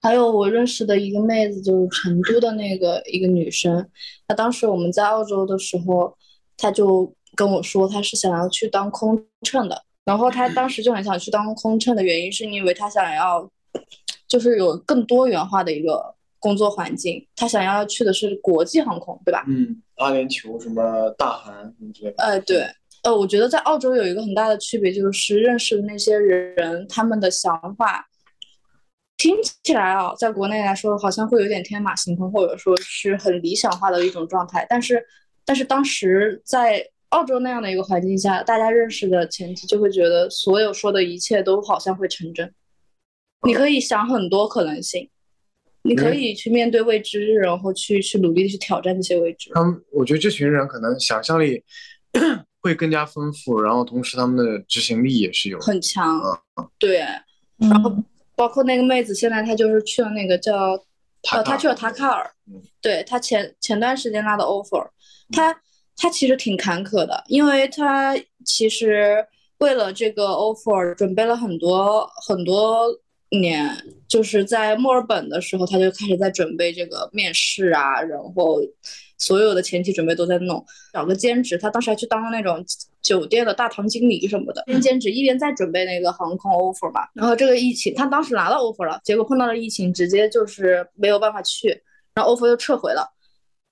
[0.00, 3.88] 还有我认识的一个妹子，就是成都的那个一个女生，
[4.28, 6.16] 她当时我们在澳洲的时候。
[6.56, 9.84] 她就跟我说，她是想要去当空乘的。
[10.04, 13.50] 然后她当时就很想去当空乘的原因，是因为她想要，
[14.28, 16.13] 就是有更多元化的一个
[16.44, 17.26] 工作环境。
[17.34, 19.44] 他想要去的是国际航空，对吧？
[19.48, 22.22] 嗯，阿联酋什么大韩什么之类的。
[22.22, 22.66] 哎，对，
[23.02, 28.06] 呃，我觉得在澳洲有一个很大的区别，就是认识的那些人，他们的想法
[29.16, 35.02] 听起来啊，在国内来说好像会有点天马行空，或者说是很理想化的一种状态，但是。
[35.46, 42.50] 但是当时在澳洲那样的一个环境下，大家认识的前提就会觉得所有说的一切都好像会成真。
[43.46, 45.10] 你可以想很多可能性，
[45.86, 49.50] 你可以去面对未知，然后去去努力去挑战这些未知。
[49.52, 51.62] 他们，我觉得这群人可能想象力
[52.62, 56.18] 会更加丰富，然后同时他们的执行力也是有很强。
[56.78, 57.00] 对，
[57.58, 57.94] 然后
[58.34, 60.72] 包括那个妹子，现在她就是去了那个叫
[61.32, 62.30] 呃，她去了塔卡尔。
[62.80, 64.88] 对她前前段时间拉的 offer。
[65.30, 65.54] 她
[65.96, 69.22] 她其实挺坎坷的，因为她其实
[69.58, 72.88] 为了这个 offer 准备了很多很多
[73.40, 73.70] 年，
[74.08, 78.60] 就是在墨尔本的时候他就开始在准备这个面试啊，然后
[79.18, 82.64] 所有的前期准备都在弄，找个兼职，他当时还去当了那种
[83.02, 87.02] 酒店的大堂经理什么的，边兼职一边在准备那个航空 offer 嘛。
[87.14, 91.82] 然后这个疫情，他当时拿到 offer 了，结果碰到了疫情，直接就是没有办法去，
[92.14, 93.08] 然后 offer 又撤回了，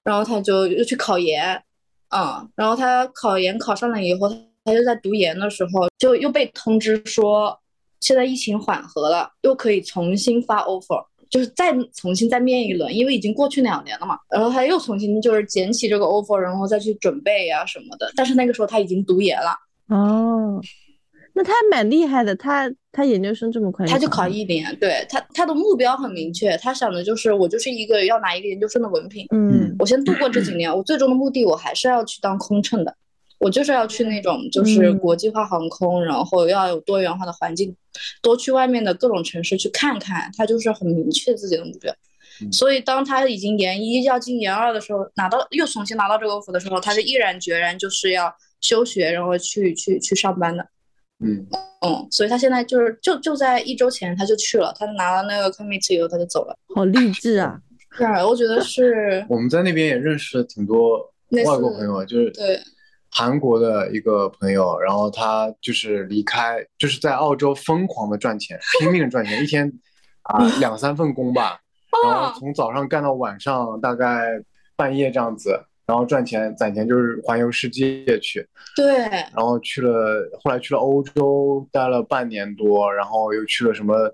[0.04, 1.62] 然后他就又去考研，
[2.08, 4.28] 啊，然后他考研考上了以后，
[4.64, 7.58] 他就在读研的时候就又被通知说，
[8.02, 11.02] 现在疫情缓和了，又可以重新发 offer。
[11.30, 18.12] 就是再重新再面一轮，因为已经过去两年了嘛，然后他又重新就是捡起这个 offer，然后再去准备呀什么的。
[18.14, 19.56] 但是那个时候他已经读研了。
[19.88, 20.60] 哦，
[21.32, 24.76] 那他蛮厉害的，他他研究生这么快，他就考一年。
[24.78, 29.26] 对他他的目标很明确，他想的就是我就是一个要拿一个研究生的文凭。
[29.30, 32.94] 嗯，我先度过这几年，我最终的目的我还是要去当空乘的。
[33.42, 37.74] 我就是要去那种就是国际化航空，然后要有多元化的环境，
[38.22, 40.30] 多去外面的各种城市去看看。
[40.36, 41.92] 他就是很明确自己的目标，
[42.52, 50.64] 所以当他已经研一要进研二的时候，拿到又重新拿到这个 offer 的时候，他是毅然决然就是要休学，然后去去去上班的。
[51.24, 51.44] 嗯
[51.84, 56.56] 嗯，所以他现在就是就就在一周前他就去了，他拿了那个 commit 以后他就走了。
[56.74, 57.60] 好励志啊！
[57.96, 59.26] 是，我觉得是。
[59.28, 60.98] 我们在那边也认识了挺多
[61.44, 62.60] 外国朋友，就是对。
[63.14, 69.70] 韩国的一个朋友，然后他就是离开，就是在澳洲疯狂的赚钱， 拼命赚钱，一天
[70.22, 71.60] 啊 两三份工吧，
[72.04, 74.42] 然后从早上干到晚上，大概
[74.76, 78.48] 半夜这样子，然后赚钱攒钱就是环游世界去。
[78.74, 78.96] 对。
[78.96, 84.10] 然后去了，后来去了欧洲待了半年多，然后又去了什么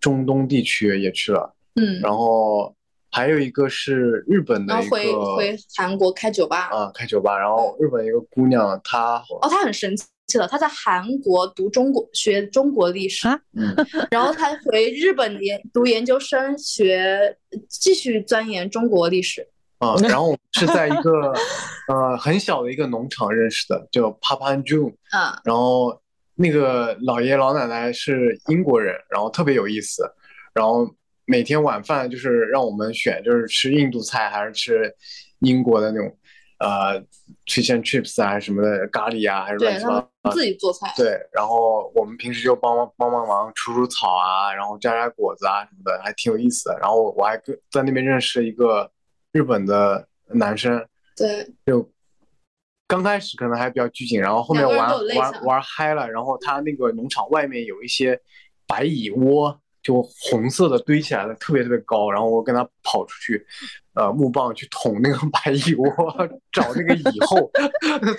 [0.00, 1.54] 中东地区也去了。
[1.76, 2.00] 嗯。
[2.00, 2.74] 然后。
[3.12, 7.36] 还有一个是日本的一个，回回韩国开酒吧啊，开酒吧。
[7.36, 13.74] 然后日本一个姑娘，她哦，她很神奇的，她在韩国读中国学中国历史，嗯，
[14.12, 17.36] 然后她回日本研读研究生，学
[17.68, 19.96] 继续钻研中国历史啊。
[20.02, 21.32] 然后是在一个
[21.88, 25.40] 呃很小的一个农场认识的，叫 Papa June 啊。
[25.44, 26.00] 然后
[26.36, 30.08] 那个老爷老奶奶是英国人，然后特别有意思，
[30.54, 30.88] 然后。
[31.30, 34.92] 每天晚饭就是让我们选，就是吃印度菜还是吃
[35.38, 36.18] 英国的那种，
[36.58, 37.00] 呃
[37.46, 40.92] ，fish and chips 啊什么的咖喱啊，还是乱七八糟自己做菜。
[40.96, 46.76] 对，然后我们平时就帮帮帮帮忙除除草啊，然后摘摘果子啊什么的，还挺有意思的。
[46.80, 48.90] 然后我还跟在那边认识一个
[49.30, 50.84] 日本的男生，
[51.16, 51.88] 对，就
[52.88, 58.20] 刚开始可能还比较拘谨，然后后面玩玩玩嗨了，然后他那个农场外面有一些
[58.66, 59.60] 白蚁窝。
[59.82, 63.46] 就红色的堆起来的特别特别高，然后我跟他跑出去，
[63.94, 65.86] 呃，木棒去捅那个白蚁窝，
[66.52, 67.50] 找那个蚁后，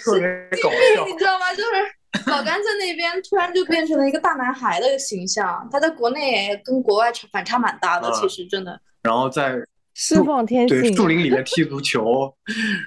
[0.04, 1.06] 特别搞笑。
[1.06, 1.52] 你知道吗？
[1.54, 8.80] 就是老甘在那边突然就变成了一个大男孩的形象，他在国内跟国外反差蛮大的，其实真的。
[9.04, 9.56] 然后在。
[9.94, 12.34] 释放天性，对，树林里面 踢足球，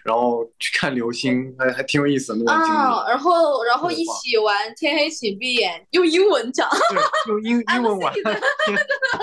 [0.04, 2.78] 然后去看流星，还还挺有意思的那种经历。
[2.78, 8.12] 啊，然后然后一起玩天黑请闭眼，用英文讲，对，用英英文玩，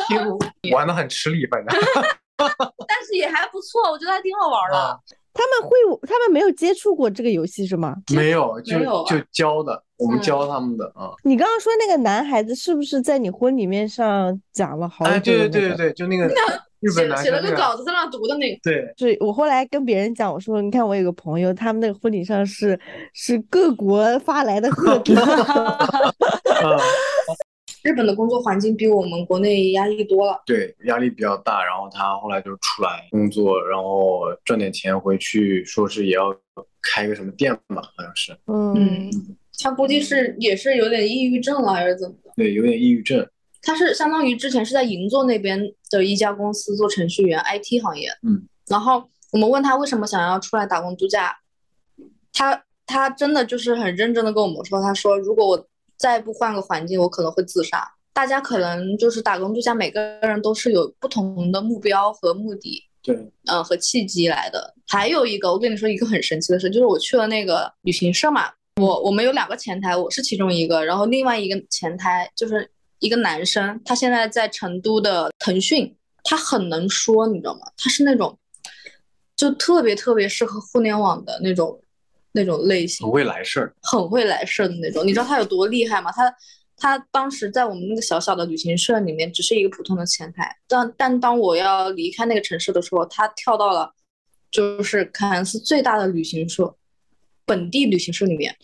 [0.09, 0.37] 英文
[0.73, 1.79] 玩的 很吃力，反正。
[2.87, 4.99] 但是也还不错，我觉得还挺好玩的。
[5.33, 5.77] 他们会，
[6.07, 7.95] 他们没有接触过这个游戏是吗？
[8.13, 11.11] 没有，就就教的，我们教他们的啊。
[11.23, 15.11] 你刚刚说那个男孩子是不是在你婚礼面上讲了好久？
[15.11, 16.27] 哎，对对对对对，就那个。
[16.89, 22.79] 写写了个稿子在那读的那个，对，是我后来跟别人讲，我说你看我有个朋友，他们那个婚礼上是
[23.13, 25.17] 是各国发来的贺 电。
[27.83, 31.63] 日本的工作环境比我们国内压力多了，对，压力比较大。
[31.65, 36.31] 然后他后来就出来工作，然后赚点钱回去，说是也要
[36.83, 38.37] 开个什么店吧，好像是。
[38.45, 39.09] 嗯，
[39.63, 42.31] 他估计是也是有点抑郁症了，还是怎么的？
[42.35, 43.27] 对，有点抑郁症。
[43.61, 45.59] 他是相当于之前是在银座那边
[45.91, 48.09] 的一家公司做程序员，IT 行业。
[48.23, 51.37] 嗯，然后我们问他为什么想要出来打工度假，
[52.33, 57.87] 他他真的就是很认真的跟我们说，他说如果我再不换个环境，我可能会自杀。
[58.13, 63.15] 大家可能就是打工度假，每个人都是有不同的目标和目的，对，
[63.45, 64.73] 嗯，和契机来的。
[64.87, 68.49] 还有一个，我跟你说一个很神奇的事，就是我去了那个旅行社嘛，
[68.81, 72.71] 我我们有两个前台，我是其中一个，然后另外一个前台就是。
[73.01, 77.61] 一个男生，他现在在成都的腾讯，他很能说，你知道吗？
[77.75, 78.37] 他是那种，
[79.35, 81.81] 就特别特别适合互联网的那种，
[82.33, 85.05] 那种类型，很会来事儿，很会来事儿的那种。
[85.05, 86.11] 你知道他有多厉害吗？
[86.11, 86.31] 他
[86.77, 93.91] 他当时在我们那个小小的旅行社里面，只是一个普通的前台，但但当我要离开那个城市的时候，他跳到了，
[94.51, 96.75] 就是凯恩斯最大的旅行社，
[97.45, 98.55] 本地旅行社里面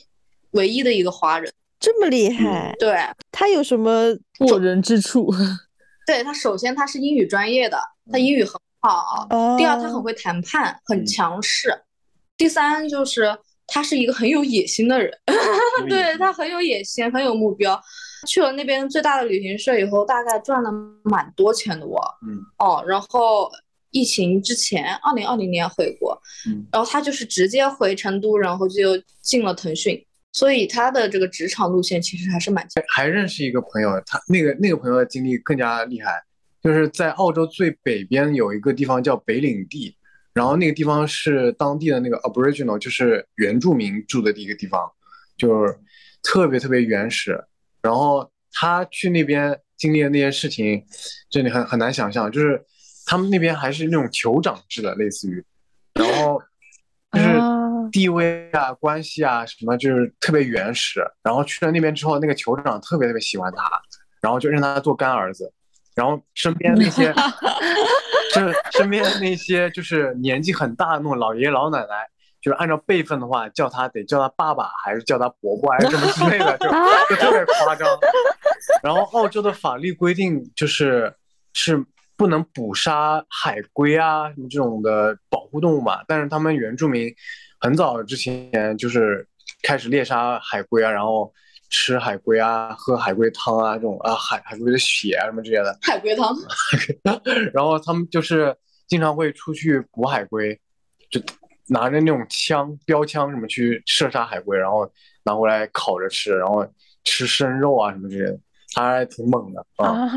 [0.51, 1.51] 唯一的一个华人。
[1.80, 2.98] 这么厉害，对
[3.32, 5.30] 他有什么过人之处？
[6.08, 7.78] 对他，首先他是英语专业的，
[8.12, 9.28] 他英语很好。
[9.30, 11.70] 哦第二，他很会谈判，很强势。
[12.38, 15.12] 第三就是他是一个很有野心的人，
[15.90, 17.80] 对他很有野心，很有目标。
[18.28, 20.72] 去了那边最大的旅行社以后，大概赚了
[21.04, 22.02] 蛮多钱的我。
[22.28, 22.40] 嗯。
[22.58, 23.52] 哦，然后
[23.91, 30.04] 疫情之前，二零二零年回国，嗯，然后他就是直接回成都，然后就进了腾讯，
[30.38, 32.64] 所以他的这个职场路线其实还是蛮。
[32.93, 36.23] 还认识一个朋友，他那个那个朋友的经历更加厉害，
[36.61, 39.97] 就是在澳洲最北边有一个地方叫北领地，
[40.35, 44.88] 然后那个地方是当地的那个 Aboriginal，就是原住民住的一个地方，
[45.35, 45.76] 就是
[46.22, 47.43] 特别特别原始。
[47.81, 50.85] 然后他去那边经历的那些事情，
[51.31, 52.31] 真的很很难想象。
[52.31, 52.64] 就是
[53.07, 55.43] 他们那边还是那种酋长制的，类似于，
[55.95, 56.39] 然后
[57.14, 57.56] 就是
[57.91, 61.05] 地位啊、关系啊什么，就是特别原始。
[61.23, 63.64] 然后去了那边之后，那个酋长特别特别喜欢他，
[64.22, 65.51] 然后就认他做干儿子。
[65.95, 67.14] 然后身边那些，
[68.34, 72.07] 就是身边那些就是年纪很大的那种老爷爷老奶奶。
[72.39, 76.69] 就是按照辈分的话，叫他得叫他爸爸，还是叫他伯伯，还是什么之类的，就
[77.09, 77.89] 就特别夸张。
[78.84, 81.14] 然后澳洲的法律规定就是
[81.53, 81.84] 是
[82.15, 87.14] 不能捕杀海龟啊什么这种的保护动物嘛，但是他们原住民
[87.59, 89.27] 很早之前就是
[89.63, 91.34] 开始猎杀海龟啊，然后
[91.69, 95.77] 吃海龟啊，喝海龟汤啊这种啊海海龟的血啊什么之类的。
[95.81, 96.35] 海龟汤。
[97.53, 98.55] 然后他们就是
[98.88, 100.59] 经常会出去捕海龟，
[101.09, 101.21] 就。
[101.69, 104.89] 拿着那种枪标枪什么去射杀海龟，然后
[105.23, 106.65] 拿回来烤着吃，然后
[107.03, 108.39] 吃生肉啊什么之类的，
[108.73, 110.07] 还挺猛的啊！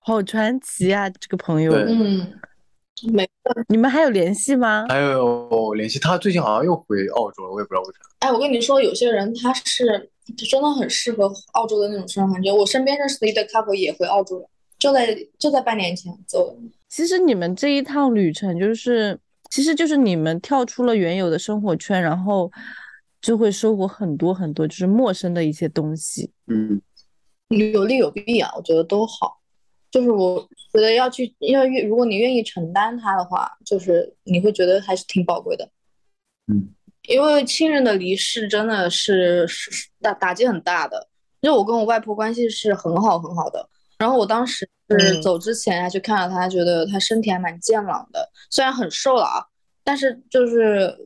[0.00, 1.72] 好传奇啊，这个朋友。
[1.72, 2.40] 嗯，
[3.12, 3.28] 没。
[3.68, 4.86] 你们还有联系吗？
[4.88, 7.98] 还有联系，他最近好像又回澳洲了，我也不知道为啥。
[8.20, 10.10] 哎，我跟你说，有些人他是
[10.50, 12.56] 真的很适合澳洲的那种生活环境。
[12.56, 14.48] 我身边认识的一对 couple 也回澳洲了，
[14.78, 16.56] 就在就在半年前走了。
[16.88, 19.18] 其实你们这一趟旅程就是。
[19.48, 22.50] 其实就是你们跳出了原有的生活圈，然后
[23.22, 26.28] 就会收获很多很多就是陌生的一些东西。
[26.48, 26.82] 嗯，
[27.50, 29.35] 有利有弊啊，我觉得都好。
[29.96, 35.66] 就是我觉得要去，因为如果你愿意承担它的话，就是你会觉得还是挺宝贵的。
[36.52, 36.68] 嗯，
[37.08, 41.08] 因为亲人的离世真的是是打打击很大的。
[41.40, 43.68] 因为我跟我外婆关系是很好很好的，
[43.98, 44.68] 然后我当时。
[44.88, 49.44] 是走之前还去看了他，觉得她身体还蛮健朗的，虽然很瘦了啊，
[49.82, 50.96] 但是就是，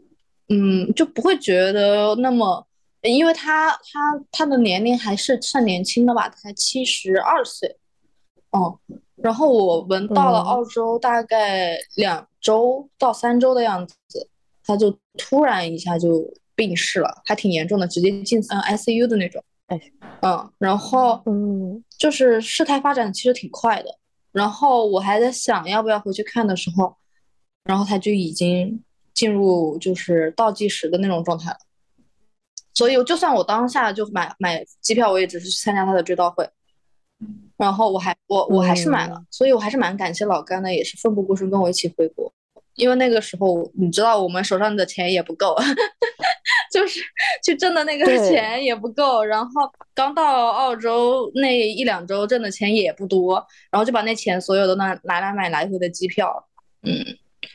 [0.51, 2.67] 嗯，就不会觉得那么，
[3.01, 7.75] 因为她她她的年龄还是算年轻的吧，才七十二岁，
[8.51, 8.79] 哦，
[9.17, 14.29] 然后我们到了澳洲大概两周到三周的样子，
[14.65, 19.43] 他就突然一下就病逝了，还挺严重的，直接进嗯 ICU 的那种。
[20.23, 23.99] 嗯，然后嗯，就是事态发展其实挺快的。
[24.33, 26.97] 然后我还在想要不要回去看的时候，
[27.65, 28.83] 然后他就已经
[29.15, 31.57] 进入就是倒计时的那种状态了。
[32.75, 36.49] 所以就算我当下就买买机票，我也只是去参加他的追悼会。
[37.61, 42.33] 然后我还我我还是买了，所以我还是蛮感谢老干的，也是奋不顾身跟我一起回国。
[42.75, 45.55] 因为那个时候你知道我们手上的钱也不够。
[46.73, 47.01] 就是
[47.45, 49.51] 去挣的那个钱也不够，然后
[49.93, 56.33] 刚到澳洲那一两周挣的钱也不多，然后就把那钱所有的拿拿来买来回的机票，
[56.85, 57.05] 嗯，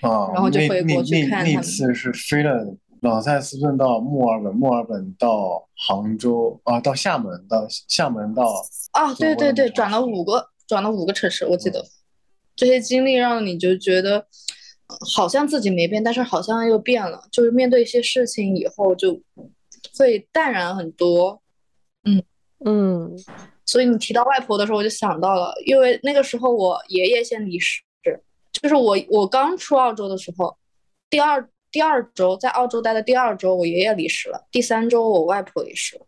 [0.01, 1.53] 啊，然后就回国去看他们。
[1.53, 2.75] 那次是飞了
[3.09, 8.43] 朗塞斯顿到墨尔本，墨尔本到杭州啊，到厦门，到厦门到
[8.91, 11.85] 啊，对对对，转了五个转了五个城市，我记得
[12.55, 14.27] 这些经历让你就觉得。
[15.15, 17.27] 好像自己没变，但是好像又变了。
[17.31, 19.19] 就是面对一些事情以后，就
[19.97, 21.41] 会淡然很多。
[22.03, 22.21] 嗯
[22.63, 23.11] 嗯。
[23.65, 27.81] 所以你提到外婆的时候，我就想到了，因为那个时候我爷爷先离世，
[28.51, 30.55] 就是我我刚出澳洲的时候，
[31.09, 36.05] 第二第二周在澳洲待的第二周，我爷爷离世了，第三周我外婆离世了，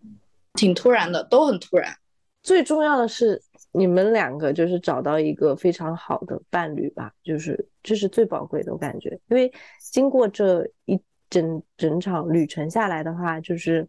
[0.53, 1.93] 挺突然的，都很突然。
[2.41, 3.43] 最重要的是。
[3.73, 9.51] 你们两个就是找到一个非常好的伴侣吧，就是这是最宝贵的，我感觉，因为
[9.91, 10.99] 经过这一
[11.29, 13.87] 整整场旅程下来的话，就是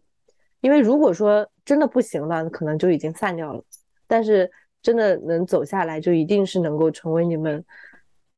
[0.59, 3.63] 因为如果说真的不行了，可能就已经散掉了，
[4.05, 4.51] 但是
[4.83, 7.65] 真的能走下来，就一定是能够成为你们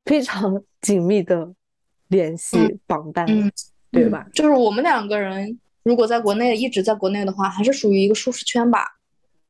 [0.05, 1.51] 非常 紧密的
[2.11, 3.25] 联系绑带，
[3.91, 4.25] 对吧？
[4.31, 8.85] 就是我们两个人如果在国内一直在国内的话，还是属于一个舒适圈吧，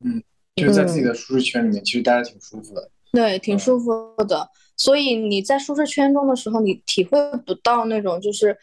[0.06, 0.24] 嗯。
[0.58, 2.92] 就是在自己的舒适圈里面，其实待着挺舒服的。
[3.14, 4.50] 对，挺舒服的。
[4.76, 8.56] 所以你在舒适圈中的时候，你体会不到那种就是，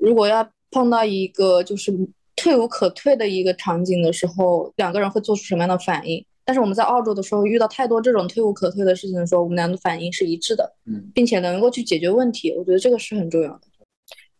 [0.00, 1.92] 如果要碰到一个就是
[2.34, 6.24] 退无可退的一个场景的时候，两个人会做出什么样的反应？
[6.44, 12.54] 但是我们在澳洲的时候遇到太多这种退无可退的事情的时候，我们俩的反应是一致的，嗯，并且能够去解决问题。
[12.56, 13.60] 我觉得这个是很重要的。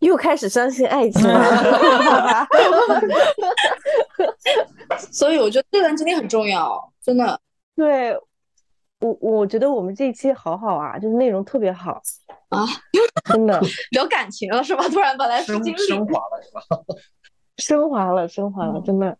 [0.00, 2.46] 又开始相信爱情了。
[5.10, 7.40] 所以我觉得这段经历很重要，真的。
[7.74, 8.14] 对，
[9.00, 12.02] 我我觉得我们这一期好好啊，就是内容特别好
[12.50, 12.66] 啊，
[13.32, 13.58] 真的
[13.92, 14.86] 聊感情了是吧？
[14.90, 16.60] 突然把来升升华了是吧？
[17.58, 19.16] 升华了，升华了，真的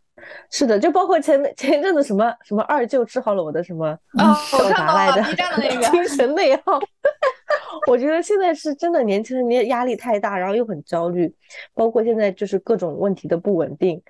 [0.51, 3.87] 是的，就包括前前一阵子什么什么二舅治好了我的什么
[4.19, 6.79] 啊，我看到了 B 站的那个精神内耗。
[7.87, 11.33] 我觉得现在是真的，年轻人压压力太大，然后又很焦虑，
[11.75, 14.01] 包括现在就是各种问题的不稳定，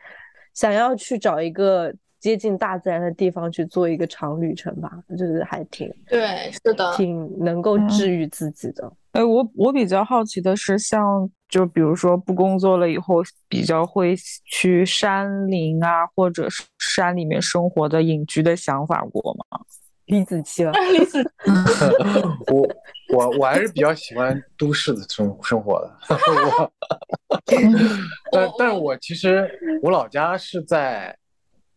[0.52, 1.92] 想要去找一个
[2.24, 8.90] 接近大自然的地方去做一个长旅程吧，就是还挺对，是的，挺能够治愈自己的。
[9.12, 19.60] 哎，我我比较好奇的是，像就比如说不工作了以后，比较会去山林啊，或者是山里面生活的隐居的想法过吗？
[20.06, 21.22] 李子柒了， 李子，
[22.50, 22.66] 我
[23.14, 25.94] 我我还是比较喜欢都市的生生活的。
[26.56, 26.72] 我，
[28.32, 29.46] 但但是我其实
[29.82, 31.14] 我老家是在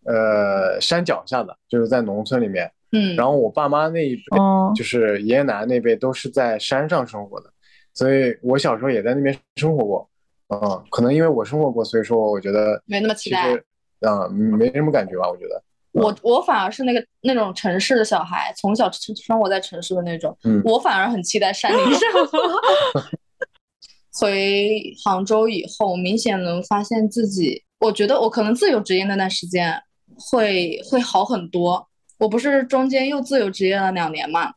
[0.08, 2.72] 呃山脚下的，就是在农村里面。
[2.92, 3.16] 嗯。
[3.16, 4.24] 然后我爸妈那一辈，
[4.76, 7.50] 就是爷爷奶奶那辈都是在山上生活的，
[7.94, 10.10] 所以我小时候也在那边生活过。
[10.50, 13.54] 嗯，可能因为我生活过，所以说我觉得没那么期待。
[14.00, 15.30] 嗯，没什么感觉吧？
[15.30, 15.62] 我觉得。
[15.92, 20.38] 我我反而是那个那种城市的小孩，从小生活在城市的那种。
[20.44, 22.38] 嗯，我反而很期待山林生活。
[24.20, 29.74] 回杭州以后，明显能发现自己，我觉得我可能自由职业那段时间
[30.18, 31.88] 会会好很多。
[32.18, 34.54] 我不是中间又自由职业了两年嘛，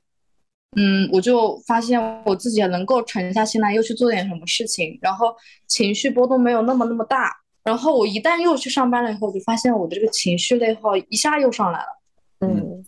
[0.77, 5.35] 嗯，我就发现我自己能够沉下心来，又去做点什么事情，然后
[5.66, 7.37] 情绪波动没有那么那么大。
[7.62, 11.87] 然后我一旦又去上班了以后，我就发现我的这个情绪内耗一下又上来了，
[12.41, 12.82] 嗯，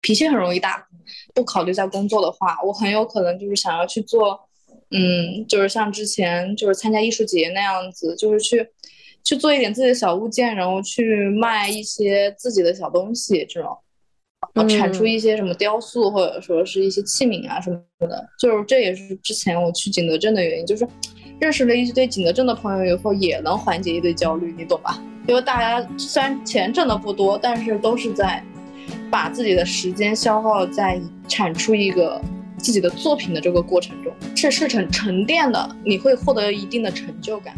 [0.00, 0.86] 脾气很容易大。
[1.32, 4.48] 不考虑在工作的话，我很有可能就是想要去做，
[4.90, 8.68] 嗯，就是像之前就是参加艺术节那样子，就是去
[9.30, 13.70] 去做一点自己的小物件，然后去卖一些自己的小东西这种，
[14.54, 18.28] 然后产出一些什么雕塑或者说是一些器皿啊什么的。
[18.40, 20.84] 就是这也是之前我去景德镇的原因，就是。
[21.40, 25.02] 认识了一堆景德镇的朋友以后，也能缓解一堆焦虑，你懂吧？
[25.26, 28.44] 因为大家虽然钱挣的不多，但是都是在
[29.10, 32.20] 把自己的时间消耗在产出一个
[32.58, 37.54] 自己的作品的这个过程中，是是沉沉淀的，你会获得一定的成就感。